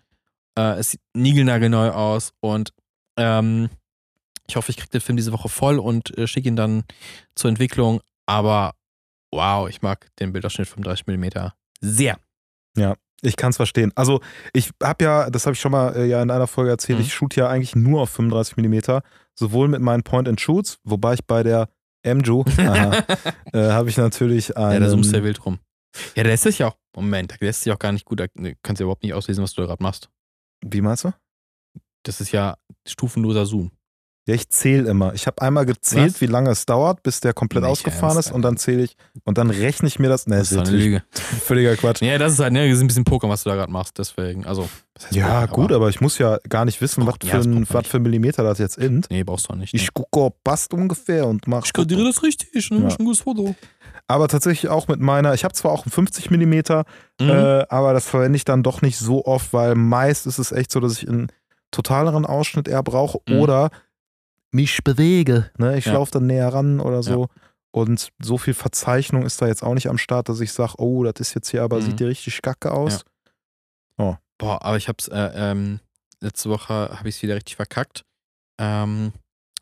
Äh, 0.59 0.79
es 0.79 0.93
sieht 0.93 1.01
niegelnagelneu 1.15 1.91
aus 1.91 2.33
und 2.41 2.73
ähm, 3.19 3.69
ich 4.49 4.57
hoffe, 4.57 4.71
ich 4.71 4.79
kriege 4.79 4.89
den 4.89 5.03
Film 5.03 5.17
diese 5.17 5.33
Woche 5.33 5.51
voll 5.51 5.79
und 5.79 6.17
äh, 6.17 6.27
schicke 6.27 6.49
ihn 6.49 6.57
dann 6.57 6.85
zur 7.35 7.51
Entwicklung. 7.51 8.01
Aber 8.25 8.73
wow, 9.31 9.69
ich 9.69 9.83
mag 9.83 10.09
den 10.21 10.33
Bildausschnitt 10.33 10.69
35 10.69 11.07
mm 11.07 11.51
sehr. 11.81 12.97
Ich 13.23 13.37
kann 13.37 13.51
es 13.51 13.57
verstehen. 13.57 13.91
Also, 13.97 14.21
ich 14.53 14.71
habe 14.83 15.05
ja, 15.05 15.31
das 15.31 15.47
habe 15.47 15.55
ich 15.55 15.61
schon 15.61 15.73
mal 15.73 15.95
äh, 15.97 16.07
ja 16.07 16.23
in 16.23 16.31
einer 16.31 16.47
Folge 16.47 16.71
erzählt, 16.71 16.99
Mhm. 16.99 17.05
ich 17.05 17.13
shoot 17.15 17.35
ja 17.37 17.49
eigentlich 17.49 17.75
nur 17.75 18.03
auf 18.03 18.11
35 18.11 18.57
mm, 18.57 19.01
sowohl 19.35 19.69
mit 19.69 19.81
meinen 19.81 20.03
Point-and-Shoots, 20.05 20.79
wobei 20.85 21.15
ich 21.15 21.25
bei 21.27 21.43
der 21.43 21.69
MJU 22.05 22.45
äh, 22.59 23.71
habe 23.71 23.89
ich 23.89 23.97
natürlich 23.97 24.57
einen. 24.57 24.75
Ja, 24.75 24.81
da 24.81 24.89
zoomst 24.89 25.13
du 25.13 25.17
ja 25.17 25.25
wild 25.25 25.45
rum. 25.45 25.59
Ja, 26.15 26.23
der 26.23 26.33
lässt 26.33 26.45
sich 26.45 26.59
ja 26.61 26.69
auch, 26.69 26.77
Moment, 26.95 27.33
der 27.33 27.39
lässt 27.49 27.63
sich 27.63 27.73
auch 27.73 27.79
gar 27.79 27.91
nicht 27.93 28.05
gut, 28.05 28.21
da 28.21 28.27
kannst 28.63 28.79
du 28.81 28.85
ja 28.85 28.87
überhaupt 28.87 29.03
nicht 29.03 29.15
auslesen, 29.15 29.43
was 29.43 29.53
du 29.55 29.63
da 29.63 29.67
gerade 29.67 29.83
machst. 29.83 30.09
Wie 30.65 30.81
meinst 30.81 31.05
du? 31.05 31.13
Das 32.05 32.21
ist 32.21 32.31
ja 32.31 32.57
stufenloser 32.87 33.47
Zoom. 33.47 33.73
Ja, 34.29 34.35
ich 34.35 34.51
zähle 34.51 34.89
immer. 34.91 35.15
Ich 35.15 35.27
habe 35.27 35.41
einmal 35.41 35.65
gezählt, 35.65 36.15
Was? 36.15 36.21
wie 36.21 36.27
lange 36.27 36.51
es 36.51 36.67
dauert, 36.67 37.03
bis 37.03 37.21
der 37.21 37.33
komplett 37.33 37.63
Nicht 37.65 37.71
ausgefahren 37.73 38.17
ernst, 38.17 38.29
ist 38.29 38.35
und 38.35 38.43
dann 38.43 38.59
zähle 38.59 38.83
ich 38.83 38.95
und 39.25 39.39
dann 39.39 39.49
rechne 39.49 39.89
ich 39.89 39.99
mir 39.99 40.09
das. 40.11 40.27
Ne, 40.27 40.37
Das 40.37 40.53
ist 40.53 40.59
eine 40.59 40.71
Lüge. 40.71 41.03
völliger 41.13 41.75
Quatsch. 41.77 42.03
Ja, 42.03 42.19
das 42.19 42.35
ist 42.35 42.41
halt, 42.41 42.53
ne, 42.53 42.69
das 42.69 42.77
ist 42.77 42.85
ein 42.85 42.89
bisschen 42.89 43.05
Poker, 43.05 43.29
was 43.31 43.43
du 43.45 43.49
da 43.49 43.57
gerade 43.57 43.73
machst, 43.73 43.99
deswegen, 43.99 44.45
also. 44.45 44.69
was 44.95 45.07
heißt 45.07 45.15
Ja, 45.17 45.47
Poker, 45.47 45.63
gut, 45.63 45.73
aber 45.73 45.89
ich 45.89 46.03
muss 46.03 46.19
ja 46.19 46.39
gar 46.49 46.67
nicht 46.67 46.81
wissen, 46.83 47.07
was 47.07 47.15
ja, 47.25 47.31
für, 47.31 47.37
das 47.39 47.47
ein, 47.47 47.67
was 47.71 47.87
für 47.87 48.01
Millimeter 48.01 48.43
das 48.43 48.59
jetzt 48.59 48.77
ist. 48.77 49.11
Nee, 49.11 49.25
brauchst 49.25 49.49
du 49.49 49.55
auch 49.55 49.57
nicht. 49.57 49.73
Ich 49.73 49.83
nee. 49.85 49.89
gucke, 49.95 50.21
ob 50.21 50.45
passt 50.45 50.75
ungefähr 50.75 51.27
und 51.27 51.47
mach. 51.47 51.65
ich 51.65 51.73
kodiere 51.73 52.05
das 52.05 52.23
richtig, 52.23 52.71
ne? 52.71 52.81
Ja. 52.81 52.89
Ist 52.89 53.01
ein 53.01 53.07
gutes 53.07 53.23
Foto. 53.23 53.55
Aber 54.09 54.29
tatsächlich 54.29 54.71
auch 54.71 54.89
mit 54.89 55.01
meiner, 55.01 55.33
ich 55.33 55.45
habe 55.45 55.55
zwar 55.55 55.73
auch 55.73 55.85
einen 55.87 55.93
50 55.93 56.31
Millimeter, 56.31 56.85
Mhm. 57.19 57.31
äh, 57.31 57.65
aber 57.71 57.95
das 57.95 58.07
verwende 58.07 58.37
ich 58.37 58.45
dann 58.45 58.63
doch 58.63 58.83
nicht 58.83 58.99
so 58.99 59.25
oft, 59.25 59.53
weil 59.55 59.75
meist 59.75 60.27
ist 60.27 60.39
es 60.39 60.53
echt 60.53 60.71
so, 60.71 60.81
dass 60.81 61.03
ich 61.03 61.09
einen 61.09 61.29
totaleren 61.71 62.25
Ausschnitt 62.25 62.69
eher 62.69 62.83
brauche 62.83 63.21
Mhm. 63.29 63.41
oder 63.41 63.71
mich 64.53 64.83
bewege. 64.85 65.51
Ne? 65.59 65.77
Ich 65.79 65.87
Ja. 65.87 65.95
laufe 65.95 66.13
dann 66.13 66.27
näher 66.27 66.53
ran 66.53 66.81
oder 66.81 67.03
so. 67.03 67.29
Und 67.71 68.09
so 68.23 68.39
viel 68.39 68.55
Verzeichnung 68.55 69.25
ist 69.27 69.43
da 69.43 69.47
jetzt 69.47 69.63
auch 69.63 69.75
nicht 69.75 69.89
am 69.89 69.99
Start, 69.99 70.29
dass 70.29 70.41
ich 70.41 70.53
sage, 70.53 70.75
oh, 70.79 71.05
das 71.05 71.15
ist 71.21 71.35
jetzt 71.35 71.51
hier 71.51 71.63
aber, 71.63 71.77
Mhm. 71.77 71.83
sieht 71.83 71.99
hier 71.99 72.09
richtig 72.09 72.41
kacke 72.43 72.73
aus. 72.73 73.05
Boah, 74.41 74.63
aber 74.65 74.77
ich 74.77 74.87
hab's, 74.89 75.09
äh, 75.09 75.33
ähm, 75.35 75.81
letzte 76.21 76.49
Woche 76.49 76.73
habe 76.97 77.09
ich 77.09 77.17
es 77.17 77.23
wieder 77.23 77.35
richtig 77.35 77.57
verkackt. 77.57 78.05
Ähm, 78.61 79.13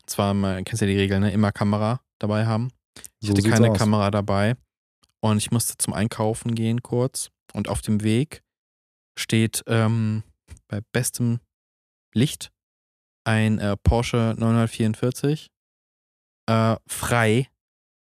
zwar, 0.05 0.35
mal, 0.35 0.63
kennst 0.63 0.81
ja 0.81 0.87
die 0.87 0.95
Regel, 0.97 1.19
ne? 1.19 1.31
Immer 1.31 1.51
Kamera 1.51 1.99
dabei 2.19 2.45
haben. 2.45 2.69
Ich 3.19 3.27
So 3.29 3.33
hatte 3.33 3.49
keine 3.49 3.71
aus. 3.71 3.77
Kamera 3.79 4.11
dabei 4.11 4.55
und 5.19 5.37
ich 5.37 5.49
musste 5.49 5.77
zum 5.77 5.93
Einkaufen 5.93 6.53
gehen 6.53 6.83
kurz 6.83 7.31
und 7.53 7.69
auf 7.69 7.81
dem 7.81 8.03
Weg 8.03 8.43
steht 9.17 9.63
ähm, 9.65 10.21
bei 10.67 10.81
bestem 10.91 11.39
Licht 12.13 12.51
ein 13.27 13.59
äh, 13.59 13.75
Porsche 13.77 14.35
944 14.37 15.49
äh, 16.49 16.75
frei 16.87 17.47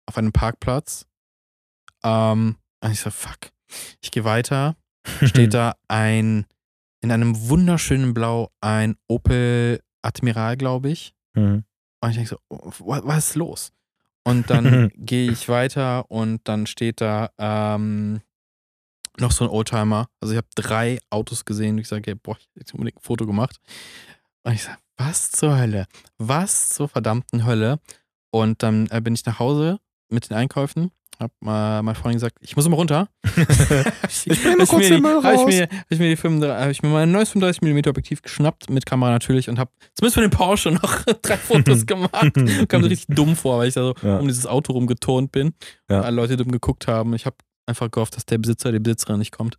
auf 0.08 0.18
einem 0.18 0.32
Parkplatz. 0.32 1.06
Ähm, 2.04 2.58
und 2.84 2.92
ich 2.92 3.00
so, 3.02 3.12
fuck. 3.12 3.52
Ich 4.02 4.12
gehe 4.12 4.24
weiter, 4.24 4.76
steht 5.24 5.54
da 5.54 5.76
ein, 5.88 6.46
in 7.02 7.12
einem 7.12 7.50
wunderschönen 7.50 8.14
Blau, 8.14 8.52
ein 8.62 8.96
Opel 9.08 9.82
Admiral, 10.02 10.58
glaube 10.58 10.90
ich. 10.90 11.14
Mhm. 11.36 11.64
Und 12.04 12.10
ich 12.10 12.16
denke 12.16 12.30
so, 12.30 12.38
oh, 12.50 12.72
wa- 12.80 13.02
was 13.04 13.30
ist 13.30 13.36
los? 13.36 13.72
Und 14.24 14.50
dann 14.50 14.90
gehe 14.96 15.32
ich 15.32 15.48
weiter 15.50 16.10
und 16.10 16.42
dann 16.48 16.68
steht 16.68 17.02
da 17.02 17.30
ähm, 17.38 18.22
noch 19.20 19.32
so 19.32 19.44
ein 19.46 19.50
Oldtimer. 19.50 20.08
Also 20.22 20.34
ich 20.34 20.38
habe 20.38 20.48
drei 20.56 21.00
Autos 21.10 21.44
gesehen 21.46 21.78
ich 21.78 21.88
sage, 21.88 22.16
boah, 22.16 22.38
ich 22.38 22.44
hätte 22.48 22.60
jetzt 22.60 22.74
unbedingt 22.74 22.98
ein 22.98 23.04
Foto 23.04 23.26
gemacht. 23.26 23.58
Und 24.44 24.54
ich 24.54 24.64
sage, 24.64 24.78
was 25.08 25.32
zur 25.32 25.58
Hölle? 25.58 25.86
Was 26.18 26.70
zur 26.70 26.88
verdammten 26.88 27.46
Hölle? 27.46 27.80
Und 28.32 28.64
dann 28.64 28.88
äh, 28.92 29.02
bin 29.02 29.14
ich 29.14 29.26
nach 29.26 29.40
Hause 29.40 29.80
mit 30.10 30.30
den 30.30 30.38
Einkäufen. 30.38 30.92
Hab 31.20 31.32
mal 31.40 31.84
meine 31.84 31.96
Freundin 31.96 32.16
gesagt, 32.16 32.38
ich 32.42 32.56
muss 32.56 32.68
mal 32.68 32.76
runter. 32.76 33.08
ich 34.26 34.42
bring 34.42 34.58
nur 34.58 34.66
kurz 34.68 34.90
mir, 34.90 34.90
den 34.90 35.04
die- 35.04 35.10
ich 35.10 35.24
raus. 35.26 35.46
mir, 35.46 35.64
hab 35.64 35.86
ich 35.92 36.00
mir 36.00 36.10
die 36.10 36.16
35, 36.16 36.64
hab 36.64 36.72
ich 36.72 36.82
mir 36.84 36.90
mein 36.90 37.12
neues 37.12 37.36
35mm 37.36 37.90
Objektiv 37.90 38.22
geschnappt 38.22 38.70
mit 38.70 38.86
Kamera 38.86 39.12
natürlich 39.12 39.48
und 39.50 39.60
habe 39.60 39.72
zumindest 39.94 40.16
für 40.16 40.22
den 40.22 40.32
Porsche 40.32 40.72
noch 40.72 41.04
drei 41.22 41.38
Fotos 41.38 41.86
gemacht. 41.86 42.12
Kam 42.70 42.82
so 42.82 42.88
richtig 42.88 43.16
dumm 43.16 43.36
vor, 43.36 43.60
weil 43.60 43.68
ich 43.68 43.76
da 43.76 43.82
so 43.84 43.94
Ja. 44.02 44.18
um 44.18 44.28
dieses 44.28 44.48
Auto 44.48 44.74
rumgeturnt 44.74 45.32
bin 45.32 45.54
Ja. 45.90 46.00
und 46.00 46.06
alle 46.06 46.16
Leute 46.16 46.38
dumm 46.38 46.52
geguckt 46.52 46.88
haben. 46.88 47.14
Ich 47.14 47.26
habe 47.28 47.36
einfach 47.68 47.92
gehofft, 47.92 48.16
dass 48.16 48.26
der 48.26 48.40
Besitzer, 48.40 48.72
die 48.72 48.80
Besitzerin 48.80 49.20
nicht 49.20 49.32
kommt. 49.32 49.58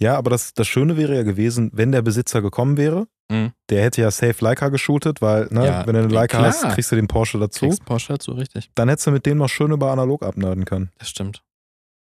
Ja, 0.00 0.16
aber 0.16 0.30
das, 0.30 0.54
das 0.54 0.66
Schöne 0.66 0.96
wäre 0.96 1.14
ja 1.14 1.22
gewesen, 1.22 1.70
wenn 1.74 1.92
der 1.92 2.00
Besitzer 2.02 2.40
gekommen 2.40 2.76
wäre, 2.78 3.06
Mhm. 3.32 3.52
der 3.70 3.82
hätte 3.84 4.00
ja 4.02 4.10
safe 4.10 4.44
Leica 4.44 4.68
geshootet, 4.68 5.22
weil, 5.22 5.46
ne, 5.50 5.66
Ja, 5.66 5.86
wenn 5.86 5.94
du 5.94 6.00
eine 6.00 6.08
ja, 6.12 6.20
Leica 6.20 6.38
klar. 6.38 6.48
hast, 6.48 6.62
kriegst 6.74 6.92
du 6.92 6.96
den 6.96 7.08
Porsche 7.08 7.38
dazu. 7.38 7.66
Kriegst 7.66 7.84
Porsche 7.84 8.12
dazu, 8.12 8.32
richtig. 8.32 8.70
Dann 8.74 8.88
hättest 8.88 9.06
du 9.06 9.10
mit 9.12 9.24
dem 9.26 9.38
noch 9.38 9.48
schön 9.48 9.70
über 9.72 9.90
analog 9.90 10.22
abnörden 10.22 10.64
können. 10.64 10.90
Das 10.98 11.08
stimmt. 11.08 11.42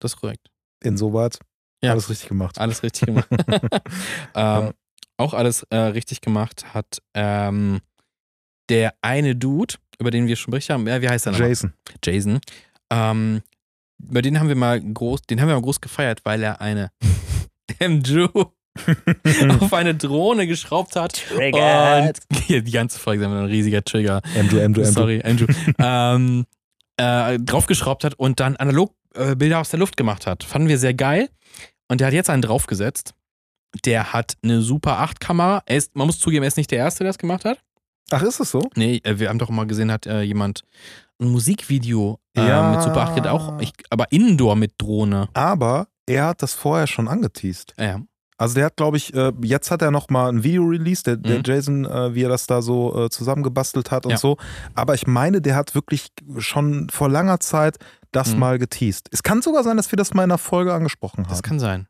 Das 0.00 0.12
ist 0.14 0.20
korrekt. 0.20 0.48
Insoweit 0.82 1.38
Ja. 1.82 1.92
alles 1.92 2.08
richtig 2.08 2.28
gemacht. 2.28 2.58
Alles 2.58 2.82
richtig 2.82 3.06
gemacht. 3.06 3.28
ähm, 4.34 4.72
Auch 5.18 5.34
alles 5.34 5.64
äh, 5.70 5.76
richtig 5.76 6.20
gemacht 6.22 6.72
hat 6.72 7.02
ähm, 7.14 7.80
der 8.70 8.94
eine 9.02 9.36
Dude, 9.36 9.74
über 9.98 10.10
den 10.10 10.26
wir 10.26 10.36
schon 10.36 10.52
berichtet 10.52 10.74
haben. 10.74 10.86
Ja, 10.86 11.02
wie 11.02 11.08
heißt 11.08 11.26
er 11.26 11.32
noch? 11.32 11.38
Jason. 11.40 11.74
Jason. 12.02 12.40
Ähm, 12.90 13.42
über 14.02 14.22
den 14.22 14.40
haben 14.40 14.48
wir 14.48 14.56
mal 14.56 14.80
groß, 14.80 15.22
den 15.22 15.40
haben 15.40 15.48
wir 15.48 15.54
mal 15.56 15.60
groß 15.62 15.80
gefeiert, 15.82 16.20
weil 16.24 16.42
er 16.42 16.60
eine 16.62 16.90
MJU 17.80 18.46
auf 19.60 19.72
eine 19.72 19.94
Drohne 19.94 20.46
geschraubt 20.46 20.96
hat. 20.96 21.24
Und 21.32 21.40
die 22.48 22.70
ganze 22.70 22.98
Folge 22.98 23.22
wir 23.22 23.28
ein 23.28 23.44
riesiger 23.46 23.82
Trigger. 23.84 24.22
Andrew, 24.38 24.60
Andrew, 24.60 24.82
Andrew. 24.82 24.84
Sorry, 24.84 25.22
Andrew. 25.24 25.46
ähm, 25.78 26.46
äh, 26.96 27.38
draufgeschraubt 27.38 28.04
hat 28.04 28.14
und 28.14 28.40
dann 28.40 28.56
analog 28.56 28.94
äh, 29.14 29.34
Bilder 29.34 29.60
aus 29.60 29.70
der 29.70 29.78
Luft 29.78 29.96
gemacht 29.96 30.26
hat. 30.26 30.44
Fanden 30.44 30.68
wir 30.68 30.78
sehr 30.78 30.94
geil. 30.94 31.28
Und 31.88 32.00
der 32.00 32.08
hat 32.08 32.14
jetzt 32.14 32.30
einen 32.30 32.42
draufgesetzt. 32.42 33.14
Der 33.84 34.12
hat 34.12 34.34
eine 34.42 34.62
Super 34.62 34.98
8 34.98 35.20
Kamera. 35.20 35.62
Er 35.66 35.76
ist, 35.76 35.96
man 35.96 36.06
muss 36.06 36.18
zugeben, 36.18 36.44
er 36.44 36.48
ist 36.48 36.56
nicht 36.56 36.70
der 36.70 36.78
Erste, 36.78 37.04
der 37.04 37.10
das 37.10 37.18
gemacht 37.18 37.44
hat. 37.44 37.58
Ach, 38.10 38.22
ist 38.22 38.40
es 38.40 38.50
so? 38.50 38.68
Nee, 38.76 39.00
äh, 39.04 39.18
wir 39.18 39.28
haben 39.28 39.38
doch 39.38 39.50
mal 39.50 39.66
gesehen, 39.66 39.90
hat 39.92 40.06
äh, 40.06 40.22
jemand 40.22 40.62
ein 41.20 41.28
Musikvideo 41.28 42.18
äh, 42.36 42.46
Ja. 42.46 42.70
mit 42.70 42.82
Super 42.82 43.02
8 43.02 43.14
gedreht, 43.16 43.32
auch, 43.32 43.60
ich, 43.60 43.72
aber 43.90 44.10
Indoor 44.10 44.56
mit 44.56 44.72
Drohne. 44.78 45.28
Aber 45.34 45.88
er 46.06 46.26
hat 46.26 46.42
das 46.42 46.54
vorher 46.54 46.86
schon 46.86 47.08
angeteased. 47.08 47.74
Ja, 47.78 48.00
Also 48.40 48.54
der 48.54 48.64
hat, 48.66 48.76
glaube 48.76 48.96
ich, 48.96 49.12
äh, 49.12 49.32
jetzt 49.42 49.70
hat 49.70 49.82
er 49.82 49.90
noch 49.90 50.08
mal 50.08 50.28
ein 50.30 50.42
Video 50.42 50.64
released, 50.64 51.06
der, 51.06 51.16
der 51.16 51.38
Mhm. 51.38 51.42
Jason, 51.44 51.84
äh, 51.84 52.14
wie 52.14 52.22
er 52.22 52.30
das 52.30 52.46
da 52.46 52.62
so 52.62 53.04
äh, 53.04 53.10
zusammengebastelt 53.10 53.90
hat 53.90 54.06
und 54.06 54.12
Ja. 54.12 54.16
so. 54.16 54.38
Aber 54.74 54.94
ich 54.94 55.06
meine, 55.06 55.42
der 55.42 55.56
hat 55.56 55.74
wirklich 55.74 56.08
schon 56.38 56.88
vor 56.88 57.10
langer 57.10 57.38
Zeit 57.40 57.76
das 58.12 58.32
Mhm. 58.32 58.38
mal 58.38 58.58
geteased. 58.58 59.08
Es 59.12 59.22
kann 59.22 59.42
sogar 59.42 59.62
sein, 59.62 59.76
dass 59.76 59.92
wir 59.92 59.96
das 59.98 60.14
mal 60.14 60.24
in 60.24 60.30
einer 60.30 60.38
Folge 60.38 60.72
angesprochen 60.72 61.24
das 61.24 61.34
haben. 61.38 61.42
kann 61.42 61.58
sein. 61.60 61.86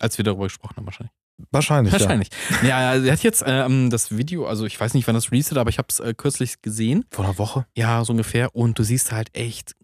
Als 0.00 0.16
wir 0.16 0.24
darüber 0.24 0.44
gesprochen 0.44 0.76
haben, 0.78 0.86
wahrscheinlich. 0.86 1.12
Wahrscheinlich, 1.50 1.92
Wahrscheinlich. 1.92 2.28
Ja, 2.62 2.90
also 2.90 3.06
er 3.06 3.12
hat 3.12 3.22
jetzt 3.22 3.42
ähm, 3.46 3.90
das 3.90 4.16
Video, 4.16 4.46
also 4.46 4.64
ich 4.64 4.78
weiß 4.80 4.94
nicht, 4.94 5.06
wann 5.08 5.14
das 5.14 5.30
released 5.32 5.50
hat, 5.50 5.58
aber 5.58 5.70
ich 5.70 5.78
habe 5.78 5.88
es 5.90 5.98
äh, 6.00 6.14
kürzlich 6.16 6.62
gesehen. 6.62 7.00
ja. 7.00 7.16
Vor 7.16 7.24
einer 7.24 7.36
Woche. 7.38 7.66
Ja, 7.76 8.04
so 8.04 8.12
ungefähr. 8.12 8.54
Und 8.54 8.78
du 8.78 8.82
siehst 8.84 9.12
halt 9.12 9.28
echt 9.36 9.74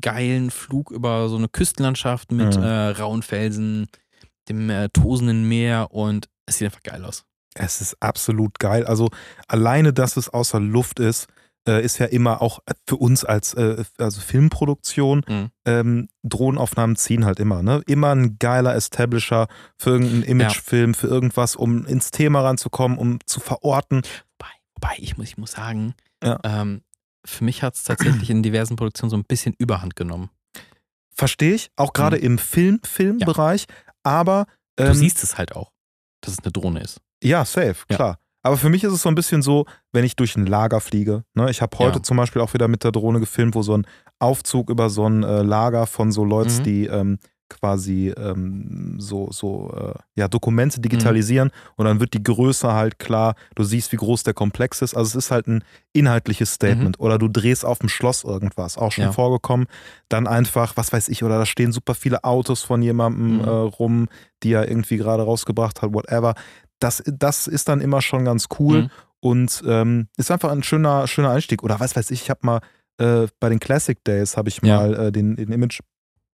geilen 0.00 0.50
Flug 0.50 0.90
über 0.90 1.28
so 1.28 1.36
eine 1.36 1.48
Küstenlandschaft 1.48 2.32
mit 2.32 2.56
Mhm. 2.56 2.62
äh, 2.62 2.88
rauen 2.90 3.22
Felsen, 3.22 3.86
dem 4.48 4.70
äh, 4.70 4.88
tosenden 4.90 5.48
Meer 5.48 5.92
und 5.92 6.28
es 6.46 6.58
sieht 6.58 6.66
einfach 6.66 6.82
geil 6.82 7.04
aus. 7.04 7.24
Es 7.54 7.80
ist 7.80 7.96
absolut 8.00 8.58
geil. 8.58 8.84
Also 8.86 9.08
alleine, 9.48 9.92
dass 9.92 10.16
es 10.16 10.28
außer 10.28 10.60
Luft 10.60 11.00
ist, 11.00 11.26
äh, 11.66 11.82
ist 11.84 11.98
ja 11.98 12.06
immer 12.06 12.42
auch 12.42 12.60
für 12.86 12.96
uns 12.96 13.24
als 13.24 13.54
äh, 13.54 13.82
also 13.98 14.20
Filmproduktion, 14.20 15.22
Mhm. 15.28 15.50
ähm, 15.64 16.08
Drohnenaufnahmen 16.22 16.96
ziehen 16.96 17.24
halt 17.24 17.40
immer. 17.40 17.62
Ne? 17.62 17.82
Immer 17.86 18.14
ein 18.14 18.38
geiler 18.38 18.74
Establisher 18.74 19.48
für 19.78 19.90
irgendeinen 19.90 20.22
Imagefilm, 20.22 20.94
für 20.94 21.06
irgendwas, 21.08 21.56
um 21.56 21.86
ins 21.86 22.10
Thema 22.10 22.42
ranzukommen, 22.42 22.98
um 22.98 23.18
zu 23.26 23.40
verorten. 23.40 24.02
Wobei, 24.38 24.50
wobei 24.74 24.94
ich, 24.98 25.16
muss, 25.16 25.26
ich 25.28 25.38
muss 25.38 25.52
sagen, 25.52 25.94
Ja. 26.22 26.38
ähm, 26.44 26.82
für 27.24 27.42
mich 27.42 27.62
hat 27.64 27.74
es 27.74 27.82
tatsächlich 27.84 28.30
in 28.30 28.42
diversen 28.44 28.76
Produktionen 28.76 29.10
so 29.10 29.16
ein 29.16 29.24
bisschen 29.24 29.54
Überhand 29.58 29.96
genommen. 29.96 30.30
Verstehe 31.12 31.54
ich, 31.54 31.70
auch 31.76 31.94
gerade 31.94 32.18
im 32.18 32.36
Film, 32.38 32.78
Filmbereich, 32.84 33.64
aber 34.06 34.46
Du 34.76 34.84
ähm, 34.84 34.94
siehst 34.94 35.22
es 35.22 35.36
halt 35.38 35.54
auch, 35.56 35.70
dass 36.22 36.32
es 36.34 36.38
eine 36.42 36.52
Drohne 36.52 36.80
ist. 36.80 37.00
Ja, 37.22 37.44
safe, 37.44 37.76
Ja. 37.90 37.96
klar. 37.96 38.18
Aber 38.42 38.56
für 38.56 38.68
mich 38.68 38.84
ist 38.84 38.92
es 38.92 39.02
so 39.02 39.08
ein 39.08 39.14
bisschen 39.16 39.42
so, 39.42 39.64
wenn 39.92 40.04
ich 40.04 40.14
durch 40.14 40.36
ein 40.36 40.46
Lager 40.46 40.80
fliege. 40.80 41.24
Ne? 41.34 41.50
Ich 41.50 41.60
habe 41.62 41.76
heute 41.78 41.96
Ja. 41.98 42.02
zum 42.04 42.16
Beispiel 42.16 42.40
auch 42.42 42.54
wieder 42.54 42.68
mit 42.68 42.84
der 42.84 42.92
Drohne 42.92 43.18
gefilmt, 43.18 43.54
wo 43.56 43.62
so 43.62 43.76
ein 43.76 43.86
Aufzug 44.20 44.70
über 44.70 44.88
so 44.88 45.08
ein 45.08 45.24
äh, 45.24 45.42
Lager 45.42 45.86
von 45.86 46.12
so 46.12 46.24
Leuten, 46.24 46.58
Mhm. 46.58 46.62
die 46.62 46.86
ähm, 46.86 47.18
quasi 47.48 48.12
ähm, 48.16 48.96
so, 48.98 49.28
so 49.30 49.72
äh, 49.76 49.98
ja, 50.14 50.28
Dokumente 50.28 50.78
Mhm. 50.78 50.82
digitalisieren 50.82 51.50
und 51.76 51.84
dann 51.86 52.00
wird 52.00 52.14
die 52.14 52.22
Größe 52.22 52.72
halt 52.72 52.98
klar. 52.98 53.34
Du 53.54 53.62
siehst, 53.64 53.92
wie 53.92 53.96
groß 53.96 54.22
der 54.24 54.34
Komplex 54.34 54.82
ist. 54.82 54.94
Also 54.94 55.10
es 55.18 55.26
ist 55.26 55.30
halt 55.30 55.46
ein 55.46 55.62
inhaltliches 55.92 56.52
Statement. 56.52 56.98
Oder 57.00 57.18
du 57.18 57.28
drehst 57.28 57.64
auf 57.64 57.78
dem 57.78 57.88
Schloss 57.88 58.24
irgendwas, 58.24 58.76
auch 58.76 58.92
schon 58.92 59.04
Mhm. 59.04 59.08
Ja. 59.10 59.12
vorgekommen. 59.12 59.66
Dann 60.08 60.26
einfach, 60.26 60.76
was 60.76 60.92
weiß 60.92 61.08
ich, 61.08 61.22
oder 61.24 61.38
da 61.38 61.46
stehen 61.46 61.72
super 61.72 61.94
viele 61.94 62.24
Autos 62.24 62.62
von 62.62 62.82
jemandem 62.82 63.36
Mhm. 63.36 63.40
äh, 63.44 63.48
rum, 63.48 64.08
die 64.42 64.52
er 64.52 64.68
irgendwie 64.68 64.96
gerade 64.96 65.22
rausgebracht 65.22 65.82
hat, 65.82 65.92
whatever. 65.94 66.34
Das, 66.80 67.02
das 67.06 67.46
ist 67.46 67.68
dann 67.68 67.80
immer 67.80 68.02
schon 68.02 68.24
ganz 68.24 68.48
cool 68.58 68.82
Mhm. 68.82 68.90
und 69.20 69.62
ähm, 69.66 70.08
ist 70.16 70.30
einfach 70.30 70.50
ein 70.50 70.62
schöner, 70.62 71.06
schöner 71.06 71.30
Einstieg. 71.30 71.62
Oder 71.62 71.80
was 71.80 71.96
weiß 71.96 72.10
ich, 72.10 72.22
ich 72.22 72.30
habe 72.30 72.40
mal 72.42 72.60
äh, 72.98 73.26
bei 73.40 73.48
den 73.50 73.60
Classic 73.60 74.02
Days 74.04 74.36
habe 74.38 74.48
ich 74.48 74.60
Ja. 74.62 74.76
mal 74.78 74.94
äh, 74.94 75.12
den, 75.12 75.36
den 75.36 75.52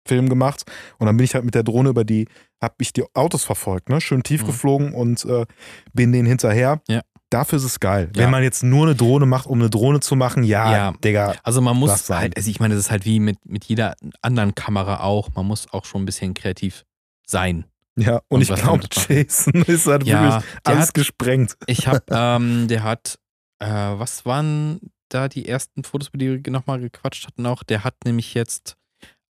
Imagefilm 0.09 0.29
gemacht 0.29 0.63
und 0.97 1.05
dann 1.07 1.17
bin 1.17 1.23
ich 1.23 1.35
halt 1.35 1.45
mit 1.45 1.55
der 1.55 1.63
Drohne 1.63 1.89
über 1.89 2.03
die, 2.03 2.27
habe 2.61 2.75
ich 2.79 2.93
die 2.93 3.03
Autos 3.15 3.43
verfolgt, 3.43 3.89
ne? 3.89 4.01
schön 4.01 4.23
tief 4.23 4.43
Mhm. 4.43 4.47
geflogen 4.47 4.93
und 4.93 5.23
äh, 5.25 5.45
bin 5.93 6.11
denen 6.11 6.27
hinterher. 6.27 6.81
Ja. 6.87 7.01
Dafür 7.31 7.57
ist 7.57 7.63
es 7.63 7.79
geil. 7.79 8.09
Ja. 8.15 8.23
Wenn 8.23 8.31
man 8.31 8.41
jetzt 8.41 8.63
nur 8.63 8.87
eine 8.87 8.95
Drohne 8.95 9.27
macht, 9.27 9.45
um 9.45 9.59
eine 9.59 9.69
Drohne 9.69 9.99
zu 9.99 10.15
machen, 10.15 10.43
ja, 10.43 10.71
Ja. 10.71 10.93
Digga. 11.03 11.35
Also 11.43 11.61
man 11.61 11.77
muss 11.77 12.09
halt, 12.09 12.35
also 12.35 12.49
ich 12.49 12.59
meine, 12.59 12.73
das 12.73 12.85
ist 12.85 12.91
halt 12.91 13.05
wie 13.05 13.19
mit, 13.19 13.37
mit 13.45 13.65
jeder 13.65 13.95
anderen 14.23 14.55
Kamera 14.55 15.01
auch. 15.01 15.29
Man 15.35 15.45
muss 15.45 15.71
auch 15.71 15.85
schon 15.85 16.01
ein 16.01 16.05
bisschen 16.05 16.33
kreativ 16.33 16.85
sein. 17.27 17.65
Ja, 17.95 18.15
und, 18.29 18.37
Und 18.37 18.41
ich 18.41 18.47
glaube. 18.53 18.83
Jason 18.91 19.53
ist 19.67 19.85
halt 19.85 20.05
Ja, 20.05 20.23
wirklich 20.41 20.51
alles 20.63 20.87
hat- 20.87 20.93
gesprengt. 20.95 21.55
Ich 21.67 21.85
habe, 21.87 22.01
ähm, 22.09 22.67
der 22.67 22.81
hat, 22.83 23.19
äh, 23.59 23.67
was 23.67 24.25
waren 24.25 24.79
da 25.09 25.27
die 25.27 25.47
ersten 25.47 25.83
Fotos, 25.83 26.07
über 26.09 26.17
die 26.17 26.43
wir 26.43 26.51
nochmal 26.51 26.79
gequatscht 26.79 27.27
hatten 27.27 27.45
auch? 27.45 27.61
Der 27.63 27.83
hat 27.83 27.93
nämlich 28.05 28.33
jetzt 28.33 28.75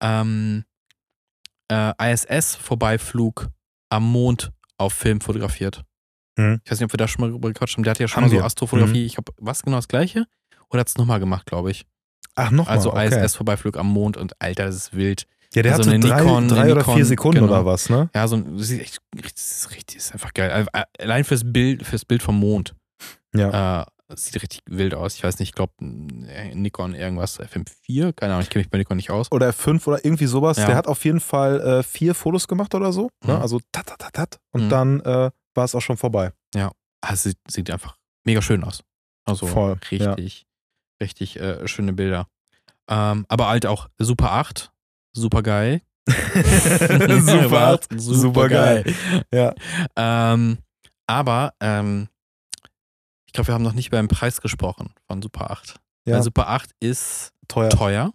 ähm, 0.04 0.66
äh, 1.72 2.14
ISS-Vorbeiflug 2.14 3.50
am 3.90 4.04
Mond 4.12 4.52
auf 4.78 4.94
Film 4.94 5.22
fotografiert. 5.22 5.84
Mhm. 6.38 6.62
Ich 6.64 6.72
weiß 6.72 6.80
nicht, 6.80 6.86
ob 6.86 6.94
wir 6.94 6.98
da 6.98 7.08
schon 7.08 7.22
mal 7.22 7.32
drüber 7.32 7.48
gequatscht 7.50 7.76
haben. 7.78 7.84
Der 7.84 7.92
hat 7.92 8.00
ja 8.00 8.08
schon 8.08 8.18
Haben 8.18 8.24
mal 8.24 8.30
so 8.30 8.36
wir. 8.36 8.42
Mhm. 8.42 8.46
Astrofotografie. 8.46 9.06
Ich 9.06 9.16
glaube, 9.16 9.34
was 9.38 9.62
genau 9.64 9.78
das 9.78 9.88
gleiche? 9.88 10.26
Oder 10.70 10.82
hat 10.82 10.88
es 10.90 10.98
nochmal 10.98 11.20
gemacht, 11.20 11.46
glaube 11.46 11.72
ich. 11.72 11.86
Ach, 12.36 12.52
nochmal. 12.52 12.76
Also 12.76 12.92
okay. 12.94 13.08
ISS-Vorbeiflug 13.08 13.78
am 13.78 13.88
Mond 13.88 14.18
und 14.18 14.40
Alter, 14.42 14.66
das 14.66 14.76
ist 14.76 14.94
wild. 14.96 15.28
Ja, 15.54 15.62
der 15.62 15.74
also 15.74 15.84
hatte 15.84 15.96
eine 15.96 16.00
drei, 16.08 16.22
Nikon- 16.22 16.48
drei 16.48 16.72
oder 16.72 16.82
Nikon, 16.82 16.96
vier 16.96 17.06
Sekunden 17.06 17.42
genau. 17.42 17.52
oder 17.54 17.66
was, 17.66 17.88
ne? 17.90 18.10
Ja, 18.16 18.28
so 18.28 18.38
ein, 18.38 18.58
das 18.58 18.72
ist 18.72 18.80
echt, 18.80 18.98
das 19.12 19.52
ist 19.58 19.70
richtig, 19.72 19.98
das 19.98 20.06
ist 20.08 20.14
einfach 20.14 20.34
geil. 20.34 20.66
Allein 21.00 21.24
fürs 21.24 21.44
Bild, 21.46 21.86
fürs 21.86 22.06
Bild 22.06 22.24
vom 22.24 22.40
Mond. 22.40 22.74
Ja. 23.36 23.82
Äh, 23.82 23.86
das 24.14 24.26
sieht 24.26 24.42
richtig 24.42 24.62
wild 24.70 24.94
aus. 24.94 25.16
Ich 25.16 25.24
weiß 25.24 25.40
nicht, 25.40 25.50
ich 25.50 25.56
glaube 25.56 25.74
Nikon 25.80 26.94
irgendwas, 26.96 27.40
FM4, 27.40 28.14
keine 28.14 28.34
Ahnung, 28.34 28.44
ich 28.44 28.50
kenne 28.50 28.62
mich 28.64 28.70
bei 28.70 28.78
Nikon 28.78 28.98
nicht 28.98 29.10
aus. 29.12 29.32
Oder 29.32 29.52
fünf 29.54 29.88
oder 29.88 30.04
irgendwie 30.06 30.26
sowas. 30.28 30.58
Ja. 30.58 30.68
Der 30.68 30.76
hat 30.76 30.88
auf 30.88 31.04
jeden 31.06 31.20
Fall 31.20 31.60
äh, 31.62 31.84
vier 31.84 32.16
Fotos 32.16 32.48
gemacht 32.48 32.74
oder 32.76 32.94
so. 32.94 33.10
Ne? 33.26 33.34
Mhm. 33.36 33.42
Also 33.42 33.60
tat, 33.72 33.88
tat, 33.88 34.00
tat, 34.00 34.14
tat. 34.14 34.40
Und 34.52 34.66
Mhm. 34.66 34.70
dann 34.70 35.00
äh, 35.02 35.32
war 35.56 35.64
es 35.66 35.76
auch 35.76 35.82
schon 35.82 35.98
vorbei. 35.98 36.32
Ah, 36.56 37.12
es 37.12 37.24
sieht, 37.24 37.38
sieht 37.50 37.70
einfach 37.70 37.98
mega 38.24 38.42
schön 38.42 38.64
aus. 38.64 38.82
Also 39.26 39.46
Voll, 39.46 39.78
ja. 39.92 40.14
richtig, 40.14 40.46
richtig 41.02 41.38
äh, 41.38 41.68
schöne 41.68 41.92
Bilder. 41.92 42.28
Ähm, 42.90 43.26
aber 43.28 43.50
halt 43.50 43.66
auch 43.66 43.90
Super 43.98 44.32
8, 44.32 44.72
super 45.12 45.44
geil. 45.44 45.82
super, 46.08 47.80
super 47.98 48.48
geil. 48.48 48.86
Ja. 49.34 49.54
Ähm, 49.98 50.60
aber 51.08 51.54
ähm, 51.60 52.08
ich 53.34 53.36
glaube, 53.36 53.48
wir 53.48 53.56
haben 53.56 53.64
noch 53.64 53.74
nicht 53.74 53.88
über 53.88 53.98
den 53.98 54.08
Preis 54.10 54.42
gesprochen 54.42 54.94
von 55.08 55.24
Super 55.24 55.50
8. 55.50 55.80
Ja. 56.06 56.16
Weil 56.18 56.24
Super 56.24 56.50
8 56.50 56.70
ist 56.80 57.32
Teuer. 57.48 57.70
teuer. 57.72 58.14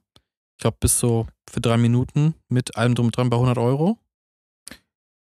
Ich 0.56 0.60
glaube, 0.62 0.76
bis 0.78 1.00
so 1.00 1.26
für 1.50 1.60
drei 1.60 1.76
Minuten 1.76 2.34
mit 2.48 2.76
allem 2.76 2.94
drum 2.94 3.06
und 3.06 3.16
dran 3.16 3.28
bei 3.28 3.36
100 3.36 3.58
Euro. 3.58 3.98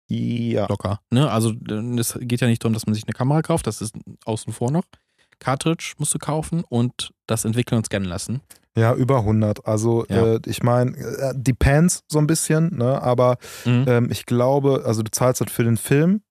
Ja. 0.09 0.67
Locker. 0.67 1.01
Ne? 1.11 1.31
Also 1.31 1.53
äh, 1.69 1.99
es 1.99 2.19
geht 2.21 2.41
ja 2.41 2.47
nicht 2.49 2.63
darum, 2.63 2.75
dass 2.75 2.87
man 2.87 2.95
sich 2.95 3.05
eine 3.05 3.13
Kamera 3.15 3.43
kauft, 3.43 3.67
das 3.69 3.81
ist 3.81 3.95
außen 4.25 4.53
vor 4.53 4.71
noch. 4.73 4.85
Cartridge 5.39 5.95
musst 5.99 6.13
du 6.15 6.19
kaufen 6.19 6.65
und 6.69 7.13
das 7.27 7.45
entwickeln 7.45 7.79
und 7.79 7.87
scannen 7.87 8.09
lassen. 8.09 8.41
ja, 8.77 8.93
über 8.95 9.19
100. 9.19 9.67
Also 9.67 10.05
Ja. 10.09 10.35
äh, 10.35 10.41
ich 10.47 10.63
meine, 10.65 10.97
äh, 10.97 11.33
depends 11.37 12.03
so 12.11 12.19
ein 12.19 12.27
bisschen, 12.27 12.77
ne? 12.77 13.01
aber 13.01 13.39
Mhm. 13.65 13.85
ähm, 13.87 14.11
ich 14.11 14.27
glaube, 14.27 14.83
also 14.85 15.03
du 15.05 15.11
zahlst 15.13 15.41
halt 15.41 15.51
für 15.51 15.63
den 15.65 15.77
Film 15.77 16.23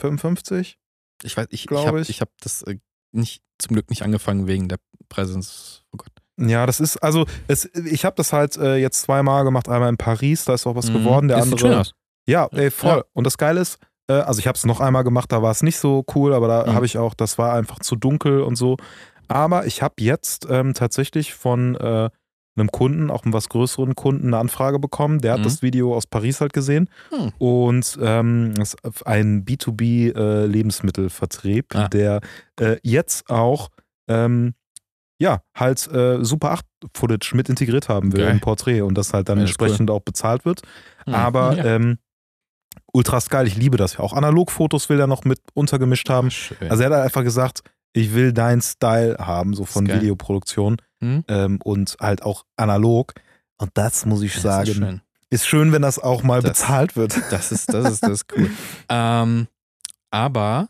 55. 0.00 0.78
Ich 1.22 1.34
weiß, 1.36 1.46
ich, 1.50 1.62
ich 1.62 1.66
glaub 1.66 1.86
habe 1.86 2.00
ich. 2.02 2.10
ich 2.10 2.20
hab 2.20 2.28
das 2.42 2.62
äh, 2.62 2.78
nicht, 3.16 3.42
zum 3.58 3.74
Glück 3.74 3.90
nicht 3.90 4.02
angefangen 4.02 4.46
wegen 4.46 4.68
der 4.68 4.78
Präsenz. 5.08 5.82
Oh 5.92 5.98
Gott. 5.98 6.10
Ja, 6.38 6.66
das 6.66 6.80
ist, 6.80 6.98
also 6.98 7.24
es, 7.48 7.64
ich 7.74 8.04
habe 8.04 8.14
das 8.16 8.32
halt 8.32 8.56
äh, 8.58 8.76
jetzt 8.76 9.00
zweimal 9.02 9.44
gemacht, 9.44 9.68
einmal 9.68 9.88
in 9.88 9.96
Paris, 9.96 10.44
da 10.44 10.54
ist 10.54 10.66
auch 10.66 10.74
was 10.76 10.88
Mhm. 10.90 10.94
geworden. 10.94 11.28
Der 11.28 11.38
Das 11.38 11.48
sieht 11.48 11.58
schön 11.60 11.66
andere. 11.68 11.80
aus. 11.80 11.92
Ja, 12.28 12.46
ey, 12.52 12.70
voll. 12.70 12.98
Ja. 12.98 13.04
Und 13.14 13.24
das 13.24 13.38
Geile 13.38 13.60
ist, 13.60 13.78
äh, 14.08 14.14
also 14.14 14.38
ich 14.40 14.46
habe 14.46 14.56
es 14.56 14.64
noch 14.66 14.80
einmal 14.80 15.04
gemacht, 15.04 15.32
da 15.32 15.40
war 15.42 15.50
es 15.50 15.62
nicht 15.62 15.78
so 15.78 16.04
cool, 16.14 16.34
aber 16.34 16.48
da 16.48 16.66
Mhm. 16.66 16.74
habe 16.74 16.84
ich 16.86 16.98
auch, 16.98 17.14
das 17.14 17.38
war 17.38 17.54
einfach 17.54 17.78
zu 17.78 17.96
dunkel 17.96 18.42
und 18.42 18.56
so. 18.56 18.76
Aber 19.28 19.66
ich 19.66 19.80
habe 19.82 19.94
jetzt 20.00 20.46
ähm, 20.50 20.74
tatsächlich 20.74 21.32
von 21.34 21.74
äh, 21.76 22.10
einem 22.56 22.70
Kunden, 22.70 23.10
auch 23.10 23.24
einem 23.24 23.32
was 23.32 23.48
größeren 23.48 23.94
Kunden, 23.94 24.28
eine 24.28 24.38
Anfrage 24.38 24.78
bekommen. 24.78 25.20
Der 25.20 25.32
hat 25.32 25.40
Mhm. 25.40 25.44
das 25.44 25.62
Video 25.62 25.94
aus 25.94 26.06
Paris 26.06 26.40
halt 26.40 26.52
gesehen 26.52 26.88
Hm. 27.10 27.32
und 27.38 27.98
ähm, 28.00 28.54
ein 29.04 29.44
B2B-Lebensmittelvertrieb, 29.44 31.74
Ah. 31.74 31.88
der 31.88 32.20
äh, 32.60 32.76
jetzt 32.82 33.28
auch 33.30 33.68
ähm, 34.08 34.54
ja, 35.18 35.40
halt 35.54 35.86
äh, 35.92 36.22
Super 36.24 36.52
8 36.52 36.64
Footage 36.94 37.34
mit 37.34 37.48
integriert 37.48 37.88
haben 37.88 38.12
will 38.12 38.20
Geil. 38.24 38.32
im 38.32 38.40
Porträt 38.40 38.82
und 38.82 38.96
das 38.98 39.12
halt 39.14 39.28
dann 39.28 39.38
das 39.40 39.50
ist 39.50 39.60
cool. 39.60 39.66
entsprechend 39.68 39.90
auch 39.90 40.00
bezahlt 40.02 40.44
wird. 40.44 40.60
Hm. 41.06 41.14
Aber 41.14 41.56
ja. 41.56 41.64
ähm, 41.76 41.98
ultra 42.92 43.18
geil, 43.30 43.46
ich 43.46 43.56
liebe 43.56 43.78
das 43.78 43.94
ja. 43.94 44.00
Auch 44.00 44.12
Analogfotos 44.12 44.88
will 44.90 45.00
er 45.00 45.06
noch 45.06 45.24
mit 45.24 45.38
untergemischt 45.54 46.10
haben. 46.10 46.30
Schön. 46.30 46.70
Also 46.70 46.82
er 46.82 46.90
hat 46.90 47.02
einfach 47.04 47.22
gesagt, 47.24 47.60
ich 47.94 48.14
will 48.14 48.34
deinen 48.34 48.60
Style 48.60 49.16
haben, 49.18 49.54
so 49.54 49.64
von. 49.64 49.86
Videoproduktion 49.88 50.76
Hm? 51.02 51.24
ähm, 51.28 51.58
und 51.62 51.96
halt 52.00 52.22
auch 52.22 52.44
analog. 52.56 53.14
Und 53.58 53.70
das 53.74 54.06
muss 54.06 54.22
ich 54.22 54.34
Das 54.34 54.42
sagen, 54.42 54.68
ist 54.70 54.76
schön. 54.76 55.00
ist 55.30 55.46
schön, 55.46 55.72
wenn 55.72 55.82
das 55.82 55.98
auch 55.98 56.22
mal 56.22 56.40
Das- 56.40 56.52
bezahlt 56.52 56.96
wird. 56.96 57.14
Das 57.30 57.52
ist, 57.52 57.72
das 57.72 57.92
ist, 57.92 58.02
das 58.02 58.24
cool. 58.36 58.50
ähm, 58.88 59.46
aber 60.10 60.68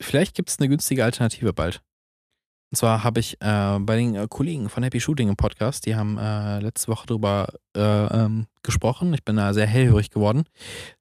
vielleicht 0.00 0.34
gibt 0.34 0.50
es 0.50 0.58
eine 0.58 0.68
günstige 0.68 1.04
Alternative 1.04 1.52
bald. 1.52 1.82
Und 2.70 2.76
zwar 2.76 3.04
habe 3.04 3.20
ich 3.20 3.34
äh, 3.42 3.78
bei 3.80 3.96
den 3.96 4.14
äh, 4.14 4.26
Kollegen 4.28 4.68
von 4.70 4.82
Happy 4.82 4.98
Shooting 5.00 5.28
im 5.28 5.36
Podcast, 5.36 5.84
die 5.84 5.94
haben 5.94 6.16
äh, 6.18 6.58
letzte 6.60 6.88
Woche 6.88 7.06
darüber 7.06 7.52
äh, 7.76 7.80
ähm, 7.80 8.46
gesprochen. 8.62 9.12
Ich 9.12 9.24
bin 9.24 9.36
da 9.36 9.52
sehr 9.52 9.66
hellhörig 9.66 10.08
geworden. 10.10 10.44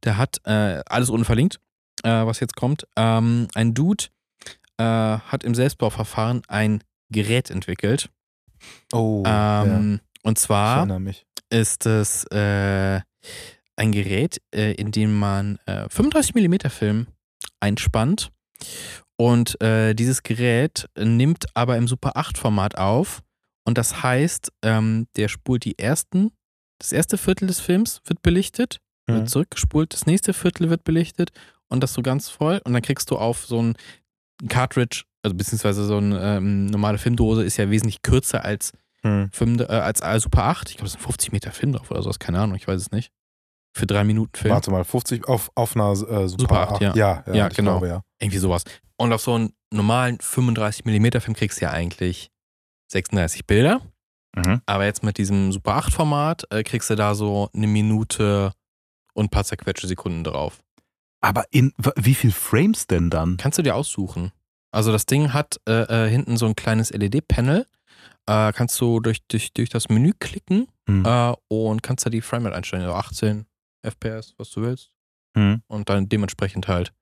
Der 0.04 0.18
hat 0.18 0.42
äh, 0.46 0.82
alles 0.86 1.10
unverlinkt, 1.10 1.60
äh, 2.04 2.10
was 2.26 2.42
jetzt 2.42 2.56
kommt. 2.58 2.86
Ähm, 2.98 3.48
ein 3.56 3.74
Dude 3.74 4.06
hat 4.80 5.44
im 5.44 5.54
Selbstbauverfahren 5.54 6.42
ein 6.48 6.84
Gerät 7.12 7.52
entwickelt. 7.52 8.10
Oh, 8.94 9.24
ja. 9.26 9.64
Ähm, 9.66 10.00
Und 10.24 10.38
ich 10.38 10.44
zwar 10.44 10.86
ist 11.50 11.86
es 11.86 12.24
äh, 12.32 13.02
ein 13.76 13.92
Gerät, 13.92 14.42
äh, 14.54 14.74
in 14.74 14.92
dem 14.92 15.18
man 15.18 15.58
äh, 15.66 15.86
35mm 15.88 16.70
Film 16.70 17.08
einspannt. 17.60 18.32
Und 19.18 19.60
äh, 19.62 19.94
dieses 19.94 20.24
Gerät 20.24 20.88
nimmt 20.98 21.46
aber 21.56 21.78
im 21.78 21.88
Super 21.88 22.16
8 22.16 22.38
Format 22.38 22.78
auf. 22.78 23.22
Und 23.66 23.78
das 23.78 24.02
heißt, 24.02 24.52
ähm, 24.64 25.08
der 25.16 25.28
spult 25.28 25.66
die 25.66 25.78
ersten, 25.78 26.32
das 26.80 26.92
erste 26.92 27.18
Viertel 27.18 27.48
des 27.48 27.60
Films 27.60 28.02
wird 28.06 28.22
belichtet, 28.22 28.80
Mhm. 29.08 29.14
wird 29.16 29.30
zurückgespult, 29.30 29.94
das 29.94 30.06
nächste 30.06 30.34
Viertel 30.34 30.70
wird 30.70 30.84
belichtet 30.84 31.32
und 31.70 31.82
das 31.82 31.94
so 31.94 32.02
ganz 32.02 32.30
voll. 32.30 32.62
Und 32.64 32.74
dann 32.74 32.82
kriegst 32.82 33.10
du 33.12 33.18
auf 33.18 33.46
so 33.46 33.62
ein 33.62 33.76
Cartridge, 34.48 35.04
also 35.24 35.36
beziehungsweise 35.36 35.86
so 35.86 35.98
eine 35.98 36.38
ähm, 36.38 36.66
normale 36.68 36.98
Filmdose 36.98 37.44
ist 37.44 37.58
ja 37.58 37.70
wesentlich 37.70 38.02
kürzer 38.02 38.44
als 38.44 38.74
Hm. 39.04 39.30
Film, 39.32 39.60
äh, 39.60 39.64
als 39.64 40.02
Super 40.22 40.44
8. 40.44 40.70
Ich 40.70 40.78
glaube, 40.78 40.86
es 40.88 40.94
sind 40.94 41.02
50 41.02 41.32
Meter 41.32 41.52
Film 41.52 41.74
drauf 41.74 41.90
oder 41.90 42.04
sowas, 42.04 42.20
keine 42.20 42.40
Ahnung, 42.40 42.56
ich 42.56 42.68
weiß 42.68 42.80
es 42.80 42.92
nicht. 42.92 43.12
Für 43.76 43.88
drei 43.88 44.04
Minuten 44.04 44.36
Film. 44.38 44.54
Warte 44.54 44.70
mal, 44.70 44.84
50 44.84 45.28
auf, 45.28 45.50
auf 45.56 45.76
einer 45.76 45.92
äh, 45.92 45.96
Super, 45.96 46.28
Super 46.28 46.60
8. 46.62 46.72
8, 46.74 46.82
ja. 46.82 46.96
Ja, 46.96 47.24
ja, 47.28 47.34
Ja, 47.34 47.48
genau. 47.48 47.72
Glaube, 47.80 47.88
ja. 47.88 48.02
Irgendwie 48.20 48.38
sowas. 48.38 48.64
Und 48.98 49.14
auf 49.14 49.22
so 49.22 49.34
einen 49.34 49.54
normalen 49.74 50.20
35 50.20 50.86
mm 50.86 51.20
Film 51.20 51.36
kriegst 51.36 51.60
du 51.60 51.66
ja 51.66 51.72
eigentlich 51.72 52.30
36 52.92 53.48
Bilder. 53.48 53.82
Mhm. 54.36 54.62
Aber 54.66 54.86
jetzt 54.86 55.04
mit 55.04 55.18
diesem 55.18 55.52
Super 55.52 55.76
8 55.78 55.94
Format 55.94 56.44
äh, 56.52 56.64
kriegst 56.64 56.90
du 56.90 56.96
da 56.96 57.16
so 57.16 57.50
eine 57.56 57.68
Minute 57.68 58.54
und 59.14 59.26
ein 59.26 59.30
paar 59.30 59.46
zerquetschte 59.46 59.88
Sekunden 59.88 60.24
drauf. 60.24 60.62
Aber 61.22 61.46
in 61.52 61.74
wie 61.96 62.16
viel 62.16 62.32
Frames 62.32 62.88
denn 62.88 63.10
dann? 63.10 63.38
Kannst 63.38 63.58
du 63.58 63.64
dir 63.64 63.76
aussuchen. 63.76 64.32
Also 64.72 64.92
das 64.92 65.06
Ding 65.06 65.34
hat 65.34 65.60
äh, 65.68 66.06
äh, 66.06 66.10
hinten 66.10 66.38
so 66.38 66.46
ein 66.46 66.56
kleines 66.56 66.92
LED-Panel. 66.92 67.66
Äh, 68.28 68.54
kannst 68.54 68.80
du 68.80 69.00
durch, 69.00 69.26
durch, 69.28 69.54
durch 69.54 69.70
das 69.70 69.90
Menü 69.90 70.14
klicken 70.20 70.68
Hm. 70.88 71.06
äh, 71.06 71.34
und 71.48 71.84
kannst 71.84 72.06
da 72.06 72.10
die 72.10 72.22
Framerate 72.22 72.56
einstellen. 72.58 72.84
Also 72.84 72.96
18 72.96 73.46
FPS, 73.84 74.34
was 74.38 74.50
du 74.52 74.62
willst. 74.62 74.92
Hm. 75.38 75.62
Und 75.68 75.90
dann 75.90 76.10
dementsprechend 76.10 76.68
halt. 76.68 76.94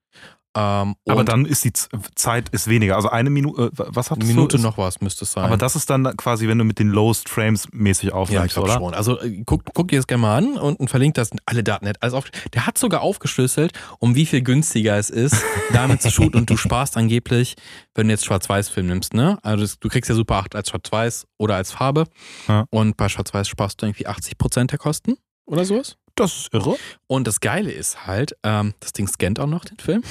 Ähm, 0.57 0.95
Aber 1.07 1.23
dann 1.23 1.45
ist 1.45 1.63
die 1.63 1.71
Zeit 2.15 2.49
ist 2.49 2.67
weniger. 2.67 2.95
Also 2.95 3.09
eine 3.09 3.29
Minute, 3.29 3.65
äh, 3.65 3.69
was 3.75 4.09
hat 4.09 4.17
eine 4.17 4.25
Minute 4.25 4.57
noch 4.57 4.79
was 4.79 4.99
müsste 4.99 5.23
es 5.25 5.31
sein. 5.33 5.43
Aber 5.45 5.57
das 5.57 5.75
ist 5.75 5.89
dann 5.91 6.17
quasi, 6.17 6.47
wenn 6.47 6.57
du 6.57 6.63
mit 6.63 6.79
den 6.79 6.89
Lowest 6.89 7.29
Frames 7.29 7.67
mäßig 7.71 8.05
Ja, 8.05 8.09
ich 8.09 8.13
aufnimmst, 8.15 8.57
oder? 8.57 8.73
schon. 8.73 8.93
Also 8.95 9.19
äh, 9.21 9.43
guck, 9.45 9.63
guck 9.75 9.89
dir 9.89 9.97
das 9.99 10.07
gerne 10.07 10.21
mal 10.21 10.37
an 10.37 10.57
und, 10.57 10.79
und 10.79 10.89
verlinkt 10.89 11.19
das 11.19 11.29
alle 11.45 11.63
Daten. 11.63 11.85
Der 11.85 11.91
hat 11.93 12.01
Alles 12.01 12.13
auf, 12.15 12.25
der 12.53 12.65
hat 12.65 12.79
sogar 12.79 13.01
aufgeschlüsselt, 13.01 13.73
um 13.99 14.15
wie 14.15 14.25
viel 14.25 14.41
günstiger 14.41 14.97
es 14.97 15.11
ist, 15.11 15.35
damit 15.73 16.01
zu 16.01 16.09
shooten 16.09 16.39
und 16.39 16.49
du 16.49 16.57
sparst 16.57 16.97
angeblich, 16.97 17.55
wenn 17.93 18.07
du 18.07 18.13
jetzt 18.13 18.25
Schwarz-Weiß-Film 18.25 18.87
nimmst, 18.87 19.13
ne? 19.13 19.37
Also 19.43 19.63
das, 19.63 19.79
du 19.79 19.87
kriegst 19.87 20.09
ja 20.09 20.15
Super 20.15 20.37
8 20.37 20.55
als 20.55 20.69
Schwarz-Weiß 20.69 21.25
oder 21.37 21.55
als 21.57 21.71
Farbe 21.71 22.05
Ja. 22.47 22.65
und 22.71 22.97
bei 22.97 23.07
Schwarz-Weiß 23.07 23.47
sparst 23.47 23.81
du 23.81 23.85
irgendwie 23.85 24.07
80% 24.07 24.65
der 24.67 24.79
Kosten 24.79 25.15
oder 25.45 25.63
sowas. 25.65 25.95
Das 26.19 26.35
ist 26.35 26.53
irre. 26.53 26.75
Und 27.07 27.27
das 27.27 27.39
Geile 27.39 27.71
ist 27.71 28.05
halt, 28.05 28.35
ähm, 28.43 28.73
das 28.81 28.93
Ding 28.93 29.07
scannt 29.07 29.39
auch 29.39 29.47
noch 29.47 29.63
den 29.63 29.77
Film. 29.77 30.03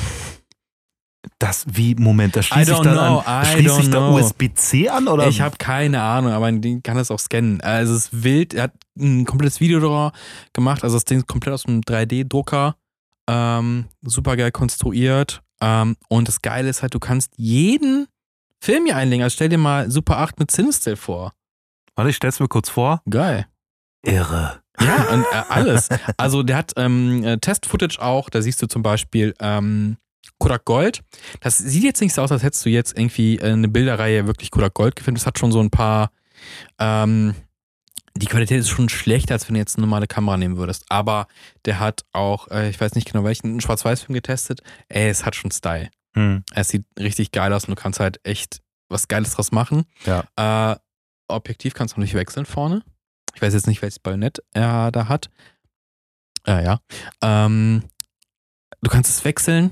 Das 1.38 1.66
wie, 1.68 1.94
Moment, 1.94 2.34
da 2.34 2.42
schließt 2.42 2.68
sich 2.68 2.78
dann 2.78 2.94
know, 2.94 3.18
an, 3.18 3.44
schließt 3.44 3.74
sich 3.74 3.90
da. 3.90 4.10
USB-C 4.10 4.88
an 4.88 5.08
oder? 5.08 5.28
Ich 5.28 5.40
habe 5.40 5.56
keine 5.58 6.00
Ahnung, 6.00 6.32
aber 6.32 6.50
den 6.50 6.82
kann 6.82 6.96
das 6.96 7.10
auch 7.10 7.18
scannen. 7.18 7.60
Also 7.60 7.94
es 7.94 8.06
ist 8.06 8.22
wild. 8.24 8.54
Er 8.54 8.64
hat 8.64 8.72
ein 8.98 9.24
komplettes 9.24 9.60
Video 9.60 9.80
drauf 9.80 10.12
gemacht. 10.52 10.82
Also 10.82 10.96
das 10.96 11.04
Ding 11.04 11.18
ist 11.18 11.26
komplett 11.26 11.54
aus 11.54 11.66
einem 11.66 11.80
3D-Drucker. 11.82 12.76
Ähm, 13.28 13.86
super 14.02 14.36
geil 14.36 14.50
konstruiert. 14.50 15.42
Ähm, 15.60 15.96
und 16.08 16.28
das 16.28 16.40
Geile 16.40 16.70
ist 16.70 16.82
halt, 16.82 16.94
du 16.94 17.00
kannst 17.00 17.32
jeden 17.36 18.06
Film 18.60 18.86
hier 18.86 18.96
einlegen. 18.96 19.22
Also 19.22 19.34
stell 19.34 19.50
dir 19.50 19.58
mal 19.58 19.90
Super 19.90 20.18
8 20.18 20.38
mit 20.38 20.50
Cinestill 20.50 20.96
vor. 20.96 21.32
Warte, 21.94 22.10
ich 22.10 22.16
stell's 22.16 22.40
mir 22.40 22.48
kurz 22.48 22.70
vor. 22.70 23.02
Geil. 23.10 23.46
Irre. 24.02 24.62
Ja, 24.80 25.08
und, 25.12 25.22
äh, 25.22 25.42
alles. 25.48 25.88
Also 26.16 26.42
der 26.42 26.56
hat 26.56 26.72
ähm, 26.76 27.24
äh, 27.24 27.38
Test-Footage 27.38 28.00
auch. 28.00 28.30
Da 28.30 28.42
siehst 28.42 28.62
du 28.62 28.66
zum 28.66 28.82
Beispiel 28.82 29.34
ähm, 29.40 29.96
Kodak 30.38 30.64
Gold. 30.64 31.00
Das 31.40 31.58
sieht 31.58 31.84
jetzt 31.84 32.00
nicht 32.00 32.14
so 32.14 32.22
aus, 32.22 32.32
als 32.32 32.42
hättest 32.42 32.64
du 32.64 32.70
jetzt 32.70 32.96
irgendwie 32.96 33.38
äh, 33.38 33.52
eine 33.52 33.68
Bilderreihe 33.68 34.26
wirklich 34.26 34.50
Kodak 34.50 34.74
Gold 34.74 34.96
gefilmt. 34.96 35.18
Das 35.18 35.26
hat 35.26 35.38
schon 35.38 35.52
so 35.52 35.60
ein 35.60 35.70
paar. 35.70 36.10
Ähm, 36.78 37.34
die 38.16 38.26
Qualität 38.26 38.58
ist 38.58 38.68
schon 38.68 38.88
schlechter, 38.88 39.34
als 39.34 39.48
wenn 39.48 39.54
du 39.54 39.60
jetzt 39.60 39.76
eine 39.76 39.86
normale 39.86 40.08
Kamera 40.08 40.36
nehmen 40.36 40.56
würdest. 40.56 40.84
Aber 40.88 41.28
der 41.64 41.78
hat 41.78 42.04
auch, 42.12 42.48
äh, 42.48 42.68
ich 42.68 42.80
weiß 42.80 42.94
nicht 42.94 43.10
genau 43.10 43.24
welchen, 43.24 43.48
einen 43.48 43.60
Schwarz-Weiß-Film 43.60 44.14
getestet. 44.14 44.60
Ey, 44.88 45.08
es 45.08 45.24
hat 45.24 45.36
schon 45.36 45.52
Style. 45.52 45.88
Hm. 46.14 46.42
Es 46.52 46.68
sieht 46.68 46.84
richtig 46.98 47.30
geil 47.30 47.52
aus 47.52 47.66
und 47.66 47.76
du 47.76 47.80
kannst 47.80 48.00
halt 48.00 48.18
echt 48.24 48.60
was 48.88 49.06
Geiles 49.06 49.34
draus 49.34 49.52
machen. 49.52 49.84
Ja. 50.04 50.72
Äh, 50.72 50.76
Objektiv 51.28 51.74
kannst 51.74 51.94
du 51.94 52.00
noch 52.00 52.04
nicht 52.04 52.14
wechseln 52.14 52.46
vorne. 52.46 52.82
Ich 53.34 53.42
weiß 53.42 53.54
jetzt 53.54 53.66
nicht, 53.66 53.82
welches 53.82 53.98
Bajonett 53.98 54.42
er 54.52 54.90
da 54.90 55.08
hat. 55.08 55.30
Äh, 56.46 56.64
ja. 56.64 56.80
Ähm, 57.22 57.82
du 58.80 58.90
kannst 58.90 59.10
es 59.10 59.24
wechseln 59.24 59.70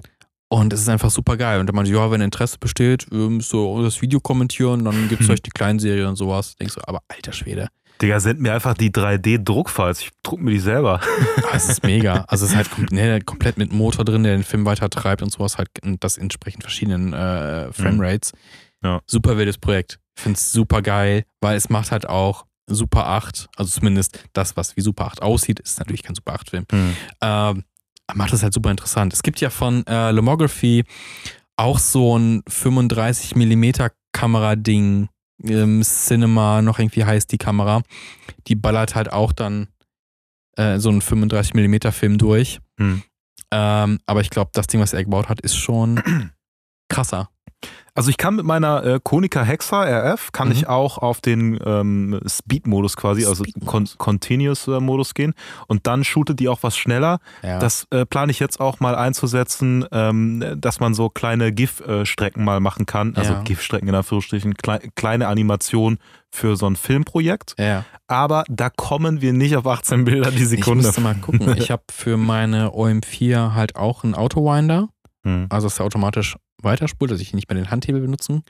und 0.49 0.73
es 0.73 0.81
ist 0.81 0.89
einfach 0.89 1.11
super 1.11 1.37
geil. 1.37 1.61
Und 1.61 1.67
dann 1.67 1.75
meinte, 1.75 1.91
ja, 1.91 2.11
wenn 2.11 2.21
Interesse 2.21 2.59
besteht, 2.59 3.11
müsst 3.11 3.55
ihr 3.55 3.83
das 3.83 4.01
Video 4.03 4.21
kommentieren, 4.21 4.85
dann 4.85 5.09
gibt 5.09 5.23
es 5.23 5.29
Hm. 5.29 5.35
euch 5.35 5.43
die 5.43 5.51
Kleinserie 5.51 6.09
und 6.09 6.17
sowas. 6.17 6.57
Denkst 6.57 6.75
du, 6.75 6.81
aber 6.87 7.01
alter 7.09 7.33
Schwede. 7.33 7.69
Digga, 8.03 8.21
send 8.21 8.41
mir 8.41 8.53
einfach 8.53 8.75
die 8.75 8.91
3D-Druckfiles. 8.91 10.01
Ich 10.01 10.11
druck 10.23 10.41
mir 10.41 10.51
die 10.51 10.59
selber. 10.59 11.01
Ah, 11.51 11.57
es 11.57 11.69
ist 11.69 11.83
mega. 11.83 12.25
Also 12.29 12.45
es 12.45 12.51
ist 12.51 12.57
halt 12.57 12.71
kom 12.71 12.85
ne, 12.91 13.21
komplett 13.23 13.57
mit 13.57 13.73
Motor 13.73 14.05
drin, 14.05 14.23
der 14.23 14.37
den 14.37 14.45
Film 14.45 14.67
weiter 14.67 14.91
treibt 14.91 15.23
und 15.23 15.33
sowas 15.33 15.57
halt 15.57 15.71
und 15.83 16.05
das 16.05 16.19
entsprechend 16.19 16.63
verschiedenen 16.63 17.15
äh, 17.15 17.73
Framerates. 17.73 18.33
Ja. 18.83 19.01
Super 19.07 19.39
wildes 19.39 19.57
Projekt. 19.59 19.99
Es 20.25 20.53
super 20.53 20.83
geil, 20.83 21.25
weil 21.41 21.57
es 21.57 21.69
macht 21.71 21.91
halt 21.91 22.09
auch 22.09 22.46
Super 22.67 23.07
8, 23.07 23.49
also 23.57 23.71
zumindest 23.71 24.19
das, 24.33 24.57
was 24.57 24.77
wie 24.77 24.81
Super 24.81 25.07
8 25.07 25.23
aussieht, 25.23 25.61
ist 25.61 25.79
natürlich 25.79 26.03
kein 26.03 26.15
Super 26.15 26.35
8 26.35 26.51
Film. 26.51 26.67
Hm. 26.71 26.97
Ähm, 27.21 27.65
macht 28.15 28.33
es 28.33 28.43
halt 28.43 28.55
super 28.55 28.71
interessant. 28.71 29.13
Es 29.13 29.23
gibt 29.23 29.41
ja 29.41 29.51
von 29.51 29.87
äh, 29.87 30.11
Lomography 30.11 30.85
auch 31.57 31.79
so 31.79 32.19
ein 32.19 32.43
35 32.49 33.35
mm 33.35 33.89
Kamera-Ding, 34.13 35.09
ähm, 35.45 35.83
Cinema, 35.83 36.63
noch 36.63 36.79
irgendwie 36.79 37.05
heißt 37.05 37.31
die 37.33 37.39
Kamera. 37.39 37.83
Die 38.47 38.55
ballert 38.55 38.95
halt 38.95 39.13
auch 39.13 39.33
dann 39.33 39.69
äh, 40.57 40.79
so 40.79 40.89
einen 40.89 41.01
35 41.01 41.55
mm 41.55 41.93
Film 41.93 42.19
durch. 42.19 42.61
Hm. 42.79 43.03
Ähm, 43.51 44.01
aber 44.07 44.21
ich 44.21 44.31
glaube, 44.31 44.51
das 44.55 44.67
Ding, 44.67 44.81
was 44.81 44.93
er 44.93 45.05
gebaut 45.05 45.29
hat, 45.29 45.41
ist 45.41 45.57
schon 45.57 46.03
krasser. 46.89 47.31
Also 47.97 48.11
ich 48.11 48.17
kann 48.19 48.37
mit 48.37 48.45
meiner 48.47 48.85
äh, 48.85 49.01
Konica 49.03 49.43
Hexa 49.43 49.83
RF, 49.85 50.31
kann 50.33 50.49
Mhm. 50.49 50.53
ich 50.55 50.67
auch 50.69 50.99
auf 50.99 51.21
den 51.21 51.59
ähm, 51.65 52.21
Speed-Modus 52.27 52.97
quasi, 52.97 53.25
also 53.27 53.43
Speed-Modus. 53.45 53.97
Con 53.99 54.17
Continuous-Modus 54.17 55.15
gehen 55.15 55.35
und 55.67 55.87
dann 55.87 56.05
shootet 56.05 56.39
die 56.41 56.49
auch 56.49 56.63
was 56.63 56.77
schneller. 56.77 57.19
Ja. 57.43 57.59
Das 57.59 57.87
äh, 57.91 58.05
plane 58.07 58.31
ich 58.31 58.39
jetzt 58.39 58.61
auch 58.61 58.81
mal 58.81 58.95
einzusetzen, 58.95 59.85
ähm, 59.93 60.45
dass 60.57 60.79
man 60.81 60.95
so 60.95 61.09
kleine 61.09 61.53
GIF-Strecken 61.53 62.45
mal 62.45 62.61
machen 62.61 62.87
kann. 62.87 63.15
Also 63.17 63.33
Ja. 63.33 63.43
GIF-Strecken 63.43 63.89
in 63.89 63.95
Anführungsstrichen, 63.95 64.55
klei 64.55 64.79
kleine 64.95 65.29
Animation 65.29 65.99
für 66.31 66.57
so 66.57 66.67
ein 66.69 66.77
Filmprojekt. 66.77 67.55
ja. 67.59 67.85
Aber 68.09 68.45
da 68.49 68.71
kommen 68.71 69.21
wir 69.21 69.33
nicht 69.33 69.57
auf 69.57 69.67
18 69.67 70.05
Bilder 70.05 70.31
die 70.31 70.43
Ich 70.45 70.49
Sekunde. 70.49 70.85
müsste 70.85 71.01
mal 71.01 71.17
gucken. 71.17 71.55
Ich 71.59 71.73
habe 71.73 71.83
für 71.91 72.17
meine 72.17 72.69
OM4 72.71 73.55
halt 73.55 73.75
auch 73.75 74.05
einen 74.05 74.15
Autowinder. 74.15 74.89
Hm. 75.25 75.47
also 75.51 75.67
dass 75.67 75.81
er 75.81 75.87
automatisch 75.87 76.37
weiterspult, 76.67 77.11
dass 77.11 77.21
ich 77.21 77.33
nicht 77.33 77.49
mehr 77.49 77.57
den 77.57 77.71
Handhebel 77.71 78.03
benutzen 78.03 78.43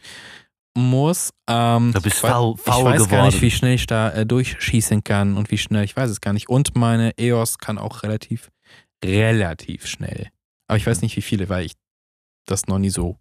muss. 0.76 1.30
Ähm, 1.48 1.92
Da 1.94 2.00
bist 2.00 2.16
ich 2.16 2.22
faul- 2.22 2.54
ich 2.56 2.60
faul 2.62 2.84
weiß 2.84 3.08
gar 3.08 3.24
nicht, 3.26 3.32
geworden. 3.36 3.40
wie 3.42 3.50
schnell 3.50 3.74
ich 3.74 3.86
da 3.86 4.10
äh, 4.10 4.26
durchschießen 4.26 5.02
kann 5.04 5.36
und 5.36 5.50
wie 5.50 5.58
schnell, 5.58 5.84
ich 5.84 5.96
weiß 5.96 6.10
es 6.10 6.20
gar 6.20 6.32
nicht. 6.34 6.48
Und 6.50 6.76
meine 6.76 7.16
EOS 7.18 7.58
kann 7.58 7.78
auch 7.78 8.02
relativ, 8.02 8.50
relativ 9.04 9.86
schnell. 9.86 10.28
Aber 10.68 10.76
ich 10.76 10.86
weiß 10.86 11.00
nicht, 11.02 11.16
wie 11.16 11.22
viele, 11.22 11.48
weil 11.48 11.64
ich 11.66 11.72
das 12.46 12.66
noch 12.66 12.78
nie 12.78 12.90
so. 12.90 13.16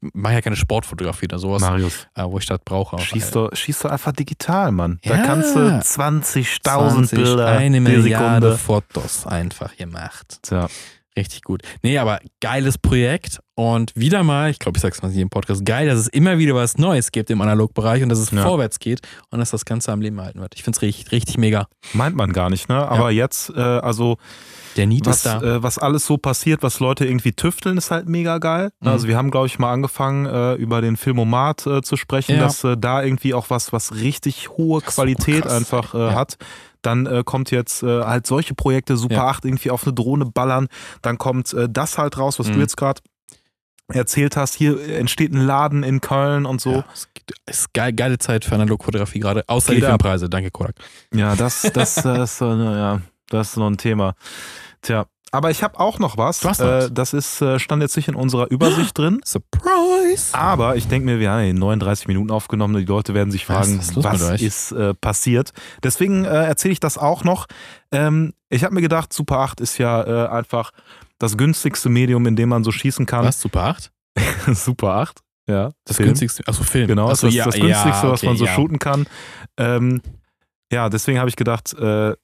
Ich 0.00 0.10
mache 0.14 0.34
ja 0.34 0.40
keine 0.42 0.54
Sportfotografie 0.56 1.24
oder 1.26 1.38
sowas, 1.38 1.60
Marius, 1.62 2.06
äh, 2.14 2.22
wo 2.24 2.38
ich 2.38 2.46
das 2.46 2.60
brauche. 2.64 2.98
schieß 3.00 3.30
doch, 3.32 3.50
schieß 3.54 3.80
doch 3.80 3.90
einfach 3.90 4.12
digital, 4.12 4.70
Mann. 4.70 5.00
Da 5.02 5.16
Ja. 5.16 5.22
kannst 5.24 5.56
du 5.56 5.60
20.000 5.80 6.62
20, 6.62 7.18
Bilder 7.18 7.46
eine 7.48 7.80
Milliarde 7.80 8.52
Sekunde. 8.56 8.58
Fotos 8.58 9.26
einfach 9.26 9.76
gemacht. 9.76 10.38
Tja. 10.42 10.68
Richtig 11.18 11.42
gut. 11.42 11.62
Nee, 11.82 11.98
aber 11.98 12.20
geiles 12.40 12.78
Projekt 12.78 13.40
und 13.56 13.92
wieder 13.96 14.22
mal, 14.22 14.50
ich 14.50 14.58
glaube, 14.60 14.76
ich 14.78 14.82
sag's 14.82 15.02
mal 15.02 15.10
hier 15.10 15.22
im 15.22 15.30
Podcast, 15.30 15.64
geil, 15.64 15.88
dass 15.88 15.98
es 15.98 16.06
immer 16.06 16.38
wieder 16.38 16.54
was 16.54 16.78
Neues 16.78 17.10
gibt 17.10 17.28
im 17.30 17.40
Analogbereich 17.40 18.02
und 18.04 18.08
dass 18.08 18.20
es 18.20 18.30
Ja. 18.30 18.42
vorwärts 18.42 18.78
geht 18.78 19.00
und 19.30 19.40
dass 19.40 19.50
das 19.50 19.64
Ganze 19.64 19.90
am 19.90 20.00
Leben 20.00 20.16
erhalten 20.18 20.40
wird. 20.40 20.54
Ich 20.54 20.62
find's 20.62 20.80
richtig, 20.80 21.10
richtig 21.10 21.38
mega. 21.38 21.66
Meint 21.92 22.14
man 22.14 22.32
gar 22.32 22.50
nicht, 22.50 22.68
ne? 22.68 22.86
Aber 22.88 23.10
jetzt, 23.10 23.50
äh, 23.50 23.58
also 23.60 24.16
Der 24.76 24.86
Need 24.86 25.06
was, 25.06 25.16
ist 25.16 25.26
da. 25.26 25.42
äh, 25.42 25.62
was 25.62 25.78
alles 25.78 26.06
so 26.06 26.18
passiert, 26.18 26.62
was 26.62 26.78
Leute 26.78 27.04
irgendwie 27.04 27.32
tüfteln, 27.32 27.78
ist 27.78 27.90
halt 27.90 28.08
mega 28.08 28.38
geil. 28.38 28.70
Mhm. 28.80 28.88
Also 28.88 29.08
wir 29.08 29.16
haben, 29.16 29.32
glaube 29.32 29.48
ich, 29.48 29.58
mal 29.58 29.72
angefangen, 29.72 30.26
äh, 30.26 30.54
über 30.54 30.80
den 30.80 30.96
Filmomat 30.96 31.66
äh, 31.66 31.82
zu 31.82 31.96
sprechen, 31.96 32.36
Ja. 32.36 32.42
dass 32.42 32.62
äh, 32.62 32.76
da 32.78 33.02
irgendwie 33.02 33.34
auch 33.34 33.50
was, 33.50 33.72
was 33.72 33.96
richtig 33.96 34.50
hohe 34.50 34.80
Qualität 34.82 35.42
krass, 35.42 35.52
einfach 35.52 35.94
äh, 35.94 35.98
ja. 35.98 36.14
hat. 36.14 36.36
Dann 36.82 37.06
äh, 37.06 37.22
kommt 37.24 37.50
jetzt 37.50 37.82
äh, 37.82 38.02
halt 38.04 38.26
solche 38.26 38.54
Projekte, 38.54 38.96
Super 38.96 39.14
Ja. 39.14 39.26
8 39.28 39.44
irgendwie 39.44 39.70
auf 39.70 39.84
eine 39.84 39.92
Drohne 39.94 40.26
ballern. 40.26 40.68
Dann 41.02 41.18
kommt 41.18 41.52
äh, 41.52 41.68
das 41.70 41.98
halt 41.98 42.18
raus, 42.18 42.38
was 42.38 42.46
du 42.46 42.54
Mhm. 42.54 42.60
jetzt 42.60 42.76
gerade 42.76 43.00
erzählt 43.88 44.36
hast. 44.36 44.54
Hier 44.54 44.80
entsteht 44.98 45.32
ein 45.32 45.40
Laden 45.46 45.82
in 45.82 46.00
Köln 46.00 46.44
und 46.46 46.60
so. 46.60 46.72
Ja, 46.72 46.84
es 47.46 47.60
ist 47.60 47.72
geil, 47.74 47.92
geile 47.94 48.18
Zeit 48.18 48.44
für 48.44 48.54
Analogfotografie 48.54 49.20
gerade, 49.20 49.44
außer 49.48 49.72
Geht 49.74 49.82
die. 49.82 49.86
Filmpreise. 49.86 50.28
Danke, 50.28 50.50
Kodak. 50.50 50.76
Ja, 51.14 51.34
das, 51.36 51.62
das, 51.62 51.94
das, 51.94 52.06
ist, 52.32 52.38
so 52.38 52.48
eine- 52.50 52.76
ja, 52.76 53.00
das 53.30 53.50
ist 53.50 53.56
noch 53.56 53.66
ein 53.68 53.78
Thema. 53.78 54.14
Tja, 54.82 55.06
aber 55.30 55.50
ich 55.50 55.62
habe 55.62 55.78
auch 55.78 55.98
noch 55.98 56.16
was. 56.16 56.40
Du 56.40 56.48
hast 56.48 56.60
was. 56.60 56.86
Äh, 56.86 56.90
das 56.92 57.12
ist, 57.12 57.40
äh, 57.42 57.58
stand 57.58 57.82
jetzt 57.82 57.96
nicht 57.96 58.08
in 58.08 58.14
unserer 58.14 58.50
Übersicht 58.50 58.96
drin. 58.98 59.20
Surprise! 59.24 60.32
Aber 60.32 60.76
ich 60.76 60.88
denke 60.88 61.06
mir, 61.06 61.18
wir 61.18 61.30
haben 61.30 61.44
ja 61.44 61.52
39 61.52 62.08
Minuten 62.08 62.30
aufgenommen. 62.30 62.76
Die 62.76 62.84
Leute 62.84 63.14
werden 63.14 63.30
sich 63.30 63.46
fragen, 63.46 63.78
Was 63.78 63.96
was, 63.96 64.22
euch? 64.22 64.42
ist 64.42 64.72
äh, 64.72 64.94
passiert. 64.94 65.52
Deswegen 65.82 66.24
äh, 66.24 66.28
erzähle 66.46 66.72
ich 66.72 66.80
das 66.80 66.98
auch 66.98 67.24
noch. 67.24 67.46
Ähm, 67.92 68.34
ich 68.48 68.64
habe 68.64 68.74
mir 68.74 68.80
gedacht, 68.80 69.12
Super 69.12 69.38
8 69.40 69.60
ist 69.60 69.78
ja 69.78 70.02
äh, 70.02 70.28
einfach 70.28 70.70
das 71.18 71.36
günstigste 71.36 71.88
Medium, 71.88 72.26
in 72.26 72.36
dem 72.36 72.48
man 72.48 72.64
so 72.64 72.72
schießen 72.72 73.06
kann. 73.06 73.24
Was? 73.24 73.40
Super 73.40 73.64
8? 73.64 73.90
Super 74.54 74.94
8. 74.94 75.20
Ja, 75.48 75.70
Das 75.84 75.96
Film. 75.96 76.10
günstigste, 76.10 76.46
achso, 76.46 76.62
Film. 76.62 76.88
Genau, 76.88 77.08
achso, 77.08 77.26
das 77.26 77.34
ist 77.34 77.38
ja, 77.38 77.44
das 77.46 77.54
günstigste, 77.54 78.06
ja, 78.06 78.12
was 78.12 78.20
okay, 78.20 78.26
man 78.26 78.36
so 78.36 78.44
ja. 78.44 78.52
shooten 78.54 78.78
kann. 78.78 79.06
Ähm, 79.56 80.02
ja, 80.70 80.90
deswegen 80.90 81.18
habe 81.18 81.30
ich 81.30 81.36
gedacht, 81.36 81.72
äh, 81.72 82.14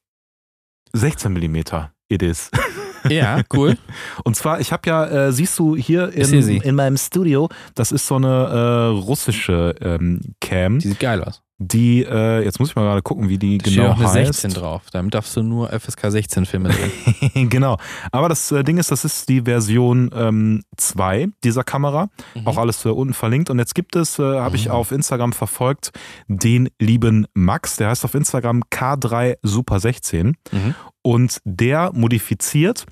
16 0.93 1.33
Millimeter 1.33 1.91
it 2.07 2.21
is. 2.21 2.51
Ja, 3.09 3.41
cool. 3.53 3.77
Und 4.23 4.35
zwar, 4.35 4.59
ich 4.59 4.71
habe 4.71 4.81
ja, 4.89 5.05
äh, 5.05 5.31
siehst 5.31 5.57
du 5.59 5.75
hier 5.75 6.11
Ich 6.15 6.31
in, 6.31 6.61
in 6.61 6.75
meinem 6.75 6.97
Studio, 6.97 7.49
das 7.75 7.91
ist 7.91 8.07
so 8.07 8.15
eine 8.15 8.27
äh, 8.27 8.85
russische 8.99 9.75
ähm, 9.81 10.21
Cam. 10.41 10.79
Die 10.79 10.87
sieht 10.89 10.99
geil 10.99 11.23
aus. 11.23 11.41
die, 11.57 12.03
äh, 12.03 12.43
jetzt 12.43 12.59
muss 12.59 12.69
ich 12.69 12.75
mal 12.75 12.83
gerade 12.83 13.01
gucken, 13.01 13.29
wie 13.29 13.37
die 13.37 13.57
Da 13.59 13.65
steht 13.69 13.77
genau 13.77 13.91
auch 13.93 13.97
eine 13.97 14.07
heißt. 14.11 14.41
16 14.41 14.53
drauf. 14.53 14.81
Damit 14.91 15.13
darfst 15.13 15.35
du 15.37 15.43
nur 15.43 15.69
FSK 15.69 16.11
16 16.11 16.45
Filme 16.45 16.71
sehen. 16.73 17.49
genau. 17.49 17.77
Aber 18.11 18.27
das 18.27 18.51
äh, 18.51 18.63
Ding 18.63 18.77
ist, 18.77 18.91
das 18.91 19.05
ist 19.05 19.29
die 19.29 19.41
Version 19.43 20.61
2 20.77 21.27
dieser 21.43 21.63
Kamera. 21.63 22.09
Mhm. 22.33 22.47
Auch 22.47 22.57
alles 22.57 22.83
äh, 22.85 22.89
unten 22.89 23.13
verlinkt. 23.13 23.49
Und 23.49 23.59
jetzt 23.59 23.73
gibt 23.75 23.95
es, 23.95 24.19
äh, 24.19 24.23
habe 24.23 24.55
ich 24.57 24.65
Mhm. 24.65 24.71
auf 24.71 24.91
Instagram 24.91 25.31
verfolgt, 25.31 25.91
den 26.27 26.69
lieben 26.79 27.25
Max. 27.33 27.77
Der 27.77 27.89
heißt 27.89 28.03
auf 28.03 28.15
Instagram 28.15 28.63
K3 28.71 29.37
Super 29.41 29.79
16. 29.79 30.35
Mhm. 30.51 30.75
Und 31.03 31.37
der 31.45 31.91
modifiziert 31.93 32.85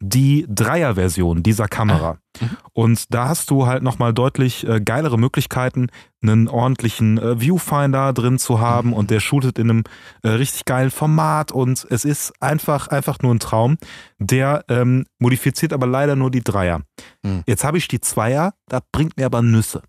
die 0.00 0.46
Dreier-Version 0.48 1.42
dieser 1.42 1.68
Kamera. 1.68 2.18
Ah, 2.40 2.44
mhm. 2.44 2.50
Und 2.72 3.14
da 3.14 3.28
hast 3.28 3.50
du 3.50 3.66
halt 3.66 3.82
nochmal 3.82 4.14
deutlich 4.14 4.66
äh, 4.66 4.80
geilere 4.80 5.18
Möglichkeiten, 5.18 5.88
einen 6.22 6.48
ordentlichen 6.48 7.18
äh, 7.18 7.38
Viewfinder 7.40 8.12
drin 8.12 8.38
zu 8.38 8.60
haben 8.60 8.88
Mhm. 8.88 8.94
und 8.94 9.10
der 9.10 9.20
shootet 9.20 9.58
in 9.58 9.70
einem 9.70 9.84
äh, 10.22 10.30
richtig 10.30 10.64
geilen 10.64 10.90
Format 10.90 11.52
und 11.52 11.86
es 11.90 12.04
ist 12.04 12.32
einfach, 12.40 12.88
einfach 12.88 13.18
nur 13.20 13.34
ein 13.34 13.40
Traum. 13.40 13.76
Der 14.18 14.64
ähm, 14.68 15.04
modifiziert 15.18 15.72
aber 15.72 15.86
leider 15.86 16.16
nur 16.16 16.30
die 16.30 16.42
Dreier. 16.42 16.80
Mhm. 17.22 17.42
Jetzt 17.46 17.64
habe 17.64 17.76
ich 17.78 17.86
die 17.88 18.00
Zweier, 18.00 18.54
da 18.68 18.80
bringt 18.92 19.16
mir 19.18 19.26
aber 19.26 19.42
Nüsse. 19.42 19.82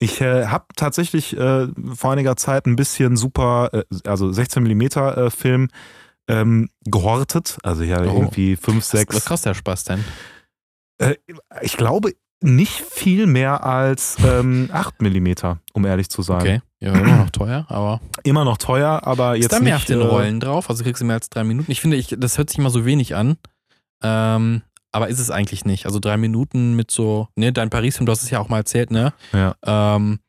Ich 0.00 0.20
äh, 0.20 0.46
habe 0.46 0.66
tatsächlich 0.76 1.36
äh, 1.36 1.66
vor 1.94 2.12
einiger 2.12 2.36
Zeit 2.36 2.66
ein 2.66 2.76
bisschen 2.76 3.16
super, 3.16 3.70
äh, 3.72 3.84
also 4.06 4.30
16 4.30 4.62
mm 4.62 4.82
äh, 4.82 5.30
Film 5.30 5.68
ähm, 6.28 6.68
gehortet. 6.84 7.58
Also 7.62 7.82
ja, 7.82 8.00
Oh. 8.00 8.04
irgendwie 8.04 8.56
5, 8.56 8.76
Was, 8.78 8.90
6. 8.90 9.16
was 9.16 9.24
kostet 9.24 9.46
der 9.50 9.54
Spaß 9.54 9.84
denn? 9.84 10.04
Äh, 10.98 11.14
ich 11.62 11.76
glaube 11.76 12.12
nicht 12.40 12.72
viel 12.80 13.26
mehr 13.26 13.64
als 13.64 14.16
ähm, 14.24 14.68
8 14.72 15.02
mm, 15.02 15.32
um 15.72 15.84
ehrlich 15.84 16.08
zu 16.08 16.22
sein. 16.22 16.40
Okay. 16.40 16.60
Ja, 16.80 16.92
immer 16.92 17.16
noch 17.16 17.30
teuer, 17.30 17.66
aber. 17.68 18.00
Immer 18.22 18.44
noch 18.44 18.56
teuer, 18.58 19.00
aber 19.04 19.36
Ist 19.36 19.42
jetzt 19.44 19.52
da 19.54 19.58
mehr 19.58 19.74
nicht. 19.74 19.82
auf 19.82 19.84
den 19.86 20.00
äh, 20.00 20.04
Rollen 20.04 20.38
drauf? 20.38 20.70
Also 20.70 20.84
kriegst 20.84 21.00
du 21.02 21.06
mehr 21.06 21.16
als 21.16 21.28
drei 21.28 21.42
Minuten? 21.42 21.70
Ich 21.72 21.80
finde, 21.80 21.96
ich, 21.96 22.14
das 22.16 22.38
hört 22.38 22.50
sich 22.50 22.58
immer 22.58 22.70
so 22.70 22.84
wenig 22.84 23.16
an. 23.16 23.36
Ähm, 24.04 24.62
aber 24.92 25.08
ist 25.08 25.18
es 25.18 25.30
eigentlich 25.30 25.64
nicht. 25.64 25.86
Also 25.86 25.98
drei 25.98 26.16
Minuten 26.16 26.76
mit 26.76 26.92
so, 26.92 27.26
ne, 27.34 27.52
dein 27.52 27.70
Paris-Film, 27.70 28.06
du 28.06 28.12
hast 28.12 28.22
es 28.22 28.30
ja 28.30 28.38
auch 28.38 28.48
mal 28.48 28.58
erzählt, 28.58 28.92
ne? 28.92 29.12
Ja. 29.32 29.56
Ähm, 29.64 30.20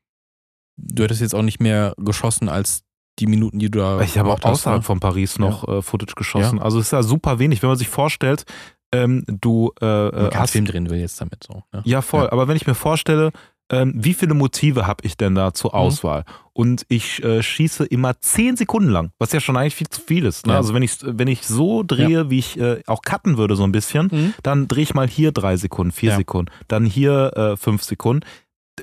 du 0.78 1.04
hättest 1.04 1.22
jetzt 1.22 1.36
auch 1.36 1.44
nicht 1.44 1.60
mehr 1.60 1.94
geschossen 1.98 2.50
als 2.50 2.82
die 3.20 3.28
Minuten, 3.28 3.60
die 3.60 3.70
du 3.70 3.80
da 3.80 4.02
Ich 4.02 4.18
habe 4.18 4.30
auch 4.30 4.36
gebraucht 4.36 4.46
hast, 4.46 4.62
außerhalb 4.62 4.82
ne? 4.82 4.86
von 4.86 5.00
Paris 5.00 5.38
noch 5.40 5.68
äh, 5.68 5.82
Footage 5.82 6.14
geschossen. 6.16 6.60
Also 6.60 6.80
es 6.80 6.88
ist 6.88 6.92
ja 6.92 7.04
super 7.04 7.40
wenig, 7.40 7.62
wenn 7.62 7.70
man 7.70 7.78
sich 7.78 7.90
vorstellt, 7.90 8.46
ähm, 8.92 9.24
du 9.28 9.72
äh, 9.82 9.86
man 9.86 10.08
äh, 10.08 10.30
keinen 10.30 10.40
hast. 10.42 10.52
Film 10.52 10.66
drehen 10.66 10.90
will 10.90 11.00
jetzt 11.00 11.20
damit 11.22 11.44
so. 11.44 11.64
Ne? 11.72 11.82
Ja, 11.86 12.02
voll. 12.02 12.24
Ja. 12.24 12.32
Aber 12.32 12.48
wenn 12.48 12.56
ich 12.56 12.66
mir 12.66 12.76
vorstelle, 12.76 13.32
ähm, 13.72 13.94
wie 13.96 14.16
viele 14.16 14.34
Motive 14.34 14.88
habe 14.88 15.06
ich 15.06 15.16
denn 15.16 15.36
da 15.36 15.54
zur 15.54 15.72
Mhm. 15.72 15.78
Auswahl? 15.80 16.24
Und 16.54 16.86
ich 16.90 17.24
äh, 17.24 17.44
schieße 17.44 17.86
immer 17.86 18.20
10 18.20 18.58
Sekunden 18.58 18.90
lang, 18.90 19.12
was 19.20 19.32
ja 19.32 19.40
schon 19.40 19.56
eigentlich 19.58 19.76
viel 19.76 19.88
zu 19.90 20.02
viel 20.02 20.26
ist. 20.26 20.48
Ne? 20.48 20.54
Ja. 20.54 20.58
Also 20.58 20.74
wenn 20.74 20.82
ich, 20.82 20.98
wenn 21.04 21.28
ich 21.28 21.46
so 21.46 21.84
drehe, 21.86 22.32
wie 22.32 22.40
ich 22.40 22.60
äh, 22.60 22.82
auch 22.88 23.04
cutten 23.04 23.38
würde 23.38 23.56
so 23.56 23.64
ein 23.64 23.72
bisschen, 23.72 24.10
Mhm. 24.12 24.34
dann 24.42 24.68
drehe 24.68 24.82
ich 24.84 24.96
mal 24.96 25.08
hier 25.08 25.32
drei 25.32 25.56
Sekunden, 25.56 25.92
vier 25.92 26.10
Ja. 26.12 26.18
Sekunden, 26.18 26.52
dann 26.68 26.84
hier 26.86 27.32
äh, 27.38 27.58
fünf 27.58 27.84
Sekunden. 27.84 28.26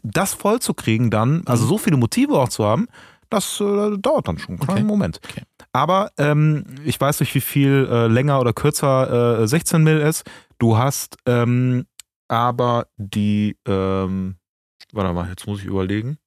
Das 0.04 0.34
voll 0.34 0.60
zu 0.60 0.72
kriegen 0.74 1.10
dann, 1.10 1.42
also 1.46 1.64
Mhm. 1.64 1.68
so 1.68 1.78
viele 1.78 1.96
Motive 1.96 2.34
auch 2.34 2.48
zu 2.48 2.64
haben, 2.64 2.86
das 3.30 3.60
äh, 3.60 3.96
dauert 3.98 4.28
dann 4.28 4.38
schon 4.38 4.50
einen 4.56 4.58
kleinen 4.60 4.78
Okay. 4.80 4.86
Moment. 4.86 5.20
Okay. 5.24 5.42
Aber 5.72 6.10
ähm, 6.18 6.64
ich 6.84 7.00
weiß 7.00 7.20
nicht, 7.20 7.34
wie 7.34 7.40
viel 7.40 7.88
äh, 7.90 8.06
länger 8.06 8.40
oder 8.40 8.52
kürzer 8.52 9.40
äh, 9.42 9.46
16 9.48 9.82
Mill 9.82 9.98
ist. 9.98 10.24
Du 10.58 10.76
hast 10.78 11.16
ähm, 11.26 11.86
aber 12.28 12.86
die, 12.96 13.56
ähm, 13.66 14.36
warte 14.92 15.12
mal, 15.12 15.28
jetzt 15.28 15.46
muss 15.46 15.60
ich 15.60 15.66
überlegen. 15.66 16.18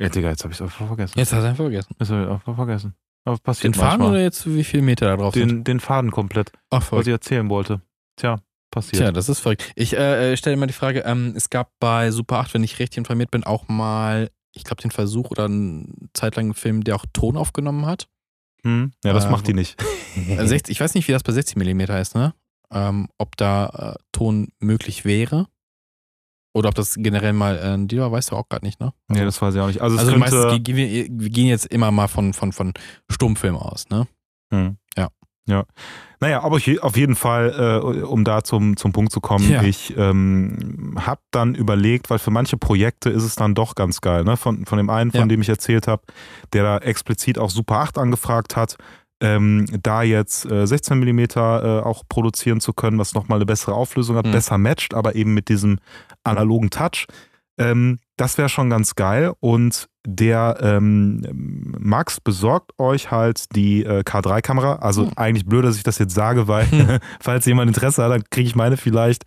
Ja, 0.00 0.08
Digga, 0.08 0.30
jetzt 0.30 0.42
habe 0.44 0.52
ich 0.52 0.58
es 0.58 0.62
einfach 0.62 0.86
vergessen. 0.86 1.18
Jetzt 1.18 1.32
hast 1.32 1.42
du 1.42 1.48
einfach 1.48 1.64
vergessen. 1.64 1.94
Jetzt 1.98 2.10
habe 2.10 2.22
ich 2.22 2.28
einfach 2.30 2.56
vergessen. 2.56 2.94
Aber 3.24 3.36
passiert 3.38 3.74
Den 3.74 3.78
Faden 3.78 3.98
manchmal. 3.98 4.10
oder 4.12 4.22
jetzt 4.22 4.46
wie 4.46 4.64
viele 4.64 4.82
Meter 4.82 5.06
da 5.06 5.16
drauf 5.16 5.34
sind? 5.34 5.48
den, 5.50 5.64
den 5.64 5.80
Faden 5.80 6.10
komplett, 6.10 6.52
Ach, 6.70 6.90
was 6.92 7.06
ich 7.06 7.12
erzählen 7.12 7.50
wollte. 7.50 7.82
Tja, 8.16 8.40
passiert. 8.70 9.02
Tja, 9.02 9.12
das 9.12 9.28
ist 9.28 9.40
verrückt. 9.40 9.70
Ich 9.74 9.94
äh, 9.94 10.32
äh, 10.32 10.36
stelle 10.38 10.56
mal 10.56 10.66
die 10.66 10.72
Frage, 10.72 11.00
ähm, 11.00 11.34
es 11.36 11.50
gab 11.50 11.72
bei 11.80 12.10
Super 12.12 12.38
8, 12.38 12.54
wenn 12.54 12.64
ich 12.64 12.78
richtig 12.78 12.96
informiert 12.98 13.30
bin, 13.30 13.44
auch 13.44 13.68
mal, 13.68 14.30
ich 14.52 14.64
glaube, 14.64 14.82
den 14.82 14.90
Versuch 14.90 15.30
oder 15.30 15.44
einen 15.46 16.10
zeitlangen 16.14 16.54
Film, 16.54 16.84
der 16.84 16.96
auch 16.96 17.04
Ton 17.12 17.36
aufgenommen 17.36 17.86
hat. 17.86 18.08
Hm? 18.64 18.92
Ja, 19.04 19.12
das 19.12 19.26
Äh, 19.26 19.30
macht 19.30 19.46
die 19.46 19.54
nicht. 19.54 19.82
Äh, 20.16 20.44
60, 20.44 20.72
ich 20.72 20.80
weiß 20.80 20.94
nicht, 20.94 21.06
wie 21.06 21.12
das 21.12 21.22
bei 21.22 21.32
60 21.32 21.56
mm 21.56 21.80
ist, 21.82 22.16
ne? 22.16 22.34
Ähm, 22.72 23.08
ob 23.16 23.36
da 23.36 23.94
äh, 23.94 24.02
Ton 24.12 24.48
möglich 24.58 25.04
wäre. 25.04 25.46
Oder 26.52 26.68
ob 26.68 26.74
das 26.74 26.96
generell 26.96 27.32
mal 27.32 27.56
äh, 27.58 27.74
ein 27.74 27.86
Deal 27.86 28.02
war, 28.02 28.10
weißt 28.10 28.32
du 28.32 28.36
auch 28.36 28.48
gerade 28.48 28.66
nicht, 28.66 28.80
ne? 28.80 28.92
Nee, 29.06 29.24
das 29.24 29.40
weiß 29.40 29.54
ich 29.54 29.60
auch 29.60 29.68
nicht. 29.68 29.80
Also, 29.80 29.96
also 29.96 30.10
könnte, 30.10 30.18
meistens, 30.18 30.66
wir, 30.66 30.76
wir 31.08 31.30
gehen 31.30 31.46
jetzt 31.46 31.66
immer 31.66 31.92
mal 31.92 32.08
von, 32.08 32.32
von, 32.32 32.50
von 32.52 32.74
Stummfilm 33.08 33.54
aus, 33.56 33.88
ne? 33.88 34.08
Hm. 34.52 34.76
Ja. 34.96 35.08
Ja. 35.46 35.64
Naja, 36.22 36.42
aber 36.42 36.58
je- 36.58 36.80
auf 36.80 36.96
jeden 36.96 37.14
Fall, 37.16 37.80
äh, 37.82 38.02
um 38.02 38.24
da 38.24 38.44
zum, 38.44 38.76
zum 38.76 38.92
Punkt 38.92 39.10
zu 39.10 39.20
kommen, 39.20 39.50
Ja. 39.50 39.62
ich 39.62 39.94
ähm, 39.96 40.94
habe 41.00 41.20
dann 41.30 41.54
überlegt, 41.54 42.10
weil 42.10 42.18
für 42.18 42.30
manche 42.30 42.58
Projekte 42.58 43.08
ist 43.08 43.22
es 43.24 43.36
dann 43.36 43.54
doch 43.54 43.74
ganz 43.74 44.00
geil. 44.02 44.24
Ne? 44.24 44.36
Von, 44.36 44.66
von 44.66 44.76
dem 44.76 44.90
einen, 44.90 45.10
von 45.12 45.20
Ja. 45.20 45.26
dem 45.26 45.40
ich 45.40 45.48
erzählt 45.48 45.88
habe, 45.88 46.02
der 46.52 46.62
da 46.62 46.78
explizit 46.78 47.38
auch 47.38 47.48
Super 47.50 47.76
8 47.76 47.96
angefragt 47.98 48.54
hat, 48.54 48.76
ähm, 49.22 49.66
da 49.82 50.02
jetzt 50.02 50.44
äh, 50.50 50.66
16 50.66 50.98
mm 50.98 51.18
äh, 51.20 51.80
auch 51.80 52.04
produzieren 52.08 52.60
zu 52.60 52.72
können, 52.72 52.98
was 52.98 53.14
nochmal 53.14 53.36
eine 53.38 53.46
bessere 53.46 53.74
Auflösung 53.74 54.16
hat, 54.16 54.26
Mhm. 54.26 54.32
besser 54.32 54.56
matcht, 54.58 54.94
aber 54.94 55.14
eben 55.14 55.34
mit 55.34 55.48
diesem 55.48 55.78
analogen 56.24 56.70
Touch. 56.70 57.06
Ähm, 57.58 57.98
das 58.16 58.38
wäre 58.38 58.48
schon 58.48 58.70
ganz 58.70 58.94
geil. 58.94 59.32
Und 59.40 59.88
der 60.06 60.58
ähm, 60.62 61.22
Max 61.78 62.20
besorgt 62.20 62.72
euch 62.78 63.10
halt 63.10 63.54
die 63.54 63.84
äh, 63.84 64.00
K3-Kamera. 64.00 64.76
Also 64.76 65.04
Hm. 65.06 65.12
eigentlich 65.16 65.46
blöd, 65.46 65.64
dass 65.64 65.76
ich 65.76 65.82
das 65.82 65.98
jetzt 65.98 66.14
sage, 66.14 66.48
weil 66.48 66.70
Hm. 66.70 66.98
falls 67.20 67.46
jemand 67.46 67.68
Interesse 67.68 68.02
hat, 68.02 68.10
dann 68.10 68.24
kriege 68.30 68.46
ich 68.46 68.56
meine 68.56 68.76
vielleicht 68.76 69.24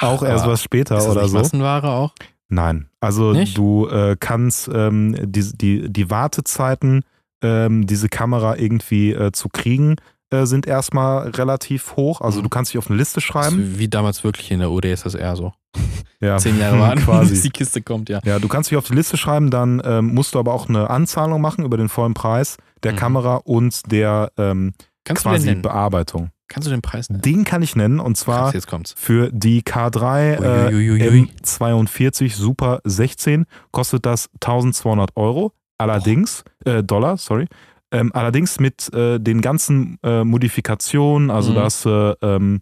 auch 0.00 0.22
erst 0.22 0.46
was 0.46 0.62
später 0.62 0.96
ist 0.96 1.04
das 1.04 1.12
oder 1.12 1.22
nicht 1.22 1.30
so. 1.32 1.38
Massenware 1.38 1.88
auch? 1.88 2.14
Nein, 2.50 2.88
also 3.00 3.32
Nicht? 3.32 3.58
du 3.58 3.88
äh, 3.88 4.16
kannst 4.18 4.70
ähm, 4.72 5.14
die, 5.20 5.52
die, 5.54 5.92
die 5.92 6.10
Wartezeiten, 6.10 7.02
ähm, 7.42 7.86
diese 7.86 8.08
Kamera 8.08 8.56
irgendwie 8.56 9.12
äh, 9.12 9.32
zu 9.32 9.48
kriegen, 9.50 9.96
äh, 10.30 10.44
sind 10.46 10.66
erstmal 10.66 11.28
relativ 11.30 11.96
hoch. 11.96 12.20
Also 12.20 12.38
Mhm. 12.40 12.42
du 12.44 12.48
kannst 12.50 12.72
dich 12.72 12.78
auf 12.78 12.88
eine 12.88 12.98
Liste 12.98 13.20
schreiben. 13.20 13.58
Also 13.60 13.78
wie 13.78 13.88
damals 13.88 14.24
wirklich 14.24 14.50
in 14.50 14.60
der 14.60 14.70
UdSSR 14.70 15.36
so. 15.36 15.52
Ja, 16.20 16.36
Zehn 16.38 16.58
Jahre 16.58 16.80
warten, 16.80 16.96
bis 16.96 17.04
quasi. 17.04 17.42
die 17.42 17.50
Kiste 17.50 17.80
kommt, 17.80 18.08
ja. 18.08 18.18
Ja, 18.24 18.40
du 18.40 18.48
kannst 18.48 18.70
dich 18.72 18.76
auf 18.76 18.88
die 18.88 18.94
Liste 18.94 19.16
schreiben, 19.16 19.50
dann 19.52 19.80
ähm, 19.84 20.14
musst 20.14 20.34
du 20.34 20.40
aber 20.40 20.52
auch 20.52 20.68
eine 20.68 20.90
Anzahlung 20.90 21.40
machen 21.40 21.64
über 21.64 21.76
den 21.76 21.88
vollen 21.88 22.14
Preis 22.14 22.56
der 22.82 22.92
Mhm. 22.92 22.96
Kamera 22.96 23.36
und 23.36 23.92
der 23.92 24.32
ähm, 24.36 24.72
Kannst 25.04 25.22
quasi? 25.22 25.54
Bearbeitung. 25.54 26.30
Kannst 26.48 26.66
du 26.66 26.70
den 26.72 26.82
Preis 26.82 27.08
nennen? 27.08 27.22
Den 27.22 27.44
kann 27.44 27.62
ich 27.62 27.76
nennen 27.76 28.00
und 28.00 28.16
zwar 28.16 28.52
Krass, 28.52 28.94
für 28.96 29.30
die 29.32 29.62
K3 29.62 30.32
äh, 30.70 30.74
Uiuiuiui. 30.74 31.28
M42 31.44 32.34
Super 32.34 32.80
16 32.84 33.46
kostet 33.70 34.04
das 34.06 34.28
1200 34.42 35.16
Euro. 35.16 35.52
Allerdings, 35.78 36.42
äh, 36.64 36.82
Dollar, 36.82 37.16
sorry. 37.18 37.46
Ähm, 37.90 38.10
allerdings 38.14 38.60
mit 38.60 38.92
äh, 38.92 39.18
den 39.18 39.40
ganzen 39.40 39.98
äh, 40.02 40.22
Modifikationen, 40.24 41.30
also 41.30 41.52
Mhm. 41.52 41.56
das 41.56 41.86
äh, 41.86 42.14
ähm, 42.22 42.60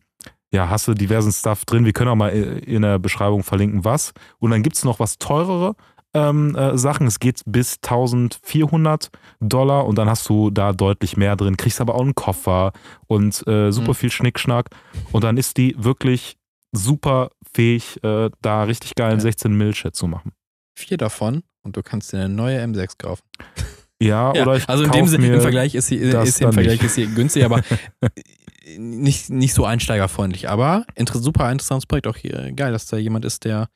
ja, 0.53 0.71
hast 0.71 0.87
du 0.89 0.95
diversen 0.95 1.33
Stuff 1.33 1.65
drin. 1.65 1.85
Wir 1.85 1.93
können 1.93 2.11
auch 2.11 2.15
mal 2.17 2.31
äh, 2.31 2.59
in 2.61 2.83
der 2.83 2.99
Beschreibung 2.99 3.43
verlinken, 3.43 3.85
was. 3.85 4.13
Und 4.39 4.53
dann 4.53 4.63
gibt 4.63 4.77
es 4.77 4.85
noch 4.85 5.01
was 5.01 5.19
teurere 5.19 5.75
ähm, 6.15 6.55
äh, 6.55 6.79
Sachen. 6.79 7.07
Es 7.09 7.19
geht 7.19 7.43
bis 7.47 7.79
1400 7.83 9.11
Dollar 9.41 9.87
und 9.87 9.99
dann 9.99 10.09
hast 10.09 10.29
du 10.29 10.51
da 10.51 10.73
deutlich 10.73 11.17
mehr 11.17 11.35
drin. 11.37 11.57
Kriegst 11.57 11.81
aber 11.81 11.95
auch 11.97 12.01
einen 12.03 12.15
Koffer 12.15 12.73
und 13.07 13.47
äh, 13.47 13.71
super 13.73 13.91
Mhm. 13.91 13.95
viel 13.95 14.11
Schnickschnack. 14.13 14.71
Und 15.13 15.25
dann 15.25 15.37
ist 15.37 15.57
die 15.57 15.75
wirklich 15.77 16.37
super 16.73 17.31
fähig, 17.55 18.03
äh, 18.05 18.31
da 18.41 18.63
richtig 18.63 18.95
geilen 18.95 19.19
Ja. 19.19 19.21
16 19.23 19.57
Mill 19.57 19.73
Chat 19.73 19.97
zu 19.97 20.07
machen. 20.07 20.33
Vier 20.79 20.97
davon 20.99 21.43
und 21.63 21.77
du 21.77 21.83
kannst 21.83 22.13
dir 22.13 22.19
eine 22.19 22.29
neue 22.29 22.61
M6 22.63 22.97
kaufen. 22.99 23.25
Ja, 24.01 24.35
Ja, 24.35 24.43
oder 24.43 24.57
ich 24.57 24.69
also 24.69 24.85
in 24.85 24.93
dem 24.93 25.07
Sinne, 25.07 25.27
im 25.35 25.41
Vergleich 25.41 25.75
ist 25.75 25.87
sie, 25.89 25.97
ist 25.97 26.41
im 26.41 26.53
Vergleich 26.53 26.81
nicht. 26.81 26.85
ist 26.85 26.95
sie 26.95 27.07
günstig, 27.07 27.45
aber 27.45 27.63
nicht, 28.79 29.31
nicht 29.31 29.55
so 29.55 29.65
einsteigerfreundlich. 29.65 30.49
Aber 30.49 30.85
inter 30.95 31.19
super 31.19 31.51
interessantes 31.51 31.87
Projekt. 31.87 32.07
Auch 32.07 32.17
hier 32.17 32.53
geil, 32.53 32.73
dass 32.73 32.87
da 32.87 32.97
jemand 32.97 33.25
ist, 33.25 33.45
der 33.45 33.69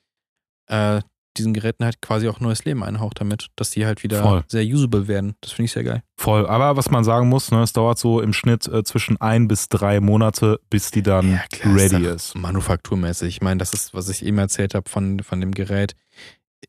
äh, 0.66 1.00
diesen 1.36 1.54
Geräten 1.54 1.84
halt 1.84 2.02
quasi 2.02 2.28
auch 2.28 2.40
neues 2.40 2.64
Leben 2.64 2.82
einhaucht 2.82 3.20
damit, 3.20 3.48
dass 3.56 3.70
die 3.70 3.86
halt 3.86 4.02
wieder 4.02 4.22
Voll. 4.22 4.44
sehr 4.48 4.64
usable 4.64 5.06
werden. 5.08 5.36
Das 5.40 5.52
finde 5.52 5.66
ich 5.66 5.72
sehr 5.72 5.84
geil. 5.84 6.02
Voll. 6.16 6.46
Aber 6.46 6.76
was 6.76 6.90
man 6.90 7.04
sagen 7.04 7.28
muss, 7.28 7.50
ne, 7.50 7.62
es 7.62 7.72
dauert 7.72 7.98
so 7.98 8.20
im 8.20 8.32
Schnitt 8.32 8.66
äh, 8.66 8.82
zwischen 8.82 9.20
ein 9.20 9.46
bis 9.46 9.68
drei 9.68 10.00
Monate, 10.00 10.60
bis 10.70 10.90
die 10.90 11.02
dann 11.02 11.32
Ja, 11.32 11.44
klar, 11.52 11.76
ready 11.76 12.02
doch 12.02 12.14
ist. 12.14 12.34
Manufakturmäßig. 12.34 13.28
Ich 13.28 13.42
meine, 13.42 13.58
das 13.58 13.72
ist, 13.72 13.94
was 13.94 14.08
ich 14.08 14.24
eben 14.24 14.38
erzählt 14.38 14.74
habe 14.74 14.88
von, 14.90 15.20
von 15.20 15.40
dem 15.40 15.52
Gerät. 15.52 15.94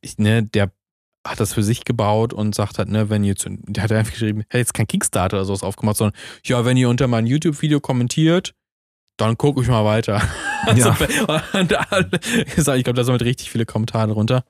Ich, 0.01 0.17
ne, 0.19 0.43
der 0.43 0.71
hat 1.27 1.39
das 1.39 1.53
für 1.53 1.63
sich 1.63 1.85
gebaut 1.85 2.33
und 2.33 2.55
sagt 2.55 2.77
halt, 2.79 2.89
ne, 2.89 3.09
wenn 3.09 3.23
ihr 3.23 3.35
zu, 3.35 3.49
der 3.49 3.83
hat 3.83 3.91
einfach 3.91 4.11
geschrieben, 4.13 4.43
hey, 4.49 4.61
jetzt 4.61 4.73
kein 4.73 4.87
Kickstarter 4.87 5.37
oder 5.37 5.45
sowas 5.45 5.63
aufgemacht, 5.63 5.97
sondern 5.97 6.17
ja, 6.45 6.65
wenn 6.65 6.77
ihr 6.77 6.89
unter 6.89 7.07
mein 7.07 7.27
YouTube-Video 7.27 7.79
kommentiert, 7.79 8.53
dann 9.17 9.37
gucke 9.37 9.61
ich 9.61 9.67
mal 9.67 9.85
weiter. 9.85 10.21
Ja. 10.75 10.95
Also, 10.99 11.57
und 11.57 11.91
alle- 11.91 12.09
ich 12.45 12.83
glaube, 12.83 12.93
da 12.93 13.03
sind 13.03 13.13
mit 13.13 13.23
richtig 13.23 13.49
viele 13.49 13.65
Kommentare 13.65 14.11
drunter. 14.13 14.43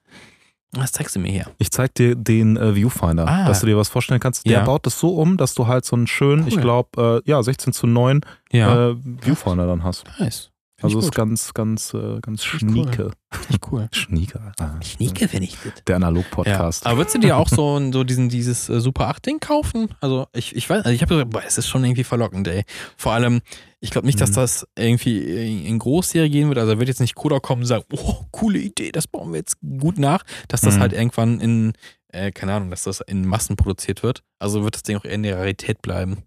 Was 0.73 0.91
zeigst 0.91 1.15
du 1.15 1.19
mir 1.21 1.31
hier? 1.31 1.45
Ich 1.57 1.71
zeig 1.71 1.95
dir 1.95 2.15
den 2.15 2.57
äh, 2.57 2.75
Viewfinder, 2.75 3.25
Ah. 3.27 3.45
dass 3.47 3.61
du 3.61 3.65
dir 3.65 3.77
was 3.77 3.87
vorstellen 3.87 4.19
kannst. 4.19 4.45
Der 4.45 4.51
Ja. 4.59 4.63
baut 4.65 4.85
das 4.85 4.99
so 4.99 5.15
um, 5.15 5.37
dass 5.37 5.53
du 5.53 5.67
halt 5.67 5.85
so 5.85 5.95
einen 5.95 6.07
schönen, 6.07 6.47
ich 6.47 6.55
Cool. 6.57 6.61
glaube, 6.63 7.21
äh, 7.25 7.29
ja, 7.31 7.41
16 7.41 7.71
zu 7.71 7.87
9 7.87 8.19
Ja. 8.51 8.89
äh, 8.89 8.95
Viewfinder 9.21 9.67
dann 9.67 9.85
hast. 9.85 10.03
nice. 10.19 10.50
Also 10.83 10.99
ich 10.99 11.05
ist 11.05 11.15
ganz, 11.15 11.53
ganz, 11.53 11.93
äh, 11.93 12.19
ganz 12.21 12.43
Finde 12.43 12.73
ich 12.73 12.77
cool. 12.79 12.83
schnieke. 12.93 13.11
Finde 13.31 13.47
ich 13.49 13.71
cool. 13.71 13.87
Schnieke. 13.91 14.51
Ah, 14.59 14.81
Schnieke 14.83 15.27
finde 15.27 15.45
ich 15.45 15.61
gut. 15.61 15.73
Der 15.87 15.93
Ja. 15.93 15.95
Analog-Podcast. 15.97 16.85
Aber 16.85 16.97
würdest 16.97 17.15
du 17.15 17.19
dir 17.19 17.37
auch 17.37 17.47
so, 17.47 17.91
so 17.91 18.03
diesen, 18.03 18.29
dieses 18.29 18.69
äh, 18.69 18.79
Super 18.79 19.09
8-Ding 19.09 19.39
kaufen? 19.39 19.89
Also 20.01 20.27
ich, 20.33 20.55
ich 20.55 20.69
weiß, 20.69 20.79
also 20.85 20.89
ich 20.91 21.01
habe 21.01 21.13
gesagt, 21.15 21.29
boah, 21.31 21.43
es 21.45 21.57
ist 21.57 21.67
schon 21.67 21.83
irgendwie 21.83 22.03
verlockend, 22.03 22.47
ey. 22.47 22.63
Vor 22.97 23.13
allem, 23.13 23.41
ich 23.79 23.89
glaube 23.91 24.07
nicht, 24.07 24.19
dass 24.21 24.31
Mhm. 24.31 24.35
das 24.35 24.67
irgendwie 24.77 25.19
in 25.19 25.65
in 25.65 25.79
Großserie 25.79 26.29
gehen 26.29 26.47
wird. 26.49 26.57
Also 26.59 26.73
da 26.73 26.79
wird 26.79 26.89
jetzt 26.89 26.99
nicht 27.01 27.15
Koda 27.15 27.39
kommen 27.39 27.61
und 27.61 27.67
sagen, 27.67 27.83
oh, 27.93 28.25
coole 28.31 28.59
Idee, 28.59 28.91
das 28.91 29.07
bauen 29.07 29.31
wir 29.31 29.37
jetzt 29.39 29.57
gut 29.61 29.97
nach. 29.97 30.23
Dass 30.47 30.61
das 30.61 30.75
Mhm. 30.75 30.79
halt 30.81 30.93
irgendwann 30.93 31.39
in, 31.39 31.73
äh, 32.09 32.31
keine 32.31 32.53
Ahnung, 32.53 32.69
dass 32.69 32.83
das 32.83 33.01
in 33.01 33.25
Massen 33.25 33.55
produziert 33.55 34.03
wird. 34.03 34.23
Also 34.39 34.63
wird 34.63 34.75
das 34.75 34.83
Ding 34.83 34.97
auch 34.97 35.05
eher 35.05 35.13
in 35.13 35.23
der 35.23 35.37
Rarität 35.37 35.81
bleiben. 35.81 36.23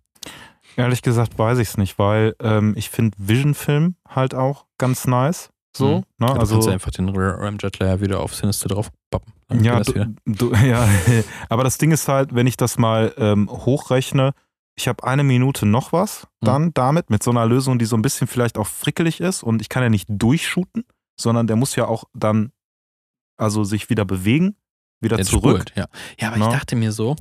Ehrlich 0.77 1.03
gesagt 1.03 1.39
weiß 1.39 1.59
ich 1.59 1.69
es 1.69 1.77
nicht, 1.79 1.99
weil 1.99 2.35
ähm, 2.41 2.75
ich 2.77 2.91
finde 2.91 3.17
Vision-Film 3.19 3.97
halt 4.09 4.35
auch 4.35 4.67
ganz 4.79 5.07
nice. 5.07 5.51
So, 5.77 5.87
Mhm. 5.87 5.93
ne? 6.19 6.27
Ja, 6.29 6.35
du 6.35 6.41
also 6.41 6.55
kannst 6.55 6.69
einfach 6.69 6.91
den 6.93 7.09
Ramjet-Layer 7.09 8.01
wieder 8.01 8.21
auf 8.21 8.35
Sinister 8.35 8.69
drauf 8.69 8.91
pappen. 9.11 9.33
Dann 9.49 9.65
Ja, 9.65 9.81
du, 9.81 10.55
ja, 10.65 10.89
aber 11.49 11.65
das 11.65 11.79
Ding 11.79 11.91
ist 11.91 12.09
halt, 12.09 12.35
wenn 12.35 12.47
ich 12.47 12.57
das 12.57 12.79
mal 12.79 13.13
ähm, 13.19 13.49
hochrechne, 13.51 14.33
ich 14.77 14.89
habe 14.89 15.05
eine 15.05 15.23
Minute 15.25 15.67
noch 15.67 15.93
was 15.93 16.27
Mhm. 16.41 16.47
dann 16.47 16.75
damit, 16.75 17.11
mit 17.11 17.23
so 17.23 17.31
einer 17.31 17.47
Lösung, 17.47 17.79
die 17.79 17.85
so 17.87 17.97
ein 17.97 18.03
bisschen 18.03 18.27
vielleicht 18.27 18.59
auch 18.59 18.67
frickelig 18.67 19.21
ist 19.21 19.43
und 19.43 19.61
ich 19.63 19.69
kann 19.69 19.83
ja 19.83 19.91
nicht 19.91 20.07
durchshooten, 20.09 20.85
sondern 21.21 21.47
der 21.47 21.57
muss 21.57 21.77
ja 21.77 21.87
auch 21.87 22.05
dann 22.15 22.51
also 23.37 23.65
sich 23.65 23.91
wieder 23.91 24.05
bewegen, 24.05 24.57
wieder 25.01 25.19
Jetzt 25.19 25.31
zurück. 25.31 25.57
spult, 25.61 25.73
ja. 25.77 25.87
ja, 26.21 26.29
aber 26.29 26.39
Na? 26.39 26.47
ich 26.49 26.53
dachte 26.55 26.77
mir 26.77 26.93
so, 26.93 27.17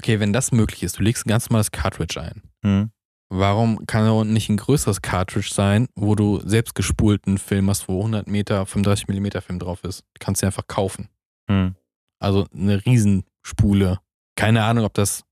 okay, 0.00 0.20
wenn 0.20 0.32
das 0.32 0.52
möglich 0.52 0.82
ist, 0.84 0.98
du 0.98 1.02
legst 1.02 1.26
ein 1.26 1.28
ganz 1.30 1.48
normales 1.50 1.70
Cartridge 1.72 2.20
ein. 2.20 2.42
Hm. 2.64 2.90
Warum 3.28 3.86
kann 3.86 4.04
da 4.04 4.12
unten 4.12 4.32
nicht 4.32 4.48
ein 4.48 4.56
größeres 4.56 5.02
Cartridge 5.02 5.50
sein, 5.52 5.88
wo 5.96 6.14
du 6.14 6.40
selbst 6.44 6.74
gespulten 6.74 7.38
Film 7.38 7.68
hast, 7.68 7.88
wo 7.88 7.98
100 7.98 8.28
Meter, 8.28 8.64
35 8.66 9.08
Millimeter 9.08 9.42
Film 9.42 9.58
drauf 9.58 9.82
ist? 9.82 10.04
Kannst 10.20 10.42
du 10.42 10.46
einfach 10.46 10.66
kaufen. 10.68 11.08
Hm. 11.50 11.74
Also 12.20 12.46
eine 12.54 12.84
Riesenspule. 12.84 13.98
Keine 14.36 14.64
Ahnung, 14.64 14.84
ob 14.84 14.94
das 14.94 15.24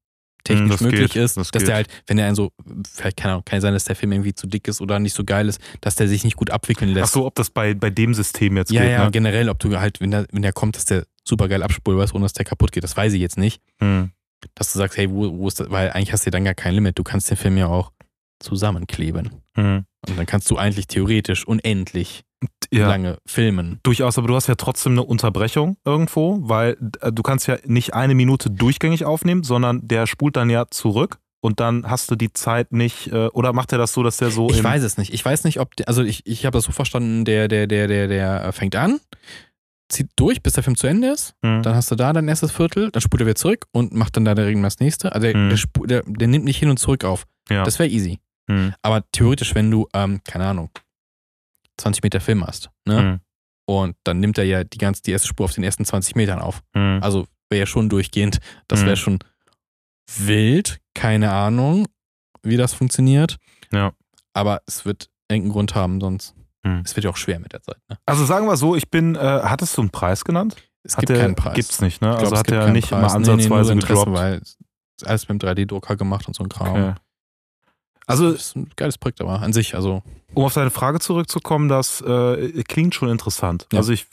technisch 0.44 0.64
Hm, 0.64 0.70
das 0.70 0.80
möglich 0.80 1.12
geht, 1.12 1.22
ist, 1.22 1.36
das 1.36 1.50
dass 1.50 1.60
geht. 1.60 1.68
der 1.68 1.76
halt, 1.76 1.88
wenn 2.06 2.16
der 2.16 2.26
ein 2.26 2.34
so, 2.34 2.52
vielleicht 2.92 3.24
Ahnung, 3.24 3.44
kann 3.44 3.60
sein, 3.60 3.72
dass 3.72 3.84
der 3.84 3.96
Film 3.96 4.12
irgendwie 4.12 4.34
zu 4.34 4.46
dick 4.46 4.68
ist 4.68 4.80
oder 4.80 4.98
nicht 4.98 5.14
so 5.14 5.24
geil 5.24 5.48
ist, 5.48 5.60
dass 5.80 5.96
der 5.96 6.06
sich 6.08 6.24
nicht 6.24 6.36
gut 6.36 6.50
abwickeln 6.50 6.90
lässt. 6.92 7.10
Ach 7.10 7.12
so, 7.12 7.26
ob 7.26 7.34
das 7.34 7.50
bei, 7.50 7.74
bei 7.74 7.90
dem 7.90 8.14
System 8.14 8.56
jetzt 8.56 8.70
ja, 8.70 8.82
geht, 8.82 8.90
ja, 8.90 9.04
ne? 9.04 9.10
generell, 9.10 9.48
ob 9.48 9.58
du 9.58 9.78
halt, 9.78 10.00
wenn 10.00 10.10
der, 10.10 10.26
wenn 10.32 10.42
der 10.42 10.52
kommt, 10.52 10.76
dass 10.76 10.84
der 10.84 11.06
super 11.24 11.48
geil 11.48 11.62
abspulbar 11.62 12.04
ist, 12.04 12.14
ohne 12.14 12.24
dass 12.24 12.34
der 12.34 12.44
kaputt 12.44 12.72
geht, 12.72 12.84
das 12.84 12.96
weiß 12.96 13.12
ich 13.14 13.20
jetzt 13.20 13.38
nicht. 13.38 13.62
Hm. 13.80 14.10
Dass 14.54 14.72
du 14.72 14.78
sagst, 14.78 14.96
hey, 14.98 15.10
wo, 15.10 15.36
wo 15.38 15.48
ist 15.48 15.60
das? 15.60 15.70
Weil 15.70 15.90
eigentlich 15.92 16.12
hast 16.12 16.26
du 16.26 16.30
dann 16.30 16.44
gar 16.44 16.54
kein 16.54 16.74
Limit. 16.74 16.98
Du 16.98 17.02
kannst 17.04 17.30
den 17.30 17.36
Film 17.36 17.56
ja 17.56 17.66
auch 17.66 17.92
zusammenkleben. 18.40 19.30
Hm. 19.56 19.84
Und 20.08 20.18
dann 20.18 20.26
kannst 20.26 20.50
du 20.50 20.56
eigentlich 20.58 20.86
theoretisch 20.86 21.46
unendlich 21.46 22.24
Ja. 22.70 22.88
lange 22.88 23.18
filmen. 23.26 23.80
Durchaus, 23.84 24.18
aber 24.18 24.28
du 24.28 24.34
hast 24.34 24.48
ja 24.48 24.54
trotzdem 24.54 24.92
eine 24.92 25.02
Unterbrechung 25.04 25.76
irgendwo, 25.84 26.38
weil 26.42 26.76
äh, 27.00 27.10
du 27.12 27.22
kannst 27.22 27.46
ja 27.46 27.56
nicht 27.64 27.94
eine 27.94 28.14
Minute 28.14 28.50
durchgängig 28.50 29.04
aufnehmen, 29.06 29.44
sondern 29.44 29.86
der 29.86 30.06
spult 30.06 30.36
dann 30.36 30.50
ja 30.50 30.66
zurück 30.70 31.18
und 31.40 31.60
dann 31.60 31.88
hast 31.88 32.10
du 32.10 32.16
die 32.16 32.32
Zeit 32.32 32.72
nicht, 32.72 33.06
äh, 33.12 33.28
oder 33.28 33.52
macht 33.54 33.72
er 33.72 33.78
das 33.78 33.94
so, 33.94 34.02
dass 34.02 34.18
der 34.18 34.30
so 34.30 34.50
Ich 34.50 34.62
weiß 34.62 34.82
es 34.82 34.98
nicht. 34.98 35.14
Ich 35.14 35.24
weiß 35.24 35.44
nicht, 35.44 35.58
ob, 35.60 35.74
der- 35.76 35.88
also 35.88 36.02
ich, 36.02 36.26
ich 36.26 36.44
habe 36.44 36.58
das 36.58 36.64
so 36.64 36.72
verstanden, 36.72 37.24
der, 37.24 37.48
der, 37.48 37.66
der, 37.66 37.86
der, 37.88 38.08
der 38.08 38.52
fängt 38.52 38.76
an, 38.76 39.00
zieht 39.94 40.10
durch, 40.16 40.42
bis 40.42 40.52
der 40.52 40.62
Film 40.62 40.76
zu 40.76 40.86
Ende 40.86 41.08
ist. 41.08 41.34
Hm. 41.44 41.62
Dann 41.62 41.74
hast 41.74 41.90
du 41.90 41.94
da 41.94 42.12
dein 42.12 42.28
erstes 42.28 42.50
Viertel, 42.52 42.90
dann 42.90 43.00
spult 43.00 43.22
er 43.22 43.26
wieder 43.26 43.34
zurück 43.36 43.66
und 43.72 43.92
macht 43.94 44.16
dann 44.16 44.24
da 44.24 44.34
der 44.34 44.46
Regen 44.46 44.62
das 44.62 44.78
nächste. 44.80 45.12
Also 45.12 45.26
der, 45.26 45.36
Mhm. 45.36 45.48
der, 45.50 45.86
der, 45.86 46.02
der 46.06 46.28
nimmt 46.28 46.44
nicht 46.44 46.58
hin 46.58 46.68
und 46.70 46.78
zurück 46.78 47.04
auf. 47.04 47.24
ja. 47.50 47.64
Das 47.64 47.78
wäre 47.78 47.88
easy. 47.88 48.18
Hm. 48.50 48.74
Aber 48.82 49.04
theoretisch, 49.12 49.54
wenn 49.54 49.70
du, 49.70 49.88
ähm, 49.94 50.20
keine 50.24 50.46
Ahnung, 50.46 50.70
20 51.78 52.02
Meter 52.02 52.20
Film 52.20 52.46
hast, 52.46 52.70
ne? 52.86 52.98
Hm. 52.98 53.20
Und 53.66 53.96
dann 54.04 54.20
nimmt 54.20 54.36
er 54.36 54.44
ja 54.44 54.62
die 54.64 54.76
ganze, 54.78 55.00
die 55.02 55.10
erste 55.12 55.26
Spur 55.28 55.44
auf 55.44 55.52
den 55.54 55.64
ersten 55.64 55.84
20 55.86 56.14
Metern 56.16 56.38
auf. 56.40 56.62
Hm. 56.76 56.98
Also 57.02 57.26
wäre 57.48 57.60
ja 57.60 57.66
schon 57.66 57.88
durchgehend. 57.88 58.38
Das 58.68 58.80
wäre 58.82 58.92
Mhm. 58.92 58.96
schon 58.96 59.18
wild. 60.16 60.80
Keine 60.94 61.32
Ahnung, 61.32 61.86
wie 62.42 62.56
das 62.56 62.74
funktioniert. 62.74 63.38
Ja. 63.72 63.92
Aber 64.34 64.60
es 64.66 64.84
wird 64.84 65.08
irgendeinen 65.30 65.52
Grund 65.52 65.74
haben, 65.74 66.00
sonst. 66.00 66.34
Mhm. 66.64 66.82
Es 66.84 66.96
wird 66.96 67.04
ja 67.04 67.10
auch 67.10 67.16
schwer 67.16 67.38
mit 67.38 67.52
der 67.52 67.62
Zeit. 67.62 67.76
Ne? 67.88 67.98
Also 68.06 68.24
sagen 68.24 68.46
wir 68.46 68.56
so, 68.56 68.74
ich 68.74 68.90
bin, 68.90 69.14
äh, 69.14 69.18
hattest 69.18 69.76
du 69.76 69.82
einen 69.82 69.90
Preis 69.90 70.24
genannt? 70.24 70.56
Es 70.82 70.94
Hat 70.96 71.00
gibt 71.06 71.10
der, 71.10 71.18
keinen 71.24 71.34
Preis. 71.34 71.54
Gibt's 71.54 71.80
nicht, 71.80 72.02
ne? 72.02 72.10
Ich 72.12 72.18
glaub, 72.18 72.32
also 72.32 72.36
hat 72.36 72.50
er 72.50 72.68
nicht 72.70 72.88
Preis. 72.90 73.12
mal 73.12 73.18
Nee, 73.20 73.26
nee, 73.26 73.32
ansatzweise 73.32 73.72
Interesse, 73.72 73.92
gedroppt. 74.04 74.12
Weil 74.18 74.42
alles 75.04 75.28
mit 75.28 75.42
dem 75.42 75.48
3D-Drucker 75.48 75.96
gemacht 75.96 76.26
und 76.28 76.34
so 76.34 76.42
ein 76.42 76.48
Kram. 76.48 76.68
Okay. 76.70 76.94
Also, 78.06 78.32
das 78.32 78.42
ist 78.48 78.56
ein 78.56 78.70
geiles 78.76 78.98
Projekt, 78.98 79.20
aber 79.22 79.40
an 79.40 79.52
sich, 79.54 79.74
also 79.74 80.02
um 80.34 80.44
auf 80.44 80.52
deine 80.52 80.70
Frage 80.70 81.00
zurückzukommen, 81.00 81.68
das 81.68 82.02
äh, 82.02 82.62
klingt 82.64 82.94
schon 82.94 83.08
interessant. 83.08 83.66
Ja. 83.72 83.78
Also 83.78 83.92
ich 83.92 84.06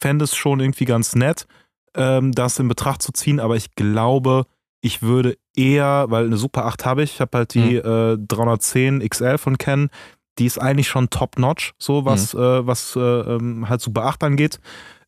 fände 0.00 0.24
es 0.24 0.34
schon 0.34 0.60
irgendwie 0.60 0.86
ganz 0.86 1.14
nett, 1.14 1.46
ähm, 1.94 2.32
das 2.32 2.58
in 2.58 2.68
Betracht 2.68 3.02
zu 3.02 3.12
ziehen, 3.12 3.38
aber 3.40 3.56
ich 3.56 3.74
glaube, 3.74 4.46
ich 4.80 5.02
würde 5.02 5.36
eher, 5.54 6.06
weil 6.08 6.24
eine 6.26 6.36
Super 6.38 6.64
8 6.66 6.86
habe 6.86 7.02
ich, 7.02 7.14
ich 7.14 7.20
habe 7.20 7.36
halt 7.38 7.52
die 7.54 7.80
Mhm. 7.82 8.14
äh, 8.14 8.26
310 8.26 9.06
XL 9.06 9.36
von 9.38 9.58
Canon, 9.58 9.90
die 10.38 10.46
ist 10.46 10.58
eigentlich 10.60 10.88
schon 10.88 11.10
top-notch, 11.10 11.72
so 11.78 12.04
was, 12.04 12.34
Mhm. 12.34 12.40
äh, 12.40 12.66
was 12.66 12.96
äh, 12.96 13.00
ähm, 13.00 13.68
halt 13.68 13.80
Super 13.80 14.04
8 14.06 14.22
angeht. 14.24 14.60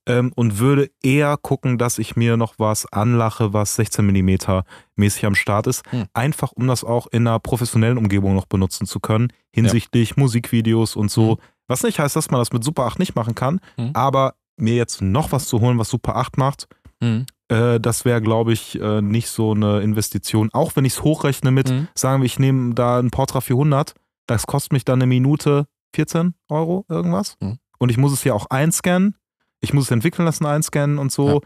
Ähm, 0.07 0.33
und 0.37 0.59
würde 0.59 0.91
eher 1.03 1.37
gucken, 1.37 1.77
dass 1.77 1.99
ich 1.99 2.17
mir 2.17 2.39
noch 2.39 2.55
was 2.57 2.91
anlache, 2.91 3.53
was 3.53 3.75
16 3.75 4.07
mm 4.07 4.63
mäßig 4.97 5.27
am 5.27 5.35
Start 5.35 5.67
ist. 5.67 5.83
Mhm. 5.93 6.07
Einfach, 6.15 6.53
um 6.53 6.67
das 6.67 6.83
auch 6.83 7.09
in 7.09 7.27
einer 7.27 7.39
professionellen 7.39 7.99
Umgebung 7.99 8.35
noch 8.35 8.47
benutzen 8.47 8.87
zu 8.87 9.01
können, 9.01 9.29
hinsichtlich 9.53 10.17
Musikvideos 10.17 10.97
und 10.97 11.11
so. 11.11 11.33
Mhm. 11.33 11.39
Was 11.67 11.83
nicht 11.83 11.99
heißt, 11.99 12.17
dass 12.17 12.31
man 12.31 12.41
das 12.41 12.53
mit 12.55 12.65
Super 12.65 12.85
8 12.87 12.99
nicht 12.99 13.15
machen 13.17 13.35
kann, 13.35 13.61
Mhm. 13.77 13.91
aber 13.93 14.33
mir 14.57 14.77
jetzt 14.77 15.03
noch 15.03 15.31
was 15.31 15.45
zu 15.47 15.61
holen, 15.61 15.79
was 15.79 15.91
Super 15.91 16.17
8 16.17 16.39
macht, 16.39 16.69
mhm. 17.01 17.27
äh, 17.49 17.79
das 17.79 18.07
wäre, 18.07 18.23
glaube 18.23 18.55
ich, 18.55 18.81
äh, 18.81 19.03
nicht 19.03 19.29
so 19.29 19.53
eine 19.53 19.81
Investition. 19.83 20.49
Auch 20.55 20.75
wenn 20.75 20.87
ich 20.87 20.95
es 20.95 21.03
hochrechne 21.03 21.51
mit, 21.51 21.69
Mhm. 21.71 21.89
sagen 21.95 22.23
wir, 22.23 22.27
ich 22.27 22.39
nehme 22.39 22.73
da 22.75 22.99
ein 22.99 23.11
Portra 23.11 23.43
400, 23.43 23.93
das 24.29 24.47
kostet 24.47 24.73
mich 24.73 24.85
dann 24.85 24.99
eine 25.01 25.07
Minute 25.09 25.67
14 25.97 26.35
Euro 26.49 26.85
irgendwas. 26.89 27.37
Mhm. 27.41 27.59
Und 27.79 27.89
ich 27.91 27.97
muss 27.97 28.13
es 28.13 28.23
ja 28.25 28.35
auch 28.35 28.47
einscannen. 28.51 29.17
Ich 29.61 29.73
muss 29.75 29.85
es 29.87 29.91
entwickeln 29.91 30.25
lassen, 30.25 30.47
einscannen 30.47 30.99
und 30.99 31.11
so. 31.11 31.41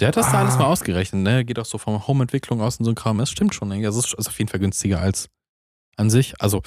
Der 0.00 0.08
hat 0.08 0.16
das 0.16 0.30
da 0.30 0.38
Ah. 0.38 0.40
alles 0.42 0.58
mal 0.58 0.64
ausgerechnet, 0.66 1.22
ne? 1.22 1.44
Geht 1.44 1.58
auch 1.58 1.64
so 1.64 1.78
von 1.78 2.06
Home-Entwicklung 2.06 2.60
aus 2.60 2.76
und 2.78 2.84
so 2.84 2.90
ein 2.90 2.94
Kram. 2.94 3.18
Das 3.18 3.30
stimmt 3.30 3.54
schon. 3.54 3.68
Ne? 3.68 3.80
Das 3.82 3.96
ist, 3.96 4.12
ist 4.14 4.28
auf 4.28 4.38
jeden 4.38 4.50
Fall 4.50 4.60
günstiger 4.60 5.00
als 5.00 5.28
an 5.96 6.10
sich. 6.10 6.34
Also, 6.40 6.62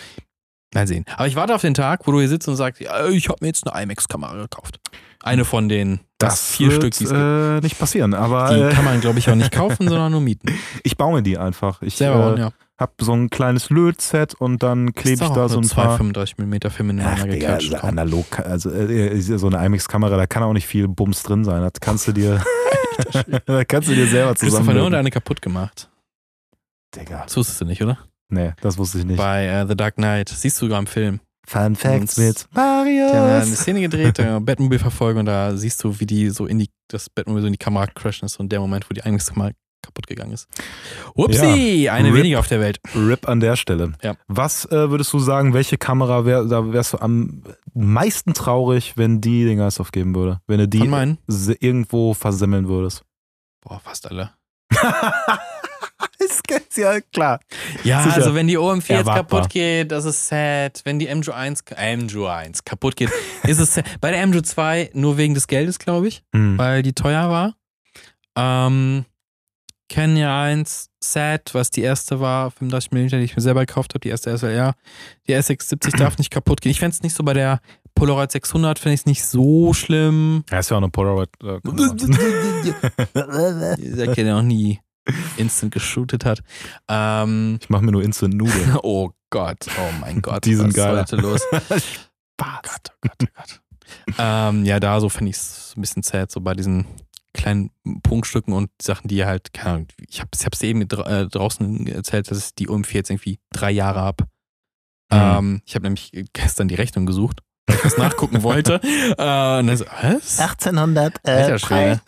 mal 0.73 0.87
sehen. 0.87 1.05
Aber 1.17 1.27
ich 1.27 1.35
warte 1.35 1.53
auf 1.53 1.61
den 1.61 1.73
Tag, 1.73 2.07
wo 2.07 2.11
du 2.11 2.19
hier 2.19 2.29
sitzt 2.29 2.47
und 2.47 2.55
sagst, 2.55 2.81
ja, 2.81 3.07
ich 3.09 3.27
habe 3.27 3.37
mir 3.41 3.47
jetzt 3.47 3.67
eine 3.67 3.83
IMAX-Kamera 3.83 4.35
gekauft. 4.43 4.79
Eine 5.21 5.43
von 5.45 5.67
den 5.69 5.99
das 6.19 6.51
vier 6.51 6.69
wird, 6.71 6.81
Stück, 6.83 6.93
die 6.97 7.03
es 7.05 7.09
gibt. 7.09 7.19
äh, 7.21 7.59
nicht 7.61 7.77
passieren, 7.79 8.13
aber 8.13 8.53
Die 8.53 8.61
äh, 8.61 8.71
kann 8.71 8.85
man, 8.85 9.01
glaube 9.01 9.19
ich, 9.19 9.29
auch 9.29 9.35
nicht 9.35 9.51
kaufen, 9.51 9.87
sondern 9.89 10.11
nur 10.11 10.21
mieten. 10.21 10.47
ich 10.83 10.95
baue 10.97 11.13
mir 11.15 11.23
die 11.23 11.37
einfach. 11.37 11.81
Ich 11.81 11.95
Selber 11.95 12.19
bauen, 12.19 12.37
äh, 12.37 12.41
ja. 12.41 12.51
Habe 12.77 12.93
so 12.99 13.13
ein 13.13 13.29
kleines 13.29 13.69
Lötset 13.69 14.33
und 14.33 14.61
dann 14.61 14.93
klebe 14.93 15.23
ich 15.23 15.29
da 15.29 15.47
so 15.47 15.59
ein 15.59 15.69
paar. 15.69 15.97
35 15.97 16.37
mm 16.37 16.69
Film 16.69 16.89
Ach, 16.89 16.93
ineinander 16.93 17.27
geklatscht. 17.27 17.73
also 17.73 17.87
analog, 17.87 18.39
also 18.39 18.69
äh, 18.71 19.19
so 19.21 19.47
eine 19.47 19.65
IMAX-Kamera, 19.65 20.17
da 20.17 20.27
kann 20.27 20.43
auch 20.43 20.53
nicht 20.53 20.67
viel 20.67 20.87
Bums 20.87 21.23
drin 21.23 21.45
sein. 21.45 21.61
Das 21.61 21.73
kannst 21.79 22.07
du 22.07 22.11
dir, 22.11 22.43
da 23.45 23.63
kannst 23.63 23.89
du 23.89 23.95
dir 23.95 24.07
selber 24.07 24.33
Christopher 24.33 24.51
zusammen. 24.51 24.77
Nolan 24.77 24.93
hat 24.93 24.99
eine 24.99 25.11
kaputt 25.11 25.41
gemacht. 25.41 25.89
Digga. 26.95 27.23
Das 27.23 27.35
wusstest 27.37 27.61
du 27.61 27.65
nicht, 27.65 27.81
oder? 27.81 27.97
Nee, 28.29 28.53
das 28.61 28.77
wusste 28.77 28.99
ich 28.99 29.05
nicht. 29.05 29.17
Bei 29.17 29.45
äh, 29.45 29.67
The 29.67 29.75
Dark 29.75 29.95
Knight. 29.95 30.29
Siehst 30.29 30.61
du 30.61 30.65
sogar 30.65 30.79
im 30.79 30.87
Film. 30.87 31.19
Fun 31.47 31.75
Facts 31.75 32.17
mit 32.17 32.47
Die 32.53 32.59
haben 32.59 32.87
eine. 32.87 33.45
Szene 33.45 33.81
gedreht, 33.81 34.17
äh, 34.17 34.39
Batmobil-Verfolgung 34.39 35.19
und 35.19 35.25
da 35.27 35.55
siehst 35.55 35.83
du, 35.83 35.99
wie 35.99 36.07
die 36.07 36.29
so 36.31 36.47
in 36.47 36.57
die, 36.57 36.69
das 36.87 37.09
Batmobil 37.09 37.41
so 37.41 37.47
in 37.47 37.53
die 37.53 37.59
Kamera 37.59 37.85
crashen 37.85 38.25
ist 38.25 38.39
und 38.39 38.51
der 38.51 38.59
Moment, 38.59 38.89
wo 38.89 38.93
die 38.93 39.03
Eingangskamera 39.03 39.51
kaputt 39.85 40.07
gegangen 40.07 40.31
ist. 40.33 40.47
Upsi, 41.13 41.89
eine 41.89 42.09
Rip. 42.09 42.17
weniger 42.17 42.39
auf 42.39 42.47
der 42.47 42.59
Welt. 42.59 42.79
RIP 42.95 43.27
an 43.27 43.39
der 43.39 43.55
Stelle. 43.55 43.93
Ja. 44.01 44.15
Was 44.27 44.65
äh, 44.65 44.89
würdest 44.89 45.13
du 45.13 45.19
sagen, 45.19 45.53
welche 45.53 45.77
Kamera 45.77 46.25
wär, 46.25 46.43
da 46.43 46.71
wärst 46.73 46.93
du 46.93 46.97
am 46.99 47.43
meisten 47.73 48.33
traurig, 48.33 48.93
wenn 48.97 49.21
die 49.21 49.45
den 49.45 49.57
Geist 49.57 49.79
aufgeben 49.79 50.15
würde? 50.15 50.41
Wenn 50.47 50.59
du 50.59 50.67
die 50.67 50.79
irgendwo 51.59 52.13
versemmeln 52.13 52.67
würdest? 52.67 53.03
Boah, 53.61 53.79
fast 53.79 54.09
alle. 54.09 54.31
ist 56.19 56.47
ganz 56.47 56.75
ja 56.75 56.99
klar. 57.01 57.39
Ja, 57.83 58.03
Sicher. 58.03 58.15
also 58.15 58.35
wenn 58.35 58.47
die 58.47 58.57
OM4 58.57 58.93
jetzt 58.97 59.05
kaputt 59.07 59.49
geht, 59.49 59.91
das 59.91 60.05
ist 60.05 60.27
sad. 60.27 60.81
Wenn 60.83 60.99
die 60.99 61.09
MJU1, 61.09 61.71
äh, 61.75 61.95
MJU1 61.95 62.59
kaputt 62.65 62.95
geht, 62.95 63.11
ist 63.43 63.59
es 63.59 63.75
sad. 63.75 63.85
Bei 64.01 64.11
der 64.11 64.25
MJU2 64.27 64.89
nur 64.93 65.17
wegen 65.17 65.33
des 65.33 65.47
Geldes, 65.47 65.79
glaube 65.79 66.07
ich, 66.07 66.23
Hm. 66.33 66.57
weil 66.57 66.83
die 66.83 66.93
teuer 66.93 67.29
war. 67.29 67.55
Ähm, 68.37 69.05
Kenya 69.87 70.43
1, 70.43 70.89
sad, 70.99 71.53
was 71.53 71.69
die 71.69 71.81
erste 71.81 72.19
war, 72.19 72.51
35 72.51 72.91
mm, 72.91 73.07
die 73.07 73.15
ich 73.17 73.35
mir 73.35 73.41
selber 73.41 73.65
gekauft 73.65 73.93
habe, 73.93 73.99
die 73.99 74.09
erste 74.09 74.35
SLR. 74.35 74.73
Die 75.27 75.35
SX70 75.35 75.97
darf 75.97 76.17
nicht 76.17 76.31
kaputt 76.31 76.61
gehen. 76.61 76.71
Ich 76.71 76.79
fände 76.79 76.95
es 76.95 77.03
nicht 77.03 77.15
so 77.15 77.23
bei 77.23 77.33
der, 77.33 77.59
Polaroid 77.95 78.31
600 78.31 78.77
finde 78.77 78.93
ich 78.93 78.99
es 79.01 79.05
nicht 79.05 79.25
so 79.25 79.73
schlimm. 79.73 80.43
Ja, 80.51 80.59
ist 80.59 80.69
ja 80.69 80.77
auch 80.77 80.81
eine 80.81 80.89
Polaroid. 80.89 81.29
Äh, 81.41 81.59
Dieser 83.77 84.07
Kind, 84.07 84.17
der 84.17 84.35
noch 84.35 84.41
nie 84.41 84.81
instant 85.37 85.73
geshootet 85.73 86.25
hat. 86.25 86.41
Ähm, 86.89 87.57
ich 87.61 87.69
mache 87.69 87.83
mir 87.83 87.91
nur 87.91 88.03
Instant 88.03 88.35
Nudeln. 88.35 88.77
oh 88.83 89.11
Gott, 89.29 89.67
oh 89.77 89.91
mein 90.01 90.21
Gott. 90.21 90.45
Die 90.45 90.55
sind 90.55 90.67
was 90.67 90.75
ist 90.75 90.77
geil. 90.83 90.99
heute 90.99 91.15
los? 91.17 91.41
Oh 92.37 92.59
Gott, 92.63 92.91
oh 92.91 92.95
Gott, 92.99 93.15
oh 93.23 93.27
Gott. 93.33 93.61
ähm, 94.17 94.65
ja, 94.65 94.81
da 94.81 94.99
so 94.99 95.07
finde 95.07 95.29
ich 95.29 95.37
es 95.37 95.73
ein 95.77 95.79
bisschen 95.79 96.03
sad, 96.03 96.29
so 96.29 96.41
bei 96.41 96.53
diesen 96.53 96.85
kleinen 97.35 97.71
Punktstücken 98.01 98.53
und 98.53 98.69
Sachen, 98.81 99.07
die 99.07 99.25
halt, 99.25 99.53
keine 99.53 99.69
Ahnung, 99.69 99.87
ich 100.07 100.21
habe 100.21 100.29
es 100.33 100.63
eben 100.63 100.87
dra 100.87 101.21
äh, 101.21 101.27
draußen 101.27 101.85
erzählt, 101.87 102.31
dass 102.31 102.47
ich 102.47 102.55
die 102.55 102.67
OM4 102.67 102.93
jetzt 102.93 103.09
irgendwie 103.09 103.39
drei 103.51 103.71
Jahre 103.71 104.01
habe. 104.01 104.23
Mhm. 105.11 105.19
Ähm, 105.19 105.61
ich 105.65 105.75
habe 105.75 105.83
nämlich 105.83 106.11
gestern 106.33 106.67
die 106.67 106.75
Rechnung 106.75 107.05
gesucht, 107.05 107.41
weil 107.67 107.77
ich 107.77 107.83
das 107.83 107.97
nachgucken 107.97 108.43
wollte. 108.43 108.79
Äh, 109.17 109.59
und 109.59 109.67
dann 109.67 109.77
so, 109.77 109.85
was? 109.85 110.39
1800. 110.39 111.19
Äh, 111.23 111.31
Alter 111.31 111.59
Schwede. 111.59 112.01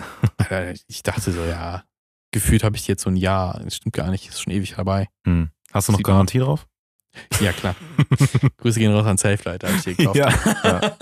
Ich 0.87 1.03
dachte 1.03 1.31
so, 1.31 1.43
ja, 1.43 1.83
gefühlt 2.31 2.63
habe 2.63 2.75
ich 2.75 2.85
die 2.85 2.91
jetzt 2.91 3.03
so 3.03 3.09
ein 3.09 3.17
Jahr. 3.17 3.59
Das 3.63 3.75
stimmt 3.75 3.93
gar 3.93 4.09
nicht, 4.09 4.27
ist 4.29 4.41
schon 4.41 4.53
ewig 4.53 4.75
dabei. 4.75 5.07
Hm. 5.25 5.49
Hast 5.71 5.87
du 5.87 5.91
noch 5.91 5.97
Sieht 5.99 6.07
man. 6.07 6.13
Garantie 6.13 6.39
drauf? 6.39 6.67
Ja, 7.41 7.51
klar. 7.51 7.75
Grüße 8.57 8.79
gehen 8.79 8.93
raus 8.93 9.05
an 9.05 9.17
Safelight, 9.17 9.63
habe 9.63 9.75
ich 9.75 9.83
dir 9.83 9.95
gekauft. 9.95 10.17
Ja, 10.17 10.29
ja. 10.63 10.95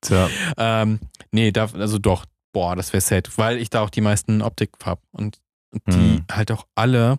Tja. 0.00 0.28
ähm, 0.56 1.00
nee, 1.30 1.52
da, 1.52 1.68
also 1.74 1.98
doch, 1.98 2.24
boah, 2.52 2.76
das 2.76 2.92
wäre 2.92 3.00
sad, 3.00 3.36
weil 3.38 3.58
ich 3.58 3.70
da 3.70 3.80
auch 3.82 3.90
die 3.90 4.00
meisten 4.00 4.42
Optik 4.42 4.70
habe 4.84 5.00
und, 5.12 5.40
und 5.70 5.82
die 5.88 5.92
Hm. 6.18 6.24
halt 6.30 6.50
auch 6.52 6.66
alle 6.74 7.16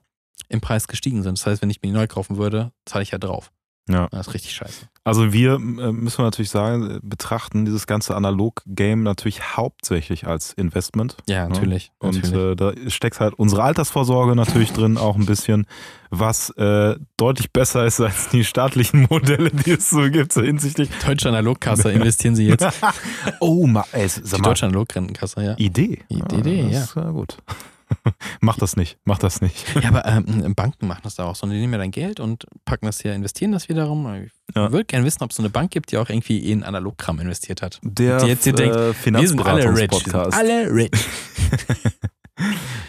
im 0.49 0.61
Preis 0.61 0.87
gestiegen 0.87 1.23
sind. 1.23 1.37
Das 1.39 1.45
heißt, 1.45 1.61
wenn 1.61 1.69
ich 1.69 1.81
mir 1.81 1.87
die 1.89 1.93
neu 1.93 2.07
kaufen 2.07 2.37
würde, 2.37 2.71
zahle 2.85 3.03
ich 3.03 3.11
ja 3.11 3.17
drauf. 3.17 3.51
Ja. 3.89 4.07
Das 4.11 4.27
ist 4.27 4.33
richtig 4.33 4.53
scheiße. 4.53 4.87
Also 5.03 5.33
wir, 5.33 5.55
äh, 5.55 5.57
müssen 5.59 6.19
wir 6.19 6.23
natürlich 6.23 6.49
sagen, 6.49 6.99
betrachten 7.03 7.65
dieses 7.65 7.85
ganze 7.87 8.15
Analog-Game 8.15 9.03
natürlich 9.03 9.57
hauptsächlich 9.57 10.25
als 10.25 10.53
Investment. 10.53 11.17
Ja, 11.27 11.49
natürlich. 11.49 11.91
Und 11.99 12.23
natürlich. 12.23 12.51
äh, 12.51 12.55
da 12.55 12.89
steckt 12.89 13.19
halt 13.19 13.33
unsere 13.33 13.63
Altersvorsorge 13.63 14.35
natürlich 14.35 14.71
drin, 14.71 14.97
auch 14.97 15.17
ein 15.17 15.25
bisschen, 15.25 15.67
was 16.09 16.51
äh, 16.51 16.95
deutlich 17.17 17.51
besser 17.51 17.85
ist 17.85 17.99
als 17.99 18.29
die 18.29 18.45
staatlichen 18.45 19.07
Modelle, 19.09 19.49
die 19.49 19.71
es 19.71 19.89
so 19.89 20.09
gibt, 20.09 20.31
so 20.31 20.41
hinsichtlich. 20.41 20.89
Deutsche 21.05 21.27
Analogkasse 21.27 21.91
investieren 21.91 22.37
Sie 22.37 22.47
jetzt. 22.47 22.65
oh, 23.41 23.67
ma, 23.67 23.83
ey, 23.91 24.07
sag 24.07 24.23
Die 24.23 24.41
mal, 24.41 24.49
Deutsche 24.49 24.65
Analogrentenkasse, 24.67 25.43
ja. 25.43 25.55
Idee. 25.57 25.99
Idee, 26.07 26.69
das 26.71 26.85
Ist, 26.85 26.95
ja 26.95 27.09
gut. 27.09 27.37
mach 28.41 28.57
das 28.57 28.75
nicht, 28.75 28.97
mach 29.05 29.17
das 29.19 29.41
nicht. 29.41 29.65
Ja, 29.81 29.89
aber 29.89 30.05
ähm, 30.05 30.53
Banken 30.55 30.87
machen 30.87 31.01
das 31.03 31.15
da 31.15 31.25
auch 31.25 31.35
so. 31.35 31.47
Die 31.47 31.53
nehmen 31.53 31.73
ja 31.73 31.79
dein 31.79 31.91
Geld 31.91 32.19
und 32.19 32.45
packen 32.65 32.85
das 32.85 33.01
hier, 33.01 33.13
investieren 33.13 33.51
das 33.51 33.69
wiederum. 33.69 34.05
Ich 34.23 34.31
Ja. 34.55 34.71
würde 34.71 34.85
gerne 34.85 35.05
wissen, 35.05 35.23
ob 35.23 35.31
es 35.31 35.37
so 35.37 35.41
eine 35.43 35.49
Bank 35.49 35.71
gibt, 35.71 35.91
die 35.91 35.97
auch 35.97 36.09
irgendwie 36.09 36.39
in 36.51 36.63
Analogkram 36.63 37.19
investiert 37.19 37.61
hat. 37.61 37.79
Der 37.83 38.17
Die 38.19 38.27
jetzt 38.27 38.43
hier 38.43 38.53
denkt, 38.53 38.75
äh, 38.75 38.93
Wir 39.05 39.27
sind 39.27 39.41
alle 39.45 39.69
rich. 39.75 39.91
Wir 39.91 39.99
sind 39.99 40.15
alle 40.15 40.73
rich. 40.73 40.91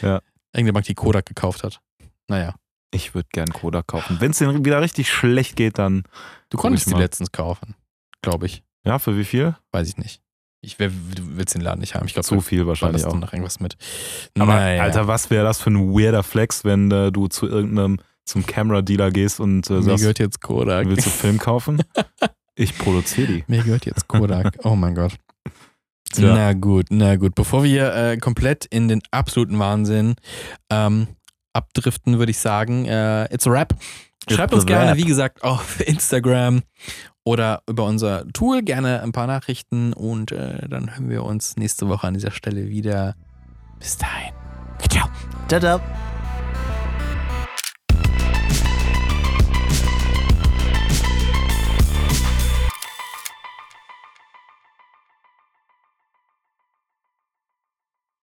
Ja. 0.03 0.21
Irgendeine 0.53 0.73
Bank, 0.73 0.87
die 0.87 0.95
Kodak 0.95 1.27
gekauft 1.27 1.65
hat. 1.65 1.81
Naja. 2.29 2.55
Ich 2.91 3.15
würde 3.15 3.29
gern 3.33 3.49
Kodak 3.49 3.87
kaufen. 3.89 4.19
Wenn 4.21 4.31
es 4.31 4.39
denen 4.39 4.65
wieder 4.65 4.81
richtig 4.81 5.11
schlecht 5.11 5.57
geht, 5.57 5.79
dann. 5.79 6.05
Du 6.49 6.57
konntest 6.59 6.89
die 6.89 6.95
letztens 6.95 7.33
kaufen. 7.33 7.75
Glaube 8.23 8.47
ich. 8.47 8.63
Ja, 8.85 8.99
für 8.99 9.17
wie 9.19 9.25
viel? 9.25 9.57
Weiß 9.73 9.89
ich 9.89 9.97
nicht. 9.97 10.21
Ich 10.65 10.77
du 10.77 10.91
willst 11.37 11.55
den 11.55 11.61
Laden 11.61 11.81
nicht 11.81 11.95
haben. 11.95 12.07
Ich 12.07 12.15
glaube, 12.15 12.27
Zu 12.27 12.41
viel 12.41 12.67
wahrscheinlich 12.67 13.05
auch. 13.05 13.15
noch 13.15 13.33
irgendwas 13.33 13.61
mit. 13.61 13.77
Aber 14.39 14.55
Naja. 14.55 14.83
Alter, 14.83 15.07
was 15.07 15.31
wäre 15.31 15.45
das 15.45 15.61
für 15.61 15.71
ein 15.71 15.93
weirder 15.93 16.23
Flex, 16.23 16.65
wenn 16.65 16.91
äh, 16.91 17.13
du 17.13 17.29
zu 17.29 17.47
irgendeinem 17.49 17.99
zum 18.25 18.47
Camera-Dealer 18.47 19.11
gehst 19.11 19.39
und 19.41 19.69
äh, 19.69 19.75
mir 19.75 19.83
sagst, 19.83 20.01
gehört 20.01 20.19
jetzt 20.19 20.41
Kodak. 20.41 20.89
willst 20.89 21.07
du 21.07 21.11
Film 21.11 21.39
kaufen? 21.39 21.83
Ich 22.57 22.79
produziere 22.79 23.27
die. 23.27 23.45
Mir 23.49 23.65
gehört 23.65 23.85
jetzt 23.85 24.07
Kodak. 24.07 24.57
Oh 24.65 24.77
mein 24.77 24.95
Gott. 24.95 25.15
Tja. 26.13 26.33
Na 26.35 26.53
gut, 26.53 26.87
na 26.91 27.17
gut. 27.17 27.35
Bevor 27.35 27.65
wir 27.65 27.93
äh, 27.93 28.17
komplett 28.17 28.65
in 28.67 28.87
den 28.87 29.03
absoluten 29.11 29.59
Wahnsinn 29.59 30.15
ähm, 30.71 31.09
abdriften, 31.53 32.21
würde 32.21 32.31
ich 32.31 32.39
sagen, 32.39 32.85
äh, 32.87 33.25
it's 33.35 33.47
a 33.49 33.51
wrap. 33.51 33.75
Schreibt 34.31 34.55
uns 34.55 34.67
gerne, 34.67 34.97
wie 34.97 35.05
gesagt, 35.05 35.43
auf 35.43 35.81
Instagram 35.81 36.63
oder 37.25 37.63
über 37.69 37.85
unser 37.85 38.27
Tool 38.33 38.63
gerne 38.63 39.03
ein 39.03 39.13
paar 39.13 39.27
Nachrichten 39.27 39.93
und 39.93 40.33
äh, 40.33 40.69
dann 40.69 40.95
hören 40.95 41.09
wir 41.09 41.25
uns 41.25 41.57
nächste 41.57 41.89
Woche 41.89 42.07
an 42.07 42.15
dieser 42.15 42.31
Stelle 42.31 42.69
wieder. 42.69 43.15
Bis 43.79 43.97
dahin. 43.97 44.33
Ciao. 44.89 45.09
Ciao. 45.49 45.81